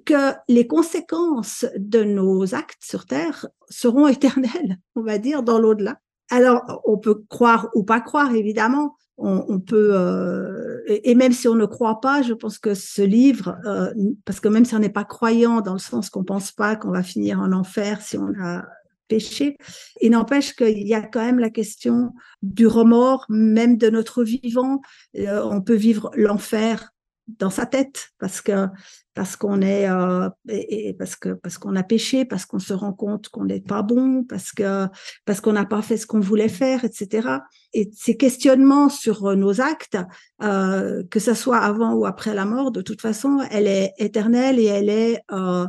que 0.05 0.33
les 0.47 0.67
conséquences 0.67 1.65
de 1.77 2.03
nos 2.03 2.53
actes 2.53 2.83
sur 2.83 3.05
Terre 3.05 3.47
seront 3.69 4.07
éternelles, 4.07 4.77
on 4.95 5.01
va 5.01 5.17
dire, 5.17 5.43
dans 5.43 5.59
l'au-delà. 5.59 5.99
Alors, 6.29 6.81
on 6.85 6.97
peut 6.97 7.23
croire 7.29 7.69
ou 7.73 7.83
pas 7.83 8.01
croire, 8.01 8.35
évidemment, 8.35 8.95
on, 9.19 9.59
peut, 9.59 9.91
euh, 9.93 10.83
et, 10.85 11.15
même 11.15 11.31
si 11.31 11.47
on 11.47 11.55
ne 11.55 11.65
croit 11.65 11.99
pas, 12.01 12.21
je 12.21 12.33
pense 12.33 12.59
que 12.59 12.75
ce 12.75 13.01
livre, 13.01 13.57
euh, 13.65 13.91
parce 14.25 14.39
que 14.39 14.47
même 14.47 14.63
si 14.63 14.75
on 14.75 14.79
n'est 14.79 14.89
pas 14.89 15.05
croyant 15.05 15.61
dans 15.61 15.73
le 15.73 15.79
sens 15.79 16.11
qu'on 16.11 16.23
pense 16.23 16.51
pas 16.51 16.75
qu'on 16.75 16.91
va 16.91 17.01
finir 17.01 17.39
en 17.39 17.51
enfer 17.51 18.01
si 18.01 18.17
on 18.17 18.31
a 18.39 18.63
péché, 19.07 19.57
il 20.01 20.11
n'empêche 20.11 20.53
qu'il 20.55 20.87
y 20.87 20.93
a 20.93 21.01
quand 21.01 21.23
même 21.23 21.39
la 21.39 21.49
question 21.49 22.13
du 22.43 22.67
remords, 22.67 23.25
même 23.29 23.77
de 23.77 23.89
notre 23.89 24.23
vivant. 24.23 24.81
Euh, 25.17 25.41
on 25.43 25.61
peut 25.61 25.73
vivre 25.73 26.11
l'enfer 26.15 26.91
dans 27.27 27.49
sa 27.49 27.65
tête 27.65 28.09
parce 28.19 28.41
que 28.41 28.67
parce 29.13 29.35
qu'on 29.35 29.61
est 29.61 29.89
euh, 29.89 30.29
et, 30.47 30.93
parce 30.93 31.15
que 31.15 31.33
parce 31.33 31.57
qu'on 31.57 31.75
a 31.75 31.83
péché 31.83 32.23
parce 32.23 32.45
qu'on 32.45 32.59
se 32.59 32.73
rend 32.73 32.93
compte 32.93 33.29
qu'on 33.29 33.45
n'est 33.45 33.61
pas 33.61 33.81
bon 33.81 34.23
parce 34.23 34.51
que 34.51 34.87
parce 35.25 35.41
qu'on 35.41 35.53
n'a 35.53 35.65
pas 35.65 35.81
fait 35.81 35.97
ce 35.97 36.07
qu'on 36.07 36.19
voulait 36.19 36.49
faire 36.49 36.85
etc 36.85 37.27
et 37.73 37.89
ces 37.93 38.15
questionnements 38.15 38.89
sur 38.89 39.35
nos 39.35 39.59
actes 39.59 39.97
euh, 40.41 41.03
que 41.11 41.19
ce 41.19 41.33
soit 41.33 41.57
avant 41.57 41.93
ou 41.93 42.05
après 42.05 42.33
la 42.33 42.45
mort 42.45 42.71
de 42.71 42.81
toute 42.81 43.01
façon 43.01 43.39
elle 43.51 43.67
est 43.67 43.93
éternelle 43.97 44.59
et 44.59 44.65
elle 44.65 44.89
est 44.89 45.21
euh, 45.31 45.67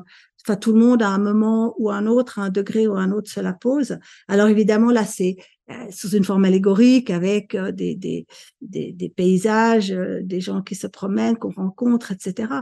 Enfin, 0.48 0.56
tout 0.56 0.72
le 0.72 0.78
monde 0.78 1.02
à 1.02 1.08
un 1.08 1.18
moment 1.18 1.74
ou 1.78 1.90
un 1.90 2.06
autre, 2.06 2.38
à 2.38 2.44
un 2.44 2.48
degré 2.48 2.86
ou 2.86 2.96
un 2.96 3.10
autre, 3.12 3.30
se 3.30 3.40
la 3.40 3.52
pose. 3.52 3.98
Alors 4.28 4.48
évidemment, 4.48 4.90
là, 4.90 5.04
c'est 5.04 5.36
euh, 5.36 5.42
sous 5.90 6.10
une 6.10 6.24
forme 6.24 6.44
allégorique 6.44 7.10
avec 7.10 7.54
euh, 7.54 7.72
des, 7.72 7.94
des, 7.94 8.26
des, 8.60 8.92
des 8.92 9.08
paysages, 9.08 9.92
euh, 9.92 10.20
des 10.22 10.40
gens 10.40 10.62
qui 10.62 10.74
se 10.74 10.86
promènent, 10.86 11.36
qu'on 11.36 11.50
rencontre, 11.50 12.12
etc. 12.12 12.52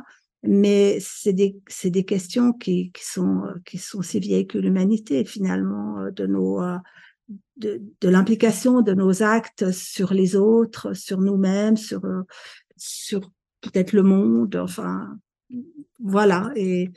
Mais 0.42 0.98
c'est 1.00 1.32
des, 1.32 1.56
c'est 1.68 1.90
des 1.90 2.04
questions 2.04 2.52
qui, 2.52 2.92
qui, 2.92 3.04
sont, 3.04 3.42
qui 3.64 3.78
sont 3.78 4.02
si 4.02 4.20
vieilles 4.20 4.46
que 4.46 4.58
l'humanité, 4.58 5.24
finalement, 5.24 6.08
de 6.14 6.26
nos, 6.26 6.60
de, 7.56 7.82
de 8.00 8.08
l'implication 8.08 8.82
de 8.82 8.92
nos 8.92 9.22
actes 9.22 9.72
sur 9.72 10.14
les 10.14 10.36
autres, 10.36 10.92
sur 10.94 11.20
nous-mêmes, 11.20 11.76
sur, 11.76 12.02
sur 12.76 13.22
peut-être 13.60 13.92
le 13.92 14.02
monde, 14.02 14.56
enfin, 14.56 15.18
voilà. 15.98 16.52
Et 16.54 16.90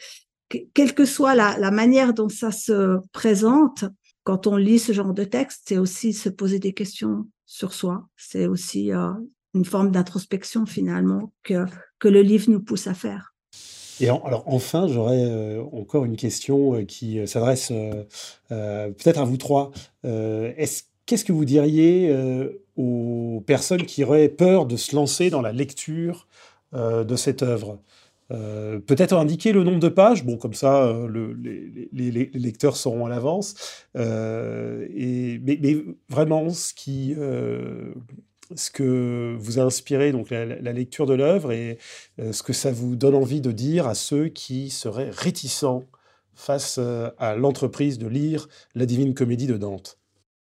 quelle 0.74 0.94
que 0.94 1.06
soit 1.06 1.36
la, 1.36 1.58
la 1.58 1.72
manière 1.72 2.14
dont 2.14 2.30
ça 2.30 2.52
se 2.52 2.98
présente, 3.12 3.86
quand 4.30 4.46
on 4.46 4.58
lit 4.58 4.78
ce 4.78 4.92
genre 4.92 5.16
de 5.16 5.24
texte, 5.24 5.64
c'est 5.66 5.80
aussi 5.80 6.14
se 6.14 6.30
poser 6.30 6.60
des 6.60 6.72
questions 6.72 7.26
sur 7.48 7.74
soi. 7.74 8.04
C'est 8.16 8.46
aussi 8.46 8.94
euh, 8.94 9.10
une 9.56 9.66
forme 9.66 9.90
d'introspection 9.90 10.68
finalement 10.68 11.34
que, 11.42 11.66
que 11.98 12.08
le 12.08 12.22
livre 12.22 12.52
nous 12.52 12.62
pousse 12.62 12.86
à 12.86 12.94
faire. 12.94 13.34
Et 14.00 14.08
alors 14.08 14.44
enfin, 14.46 14.88
j'aurais 14.88 15.26
euh, 15.26 15.64
encore 15.74 16.06
une 16.06 16.16
question 16.16 16.76
euh, 16.76 16.84
qui 16.84 17.28
s'adresse 17.28 17.74
peut-être 18.50 19.20
à 19.20 19.24
vous 19.24 19.38
trois. 19.38 19.72
Qu'est-ce 20.04 21.26
que 21.26 21.32
vous 21.32 21.46
diriez 21.46 22.16
aux 22.78 23.44
personnes 23.48 23.88
qui 23.88 24.04
auraient 24.04 24.30
peur 24.30 24.68
de 24.68 24.78
se 24.78 24.96
lancer 24.96 25.32
dans 25.32 25.42
la 25.42 25.54
lecture 25.54 26.28
de 26.74 27.16
cette 27.16 27.42
œuvre? 27.42 27.80
Euh, 28.32 28.80
peut-être 28.80 29.14
indiquer 29.14 29.52
le 29.52 29.64
nombre 29.64 29.80
de 29.80 29.90
pages, 29.90 30.24
bon 30.24 30.38
comme 30.38 30.54
ça 30.54 30.84
euh, 30.84 31.08
le, 31.08 31.34
les, 31.34 32.30
lecteurs 32.34 32.78
sauront 32.78 33.06
à 33.06 33.10
l'avance. 33.10 33.56
Euh, 33.98 34.88
mais, 35.42 35.84
vraiment 36.10 36.50
ce 36.50 36.74
qui 36.74 37.16
ce 38.56 38.72
que 38.72 39.36
vous 39.38 39.60
a 39.60 39.64
inspiré 39.64 40.12
donc 40.12 40.32
la, 40.32 40.44
la 40.46 40.74
lecture 40.74 41.06
de 41.06 41.14
l'œuvre 41.14 41.52
et 41.52 41.78
ce 42.18 42.42
que 42.42 42.54
ça 42.54 42.72
vous 42.72 42.96
donne 42.96 43.14
envie 43.14 43.42
de 43.42 43.52
dire 43.52 43.88
à 43.88 43.94
ceux 43.94 44.28
qui 44.28 44.72
seraient 44.72 45.12
réticents 45.12 45.84
face 46.34 46.80
à 46.80 47.36
l'entreprise 47.36 48.00
de 48.00 48.08
lire 48.08 48.48
la 48.74 48.86
Divine 48.86 49.14
Comédie 49.14 49.46
de 49.46 49.58
Dante. 49.58 50.00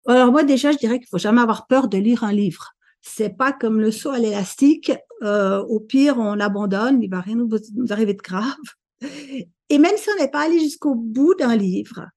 Alors 0.08 0.32
moi 0.32 0.44
déjà 0.44 0.72
je 0.72 0.78
dirais 0.78 1.00
qu'il 1.00 1.08
faut 1.08 1.18
jamais 1.18 1.42
avoir 1.42 1.68
peur 1.68 1.90
de 1.90 1.98
lire 1.98 2.24
un 2.24 2.32
livre 2.32 2.77
c'est 3.02 3.36
pas 3.38 3.54
comme 3.54 3.80
le 3.80 3.92
saut 3.92 4.12
à 4.12 4.20
l'élastique. 4.20 4.92
Euh, 5.24 5.64
au 5.64 5.80
pire, 5.80 6.18
on 6.18 6.40
abandonne, 6.40 7.02
il 7.02 7.10
va 7.10 7.22
rien 7.22 7.36
nous, 7.36 7.50
arriver 7.92 8.14
de 8.14 8.22
grave. 8.22 8.56
Et 9.70 9.80
même 9.80 9.98
si 9.98 10.10
on 10.10 10.22
n'est 10.22 10.32
pas 10.32 10.46
allé 10.46 10.60
jusqu'au 10.60 10.96
bout 10.96 11.34
d'un 11.36 11.56
livre, 11.56 12.08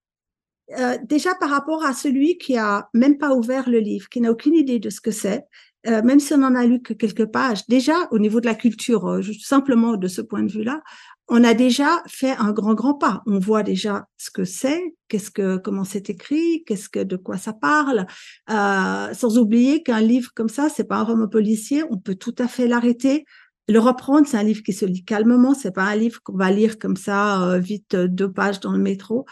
euh, 0.79 0.99
déjà 1.05 1.35
par 1.35 1.51
rapport 1.51 1.85
à 1.85 1.95
celui 1.95 2.39
qui 2.39 2.57
a 2.57 2.89
même 2.95 3.19
pas 3.19 3.35
ouvert 3.35 3.69
le 3.69 3.81
livre, 3.81 4.09
qui 4.09 4.21
n'a 4.21 4.31
aucune 4.31 4.55
idée 4.55 4.79
de 4.79 4.91
ce 4.91 5.01
que 5.01 5.11
c'est, 5.11 5.45
euh, 5.87 6.03
même 6.03 6.21
si 6.21 6.33
on 6.35 6.43
en 6.43 6.55
a 6.55 6.65
lu 6.65 6.81
que 6.81 6.93
quelques 6.93 7.27
pages, 7.27 7.67
déjà 7.67 7.95
au 8.11 8.19
niveau 8.19 8.41
de 8.41 8.47
la 8.47 8.55
culture, 8.55 9.21
simplement 9.41 9.97
de 9.97 10.09
ce 10.09 10.21
point 10.21 10.43
de 10.43 10.53
vue-là, 10.53 10.83
on 11.31 11.45
a 11.45 11.55
déjà 11.55 12.03
fait 12.07 12.33
un 12.33 12.53
grand 12.53 12.75
grand 12.75 12.95
pas. 12.95 13.23
On 13.27 13.39
voit 13.39 13.63
déjà 13.63 14.07
ce 14.19 14.31
que 14.31 14.45
c'est, 14.45 14.95
qu'est-ce 15.09 15.31
que 15.31 15.57
comment 15.57 15.85
c'est 15.85 16.11
écrit, 16.11 16.65
qu'est-ce 16.67 16.89
que 16.89 17.01
de 17.03 17.17
quoi 17.17 17.39
ça 17.39 17.53
parle. 17.53 18.07
Euh, 18.51 19.15
sans 19.15 19.39
oublier 19.39 19.83
qu'un 19.83 20.01
livre 20.01 20.31
comme 20.35 20.49
ça, 20.49 20.69
c'est 20.69 20.85
pas 20.85 20.97
un 20.97 21.05
roman 21.05 21.29
policier, 21.29 21.85
on 21.91 21.97
peut 21.97 22.17
tout 22.17 22.35
à 22.39 22.49
fait 22.49 22.67
l'arrêter, 22.67 23.25
le 23.69 23.79
reprendre. 23.79 24.27
C'est 24.27 24.39
un 24.39 24.43
livre 24.43 24.63
qui 24.63 24.73
se 24.73 24.85
lit 24.85 25.05
calmement, 25.05 25.55
c'est 25.55 25.75
pas 25.75 25.85
un 25.85 25.97
livre 25.97 26.21
qu'on 26.23 26.37
va 26.37 26.51
lire 26.51 26.79
comme 26.79 26.97
ça 26.97 27.49
euh, 27.49 27.59
vite 27.59 27.95
deux 27.95 28.31
pages 28.31 28.61
dans 28.61 28.73
le 28.73 28.79
métro. 28.79 29.25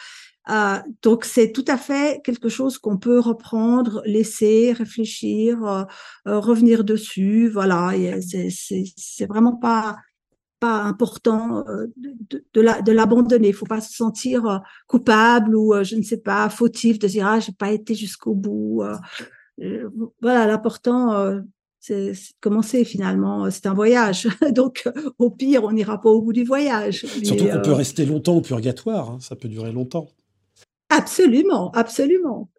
Euh, 0.50 0.78
donc 1.02 1.24
c'est 1.24 1.52
tout 1.52 1.64
à 1.68 1.76
fait 1.76 2.22
quelque 2.24 2.48
chose 2.48 2.78
qu'on 2.78 2.96
peut 2.96 3.18
reprendre, 3.18 4.02
laisser, 4.06 4.72
réfléchir, 4.72 5.62
euh, 5.64 5.84
euh 6.26 6.38
revenir 6.38 6.84
dessus. 6.84 7.48
Voilà, 7.48 7.92
c'est 8.20 9.26
vraiment 9.26 9.56
pas 9.56 9.96
pas 10.60 10.82
important 10.82 11.64
euh, 11.68 11.86
de, 12.52 12.90
l'abandonner. 12.90 13.48
Il 13.48 13.54
faut 13.54 13.66
pas 13.66 13.80
se 13.80 13.94
sentir 13.94 14.46
euh, 14.46 14.58
coupable 14.86 15.54
ou 15.56 15.74
je 15.82 15.96
ne 15.96 16.02
sais 16.02 16.18
pas 16.18 16.48
fautif 16.48 16.98
de 16.98 17.06
dire 17.06 17.26
ah 17.26 17.40
j'ai 17.40 17.52
pas 17.52 17.70
été 17.70 17.94
jusqu'au 17.94 18.34
bout. 18.34 18.82
voilà, 20.20 20.46
l'important 20.46 21.40
c'est 21.80 22.12
de 22.12 22.16
commencer 22.40 22.84
finalement. 22.84 23.50
C'est 23.50 23.66
un 23.66 23.74
voyage. 23.74 24.28
Donc, 24.52 24.88
au 25.18 25.30
pire, 25.30 25.64
on 25.64 25.72
n'ira 25.72 26.00
pas 26.00 26.10
au 26.10 26.22
bout 26.22 26.32
du 26.32 26.44
voyage. 26.44 27.06
Surtout 27.22 27.46
qu'on 27.46 27.62
peut 27.62 27.72
rester 27.72 28.04
longtemps 28.04 28.36
au 28.36 28.40
purgatoire. 28.40 29.10
Hein. 29.10 29.18
Ça 29.20 29.36
peut 29.36 29.48
durer 29.48 29.72
longtemps. 29.72 30.08
Absolument, 30.90 31.70
absolument. 31.72 32.50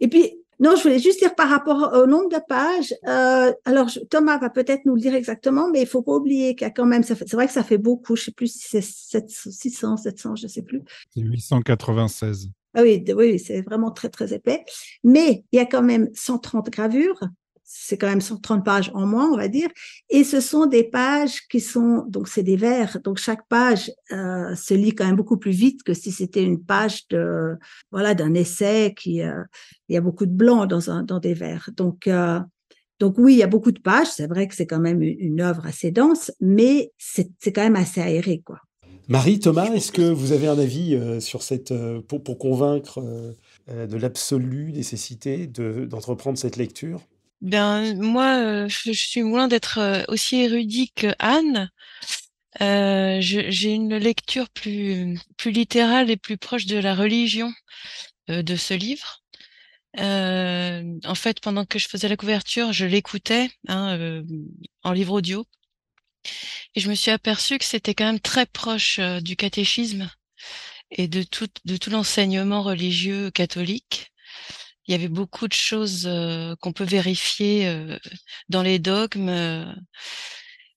Et 0.00 0.08
puis, 0.08 0.40
non, 0.58 0.74
je 0.76 0.82
voulais 0.82 0.98
juste 0.98 1.18
dire 1.18 1.34
par 1.34 1.48
rapport 1.48 1.92
au 1.94 2.06
nombre 2.06 2.30
de 2.30 2.40
pages. 2.48 2.94
Euh, 3.06 3.52
alors, 3.64 3.90
Thomas 4.08 4.38
va 4.38 4.48
peut-être 4.48 4.86
nous 4.86 4.94
le 4.94 5.00
dire 5.00 5.14
exactement, 5.14 5.68
mais 5.70 5.82
il 5.82 5.86
faut 5.86 6.02
pas 6.02 6.14
oublier 6.14 6.54
qu'il 6.54 6.66
y 6.66 6.68
a 6.68 6.70
quand 6.70 6.86
même. 6.86 7.02
C'est 7.02 7.32
vrai 7.32 7.46
que 7.46 7.52
ça 7.52 7.62
fait 7.62 7.78
beaucoup. 7.78 8.16
Je 8.16 8.24
sais 8.24 8.32
plus 8.32 8.52
si 8.52 8.80
c'est 8.80 9.28
600, 9.28 9.98
700, 9.98 10.36
je 10.36 10.46
sais 10.46 10.62
plus. 10.62 10.82
C'est 11.14 11.20
896. 11.20 12.50
Ah 12.74 12.82
oui, 12.82 13.04
oui, 13.14 13.38
c'est 13.38 13.62
vraiment 13.62 13.90
très 13.90 14.08
très 14.08 14.34
épais. 14.34 14.64
Mais 15.04 15.44
il 15.52 15.56
y 15.56 15.60
a 15.60 15.66
quand 15.66 15.82
même 15.82 16.08
130 16.14 16.70
gravures 16.70 17.20
c'est 17.68 17.98
quand 17.98 18.06
même 18.06 18.20
130 18.20 18.64
pages 18.64 18.92
en 18.94 19.06
moins, 19.06 19.28
on 19.30 19.36
va 19.36 19.48
dire. 19.48 19.68
Et 20.08 20.22
ce 20.22 20.40
sont 20.40 20.66
des 20.66 20.84
pages 20.84 21.46
qui 21.48 21.60
sont, 21.60 22.04
donc 22.08 22.28
c'est 22.28 22.44
des 22.44 22.56
vers, 22.56 23.00
donc 23.02 23.18
chaque 23.18 23.46
page 23.48 23.90
euh, 24.12 24.54
se 24.54 24.72
lit 24.72 24.94
quand 24.94 25.04
même 25.04 25.16
beaucoup 25.16 25.36
plus 25.36 25.50
vite 25.50 25.82
que 25.82 25.92
si 25.92 26.12
c'était 26.12 26.44
une 26.44 26.62
page 26.62 27.08
de, 27.08 27.56
voilà, 27.90 28.14
d'un 28.14 28.34
essai 28.34 28.94
qui, 28.96 29.20
euh, 29.20 29.42
il 29.88 29.94
y 29.94 29.96
a 29.96 30.00
beaucoup 30.00 30.26
de 30.26 30.32
blanc 30.32 30.66
dans 30.66 30.90
un, 30.90 31.02
dans 31.02 31.18
des 31.18 31.34
vers. 31.34 31.68
Donc, 31.76 32.06
euh, 32.06 32.38
donc 33.00 33.18
oui, 33.18 33.34
il 33.34 33.38
y 33.38 33.42
a 33.42 33.48
beaucoup 33.48 33.72
de 33.72 33.80
pages. 33.80 34.08
C'est 34.14 34.28
vrai 34.28 34.46
que 34.46 34.54
c'est 34.54 34.66
quand 34.66 34.80
même 34.80 35.02
une, 35.02 35.40
œuvre 35.40 35.66
assez 35.66 35.90
dense, 35.90 36.30
mais 36.40 36.92
c'est, 36.98 37.30
c'est 37.40 37.52
quand 37.52 37.64
même 37.64 37.76
assez 37.76 38.00
aéré, 38.00 38.42
quoi. 38.44 38.60
Marie, 39.08 39.38
Thomas, 39.38 39.72
est-ce 39.72 39.92
que 39.92 40.02
vous 40.02 40.32
avez 40.32 40.48
un 40.48 40.58
avis 40.58 40.98
sur 41.20 41.44
cette, 41.44 41.72
pour, 42.08 42.24
pour 42.24 42.38
convaincre 42.38 43.00
de 43.68 43.96
l'absolue 43.96 44.72
nécessité 44.72 45.46
de, 45.46 45.84
d'entreprendre 45.84 46.36
cette 46.38 46.56
lecture? 46.56 47.06
Ben 47.40 47.94
moi, 48.00 48.38
euh, 48.38 48.68
je, 48.68 48.92
suis 48.92 49.20
loin 49.20 49.48
d'être 49.48 49.78
euh, 49.78 50.02
aussi 50.08 50.36
érudit 50.36 50.90
que 50.92 51.14
Anne. 51.18 51.70
Euh, 52.62 53.18
j'ai 53.20 53.72
une 53.72 53.96
lecture 53.96 54.48
plus 54.50 55.18
plus 55.36 55.50
littérale 55.50 56.10
et 56.10 56.16
plus 56.16 56.38
proche 56.38 56.66
de 56.66 56.78
la 56.78 56.94
religion 56.94 57.52
de 58.28 58.56
ce 58.56 58.74
livre. 58.74 59.22
en 59.98 61.14
fait, 61.14 61.40
pendant 61.40 61.66
que 61.66 61.78
je 61.78 61.88
faisais 61.88 62.08
la 62.08 62.16
couverture, 62.16 62.72
je 62.72 62.86
l'écoutais 62.86 63.50
hein, 63.68 64.22
en 64.82 64.92
livre 64.92 65.14
audio, 65.14 65.46
et 66.74 66.80
je 66.80 66.88
me 66.90 66.94
suis 66.94 67.10
aperçue 67.10 67.58
que 67.58 67.64
c'était 67.64 67.94
quand 67.94 68.06
même 68.06 68.20
très 68.20 68.46
proche 68.46 69.00
du 69.22 69.36
catéchisme 69.36 70.10
et 70.90 71.08
de 71.08 71.22
tout 71.22 71.48
de 71.66 71.76
tout 71.76 71.90
l'enseignement 71.90 72.62
religieux 72.62 73.30
catholique 73.30 74.12
il 74.86 74.92
y 74.92 74.94
avait 74.94 75.08
beaucoup 75.08 75.48
de 75.48 75.52
choses 75.52 76.08
qu'on 76.60 76.72
peut 76.72 76.84
vérifier 76.84 77.98
dans 78.48 78.62
les 78.62 78.78
dogmes 78.78 79.74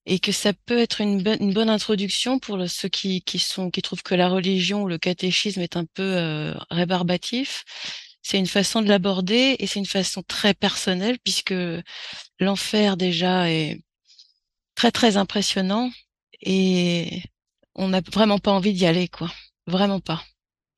et 0.05 0.19
que 0.19 0.31
ça 0.31 0.53
peut 0.53 0.79
être 0.79 1.01
une, 1.01 1.25
une 1.39 1.53
bonne 1.53 1.69
introduction 1.69 2.39
pour 2.39 2.57
ceux 2.67 2.89
qui, 2.89 3.21
qui, 3.21 3.39
sont 3.39 3.69
qui 3.69 3.81
trouvent 3.81 4.03
que 4.03 4.15
la 4.15 4.29
religion 4.29 4.83
ou 4.83 4.87
le 4.87 4.97
catéchisme 4.97 5.61
est 5.61 5.77
un 5.77 5.85
peu 5.85 6.53
rébarbatif. 6.71 7.63
C'est 8.21 8.37
une 8.37 8.47
façon 8.47 8.81
de 8.81 8.87
l'aborder 8.87 9.55
et 9.59 9.67
c'est 9.67 9.79
une 9.79 9.85
façon 9.85 10.23
très 10.23 10.53
personnelle 10.53 11.17
puisque 11.23 11.53
l'enfer 12.39 12.97
déjà 12.97 13.49
est 13.51 13.81
très 14.75 14.91
très 14.91 15.17
impressionnant 15.17 15.91
et 16.41 17.23
on 17.75 17.89
n'a 17.89 18.01
vraiment 18.01 18.39
pas 18.39 18.51
envie 18.51 18.73
d'y 18.73 18.85
aller 18.85 19.07
quoi, 19.07 19.31
vraiment 19.67 19.99
pas. 19.99 20.23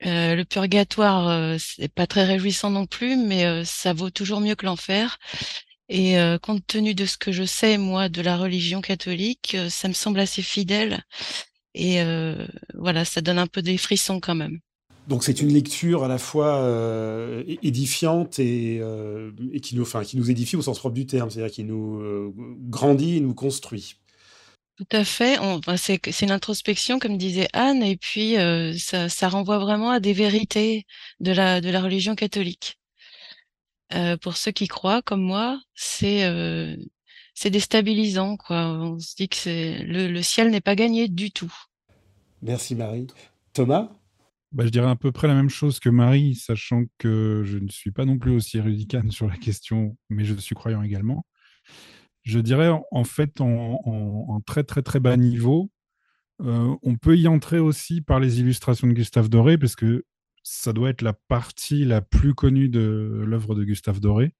Euh, 0.06 0.34
le 0.34 0.44
purgatoire, 0.44 1.28
euh, 1.28 1.56
c'est 1.58 1.92
pas 1.92 2.06
très 2.06 2.24
réjouissant 2.24 2.70
non 2.70 2.86
plus, 2.86 3.16
mais 3.16 3.44
euh, 3.44 3.64
ça 3.64 3.92
vaut 3.92 4.10
toujours 4.10 4.40
mieux 4.40 4.54
que 4.54 4.66
l'enfer. 4.66 5.18
Et 5.88 6.16
compte 6.40 6.66
tenu 6.66 6.94
de 6.94 7.04
ce 7.04 7.18
que 7.18 7.32
je 7.32 7.44
sais, 7.44 7.76
moi, 7.76 8.08
de 8.08 8.22
la 8.22 8.38
religion 8.38 8.80
catholique, 8.80 9.58
ça 9.68 9.88
me 9.88 9.92
semble 9.92 10.20
assez 10.20 10.40
fidèle. 10.40 11.02
Et 11.74 12.02
voilà, 12.72 13.04
ça 13.04 13.20
donne 13.20 13.38
un 13.38 13.46
peu 13.46 13.60
des 13.60 13.76
frissons 13.76 14.18
quand 14.18 14.34
même. 14.34 14.60
Donc 15.06 15.22
c'est 15.22 15.42
une 15.42 15.52
lecture 15.52 16.02
à 16.02 16.08
la 16.08 16.16
fois 16.16 16.66
édifiante 17.62 18.38
et, 18.38 18.80
qui, 19.60 19.76
nous, 19.76 19.82
enfin, 19.82 20.02
qui 20.02 20.16
nous 20.16 20.30
édifie 20.30 20.56
au 20.56 20.62
sens 20.62 20.78
propre 20.78 20.94
du 20.94 21.04
terme, 21.04 21.28
c'est-à-dire 21.28 21.52
qui 21.52 21.64
nous 21.64 22.32
grandit 22.70 23.18
et 23.18 23.20
nous 23.20 23.34
construit. 23.34 23.96
Tout 24.88 24.96
à 24.96 25.04
fait. 25.04 25.38
c'est, 25.76 26.22
une 26.22 26.30
introspection, 26.32 26.98
comme 26.98 27.16
disait 27.16 27.48
Anne, 27.52 27.82
et 27.82 27.96
puis 27.96 28.36
euh, 28.36 28.72
ça, 28.76 29.28
renvoie 29.28 29.58
vraiment 29.58 29.90
à 29.90 30.00
des 30.00 30.12
vérités 30.12 30.86
de 31.20 31.30
la, 31.30 31.60
de 31.60 31.70
la 31.70 31.80
religion 31.80 32.16
catholique. 32.16 32.80
Euh, 33.94 34.16
pour 34.16 34.36
ceux 34.36 34.50
qui 34.50 34.66
croient, 34.66 35.02
comme 35.02 35.22
moi, 35.22 35.60
c'est 35.74 36.24
euh, 36.24 36.76
c'est 37.34 37.50
déstabilisant. 37.50 38.36
Quoi. 38.36 38.66
On 38.66 38.98
se 38.98 39.14
dit 39.14 39.28
que 39.28 39.36
c'est, 39.36 39.84
le, 39.84 40.20
ciel 40.22 40.50
n'est 40.50 40.60
pas 40.60 40.74
gagné 40.74 41.06
du 41.08 41.30
tout. 41.30 41.52
Merci 42.40 42.74
Marie. 42.74 43.06
Thomas? 43.52 43.88
Bah, 44.50 44.64
je 44.64 44.70
dirais 44.70 44.90
à 44.90 44.96
peu 44.96 45.12
près 45.12 45.28
la 45.28 45.34
même 45.34 45.50
chose 45.50 45.78
que 45.78 45.90
Marie, 45.90 46.34
sachant 46.34 46.84
que 46.98 47.42
je 47.44 47.58
ne 47.58 47.68
suis 47.68 47.92
pas 47.92 48.04
non 48.04 48.18
plus 48.18 48.32
aussi 48.32 48.58
érudicane 48.58 49.10
sur 49.12 49.28
la 49.28 49.36
question, 49.36 49.96
mais 50.10 50.24
je 50.24 50.34
suis 50.34 50.54
croyant 50.54 50.82
également 50.82 51.24
je 52.22 52.38
dirais 52.38 52.70
en 52.90 53.04
fait 53.04 53.40
en, 53.40 54.40
très 54.46 54.64
très 54.64 54.82
très 54.82 55.00
bas 55.00 55.16
niveau. 55.16 55.70
Euh, 56.40 56.74
on 56.82 56.96
peut 56.96 57.16
y 57.16 57.28
entrer 57.28 57.58
aussi 57.58 58.00
par 58.00 58.20
les 58.20 58.40
illustrations 58.40 58.86
de 58.88 58.92
Gustave 58.92 59.28
Doré, 59.28 59.58
parce 59.58 59.76
que 59.76 60.04
ça 60.42 60.72
doit 60.72 60.90
être 60.90 61.02
la 61.02 61.12
partie 61.12 61.84
la 61.84 62.00
plus 62.00 62.34
connue 62.34 62.68
de 62.68 63.22
l'œuvre 63.26 63.54
de 63.54 63.64
Gustave 63.64 64.00
Doré. 64.00 64.34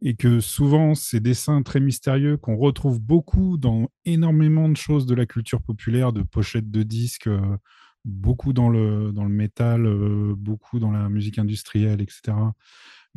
Et 0.00 0.14
que 0.14 0.40
souvent, 0.40 0.94
ces 0.94 1.18
dessins 1.18 1.62
très 1.62 1.80
mystérieux 1.80 2.36
qu'on 2.36 2.56
retrouve 2.56 3.00
beaucoup 3.00 3.58
dans 3.58 3.88
énormément 4.04 4.68
de 4.68 4.76
choses 4.76 5.06
de 5.06 5.14
la 5.14 5.26
culture 5.26 5.62
populaire, 5.62 6.12
de 6.12 6.22
pochettes 6.22 6.70
de 6.70 6.82
disques, 6.82 7.26
euh, 7.26 7.56
beaucoup 8.04 8.52
dans 8.52 8.68
le, 8.68 9.12
dans 9.12 9.24
le 9.24 9.30
métal, 9.30 9.86
euh, 9.86 10.34
beaucoup 10.36 10.78
dans 10.78 10.92
la 10.92 11.08
musique 11.08 11.38
industrielle, 11.38 12.00
etc 12.00 12.34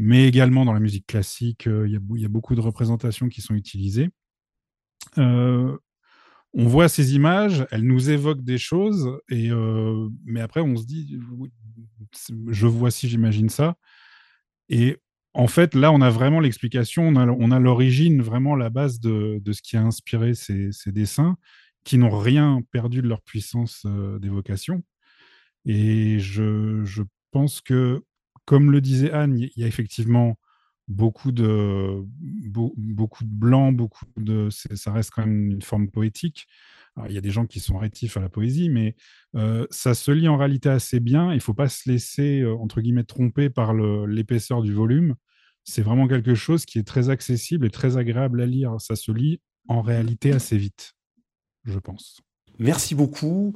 mais 0.01 0.27
également 0.27 0.65
dans 0.65 0.73
la 0.73 0.79
musique 0.79 1.05
classique, 1.05 1.67
euh, 1.67 1.87
il 1.87 1.93
y, 2.19 2.25
a 2.25 2.27
beaucoup 2.27 2.55
de 2.55 2.59
représentations 2.59 3.29
qui 3.29 3.39
sont 3.39 3.53
utilisées. 3.53 4.09
Euh, 5.19 5.77
on 6.55 6.65
voit 6.65 6.89
ces 6.89 7.13
images, 7.13 7.67
elles 7.69 7.83
nous 7.83 8.09
évoquent 8.09 8.43
des 8.43 8.57
choses, 8.57 9.19
et, 9.29 9.51
euh, 9.51 10.09
mais 10.25 10.41
après 10.41 10.61
on 10.61 10.75
se 10.75 10.85
dit, 10.85 11.19
je 12.49 12.65
vois 12.65 12.89
si 12.89 13.07
j'imagine 13.07 13.49
ça. 13.49 13.77
Et 14.69 14.97
en 15.35 15.45
fait, 15.45 15.75
là, 15.75 15.91
on 15.91 16.01
a 16.01 16.09
vraiment 16.09 16.39
l'explication, 16.39 17.03
on 17.07 17.51
a, 17.51 17.59
l'origine, 17.59 18.23
vraiment 18.23 18.55
la 18.55 18.71
base 18.71 18.99
de, 18.99 19.39
ce 19.51 19.61
qui 19.61 19.77
a 19.77 19.83
inspiré 19.83 20.33
ces, 20.33 20.71
dessins, 20.87 21.37
qui 21.83 21.99
n'ont 21.99 22.17
rien 22.17 22.61
perdu 22.71 23.03
de 23.03 23.07
leur 23.07 23.21
puissance 23.21 23.85
d'évocation. 24.19 24.83
Et 25.65 26.17
je, 26.17 26.83
je, 26.85 27.03
pense 27.31 27.61
que 27.61 28.03
comme 28.45 28.71
le 28.71 28.81
disait 28.81 29.11
Anne, 29.11 29.37
il 29.37 29.51
y 29.55 29.63
a 29.63 29.67
effectivement 29.67 30.37
beaucoup 30.87 31.31
de, 31.31 32.03
beaucoup 32.77 33.23
de 33.23 33.29
blanc, 33.29 33.71
beaucoup 33.71 34.05
de, 34.17 34.49
ça 34.49 34.91
reste 34.91 35.11
quand 35.11 35.25
même 35.25 35.51
une 35.51 35.61
forme 35.61 35.89
poétique. 35.89 36.47
il 37.07 37.13
y 37.13 37.17
a 37.17 37.21
des 37.21 37.31
gens 37.31 37.45
qui 37.45 37.59
sont 37.59 37.77
rétifs 37.77 38.17
à 38.17 38.19
la 38.19 38.29
poésie, 38.29 38.69
mais 38.69 38.95
euh, 39.35 39.65
ça 39.69 39.93
se 39.93 40.11
lit 40.11 40.27
en 40.27 40.37
réalité 40.37 40.69
assez 40.69 40.99
bien. 40.99 41.31
Il 41.31 41.35
ne 41.35 41.41
faut 41.41 41.53
pas 41.53 41.69
se 41.69 41.89
laisser, 41.89 42.41
euh, 42.41 42.55
entre 42.55 42.81
guillemets, 42.81 43.03
tromper 43.03 43.49
par 43.49 43.73
l'épaisseur 43.73 44.61
du 44.61 44.73
volume. 44.73 45.15
C'est 45.63 45.81
vraiment 45.81 46.07
quelque 46.07 46.35
chose 46.35 46.65
qui 46.65 46.79
est 46.79 46.87
très 46.87 47.09
accessible 47.09 47.65
et 47.65 47.69
très 47.69 47.97
agréable 47.97 48.41
à 48.41 48.45
lire. 48.45 48.75
Ça 48.79 48.95
se 48.95 49.11
lit 49.11 49.41
en 49.67 49.81
réalité 49.81 50.31
assez 50.31 50.57
vite, 50.57 50.93
je 51.63 51.79
pense. 51.79 52.21
Merci 52.59 52.95
beaucoup. 52.95 53.55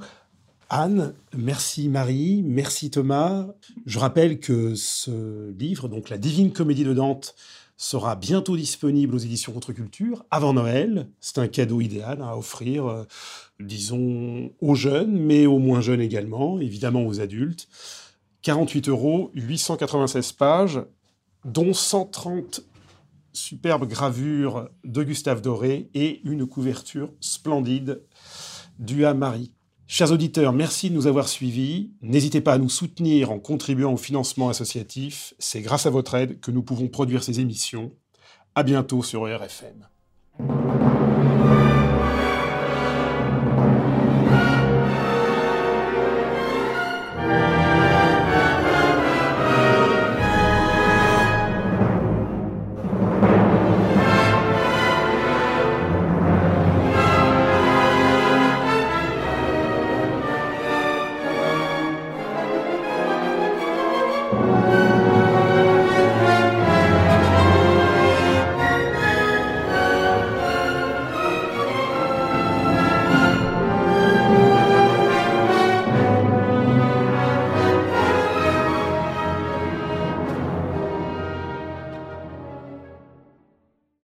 Anne, 0.69 1.13
merci 1.35 1.89
Marie, 1.89 2.41
merci 2.43 2.89
Thomas. 2.89 3.47
Je 3.85 3.99
rappelle 3.99 4.39
que 4.39 4.73
ce 4.73 5.51
livre, 5.51 5.87
donc 5.87 6.09
La 6.09 6.17
Divine 6.17 6.51
Comédie 6.51 6.83
de 6.83 6.93
Dante, 6.93 7.35
sera 7.77 8.15
bientôt 8.15 8.57
disponible 8.57 9.13
aux 9.15 9.19
éditions 9.19 9.51
Contre-Culture 9.51 10.25
avant 10.31 10.53
Noël. 10.53 11.07
C'est 11.19 11.37
un 11.37 11.47
cadeau 11.47 11.81
idéal 11.81 12.21
à 12.21 12.37
offrir, 12.37 12.87
euh, 12.87 13.03
disons, 13.59 14.51
aux 14.59 14.75
jeunes, 14.75 15.19
mais 15.19 15.45
aux 15.45 15.59
moins 15.59 15.81
jeunes 15.81 16.01
également, 16.01 16.59
évidemment 16.59 17.05
aux 17.05 17.19
adultes. 17.19 17.67
48 18.41 18.89
euros, 18.89 19.31
896 19.35 20.31
pages, 20.31 20.81
dont 21.43 21.73
130 21.73 22.61
superbes 23.33 23.87
gravures 23.87 24.69
de 24.83 25.03
Gustave 25.03 25.41
Doré 25.41 25.89
et 25.93 26.21
une 26.23 26.47
couverture 26.47 27.11
splendide 27.19 28.01
du 28.79 29.05
à 29.05 29.13
Marie. 29.13 29.51
Chers 29.87 30.11
auditeurs, 30.11 30.51
merci 30.51 30.89
de 30.89 30.95
nous 30.95 31.05
avoir 31.05 31.27
suivis. 31.27 31.91
N'hésitez 32.01 32.41
pas 32.41 32.53
à 32.53 32.57
nous 32.57 32.69
soutenir 32.69 33.29
en 33.31 33.37
contribuant 33.39 33.93
au 33.93 33.97
financement 33.97 34.49
associatif. 34.49 35.35
C'est 35.37 35.61
grâce 35.61 35.85
à 35.85 35.91
votre 35.91 36.15
aide 36.15 36.39
que 36.39 36.49
nous 36.49 36.63
pouvons 36.63 36.87
produire 36.87 37.23
ces 37.23 37.39
émissions. 37.39 37.91
À 38.55 38.63
bientôt 38.63 39.03
sur 39.03 39.27
ERFM. 39.27 39.87